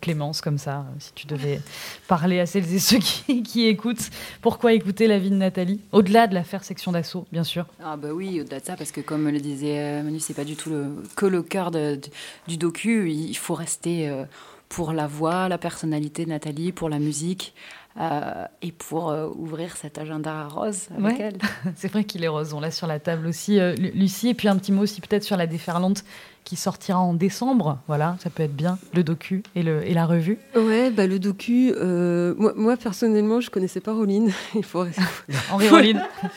[0.00, 1.60] Clémence, comme ça, si tu devais
[2.08, 4.10] parler à celles et ceux qui, qui écoutent.
[4.42, 7.66] Pourquoi écouter la vie de Nathalie Au-delà de l'affaire section d'assaut, bien sûr?
[7.82, 10.56] Ah bah oui, au-delà de ça, parce que comme le disait Manu, c'est pas du
[10.56, 10.86] tout le,
[11.16, 12.10] que le cœur de- du-
[12.48, 13.10] du docu.
[13.10, 14.24] Il faut rester euh,
[14.68, 17.54] pour la voix, la personnalité de Nathalie, pour la musique
[18.00, 21.24] euh, et pour euh, ouvrir cet agenda rose avec Ouais.
[21.24, 21.38] elle.
[21.76, 22.52] C'est vrai qu'il est rose.
[22.54, 24.28] On l'a sur la table aussi, euh, Lu- Lucie.
[24.28, 26.04] Et puis un petit mot aussi peut-être sur la déferlante
[26.44, 27.78] qui sortira en décembre.
[27.86, 30.38] Voilà, ça peut être bien, le docu et, le, et la revue.
[30.56, 34.32] Ouais, bah, le docu, euh, moi, moi, personnellement, je connaissais pas Roline.
[34.54, 34.84] Il faut,
[35.52, 36.02] Henri Rollin.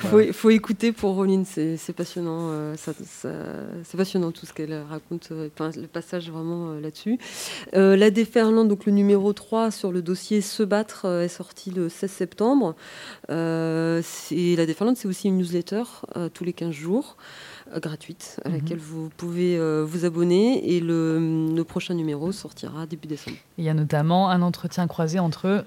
[0.00, 2.50] faut, faut écouter pour Roline, c'est passionnant.
[2.50, 3.28] euh, ça- ça-
[3.84, 7.18] c'est passionnant tout ce qu'elle raconte, euh, le passage vraiment là-dessus.
[7.72, 12.10] La déferlante, donc le numéro 3 sur le dossier Se battre, est sorti le 16
[12.10, 12.74] septembre.
[13.28, 15.82] C'est- la déferlante, c'est aussi une newsletter
[16.34, 17.16] tous les 15 jours.
[17.74, 18.54] Euh, gratuite à Mhm.
[18.54, 23.36] laquelle vous pouvez euh, vous abonner et le, le prochain numéro sortira début décembre.
[23.58, 25.64] Il y a notamment un entretien croisé entre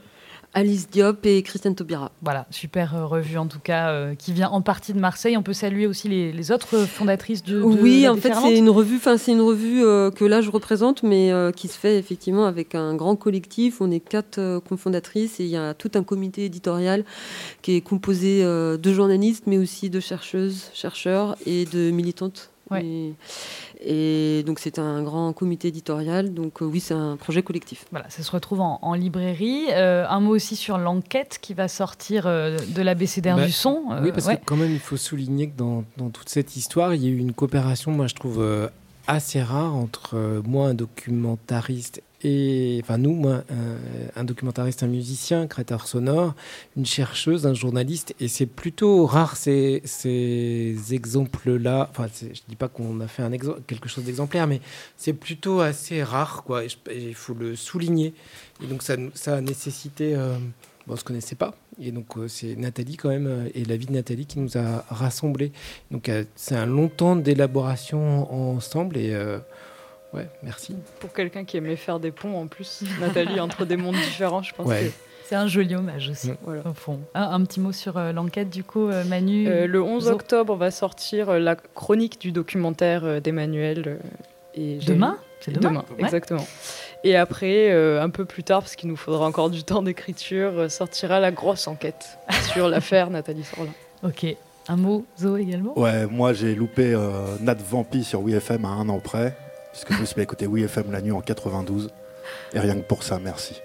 [0.53, 2.11] Alice Diop et Christiane Taubira.
[2.23, 5.37] Voilà, super euh, revue en tout cas, euh, qui vient en partie de Marseille.
[5.37, 8.57] On peut saluer aussi les, les autres fondatrices de, de Oui, la en fait, c'est
[8.57, 8.99] une revue.
[9.17, 12.95] C'est une revue euh, que là je représente, mais qui se fait effectivement avec un
[12.95, 13.81] grand collectif.
[13.81, 17.03] On est quatre cofondatrices et il y a tout un comité éditorial
[17.61, 22.51] qui est composé de journalistes, mais aussi de chercheuses, chercheurs et de militantes.
[22.77, 23.13] Et,
[23.81, 26.33] et donc c'est un grand comité éditorial.
[26.33, 27.85] Donc euh, oui, c'est un projet collectif.
[27.91, 29.65] Voilà, ça se retrouve en, en librairie.
[29.71, 33.85] Euh, un mot aussi sur l'enquête qui va sortir euh, de l'ABCDR Bah, du son.
[33.91, 34.37] Euh, oui, parce ouais.
[34.37, 37.09] que quand même, il faut souligner que dans, dans toute cette histoire, il y a
[37.09, 38.67] eu une coopération, moi je trouve, euh,
[39.07, 44.87] assez rare entre euh, moi, un documentariste, et enfin nous, moi, un, un documentariste, un
[44.87, 46.35] musicien, un créateur sonore,
[46.75, 51.89] une chercheuse, un journaliste, et c'est plutôt rare ces, ces exemples-là.
[51.91, 53.23] Enfin, je dis pas qu'on a fait
[53.67, 54.61] quelque chose d'exemplaire, mais
[54.97, 56.63] c'est plutôt assez rare, quoi.
[56.93, 58.13] Il faut le souligner.
[58.63, 58.95] Et donc ça,
[59.35, 60.15] a nécessité.
[60.15, 60.37] euh,
[60.87, 61.55] bon, on se connaissait pas.
[61.81, 64.57] Et donc, euh, c'est Nathalie, quand même, euh, et la vie de Nathalie qui nous
[64.57, 65.51] a rassemblés.
[65.91, 68.97] Donc, euh, c'est un long temps d'élaboration ensemble.
[68.97, 69.39] Et euh,
[70.13, 70.75] ouais, merci.
[70.99, 74.53] Pour quelqu'un qui aimait faire des ponts en plus, Nathalie, entre des mondes différents, je
[74.53, 74.85] pense Ouais.
[74.87, 74.91] que
[75.25, 76.63] C'est un joli hommage aussi, Voilà.
[76.67, 76.99] au fond.
[77.13, 80.11] Un, un petit mot sur euh, l'enquête, du coup, euh, Manu Euh, le 11 Zo-
[80.13, 83.83] octobre va sortir euh, la chronique du documentaire euh, d'Emmanuel.
[83.87, 83.97] euh,
[84.55, 86.03] et Demain C'est demain Ouais.
[86.05, 86.45] exactement.
[87.03, 90.51] Et après, euh, un peu plus tard, parce qu'il nous faudra encore du temps d'écriture,
[90.57, 92.17] euh, sortira la grosse enquête
[92.53, 93.71] sur l'affaire Nathalie Sorlin.
[94.03, 94.25] Ok.
[94.67, 95.77] Un mot, Zo également?
[95.79, 97.09] Ouais, moi j'ai loupé euh,
[97.41, 99.35] Nat Vampi sur WeFM à un an près,
[99.71, 101.89] puisque je me suis mis à écouter WeFM la nuit en 92.
[102.53, 103.59] Et rien que pour ça, merci.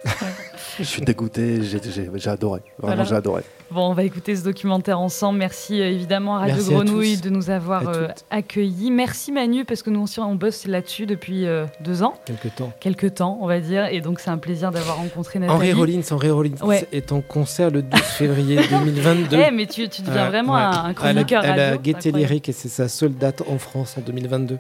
[0.79, 2.61] je suis dégoûté, j'ai adoré.
[2.79, 3.05] Vraiment, Voilà.
[3.05, 3.43] j'ai adoré.
[3.71, 5.39] Bon, on va écouter ce documentaire ensemble.
[5.39, 8.91] Merci euh, évidemment à Radio Merci Grenouille de nous avoir euh, accueillis.
[8.91, 12.73] Merci Manu, parce que nous aussi, on bosse là-dessus depuis euh, deux ans, Quelque temps.
[12.81, 13.87] quelques temps, on va dire.
[13.87, 15.57] Et donc, c'est un plaisir d'avoir rencontré Nathalie.
[15.59, 16.87] Henri Rollins, Henri Rollins Ouais.
[16.93, 19.37] est en concert le 12 février 2022.
[19.47, 20.61] Eh, mais tu, tu deviens Ouais, vraiment ouais.
[20.61, 21.63] un, un chroniqueur radio.
[21.73, 22.19] c'est Gaieté incroyable.
[22.19, 24.59] Lyrique et c'est sa seule date en France en 2022.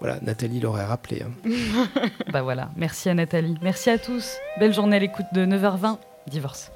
[0.00, 1.22] Voilà, Nathalie l'aurait rappelé.
[1.22, 1.30] hein.
[2.32, 3.56] Bah voilà, merci à Nathalie.
[3.62, 4.36] Merci à tous.
[4.60, 5.96] Belle journée à l'écoute de 9h20.
[6.28, 6.70] Divorce.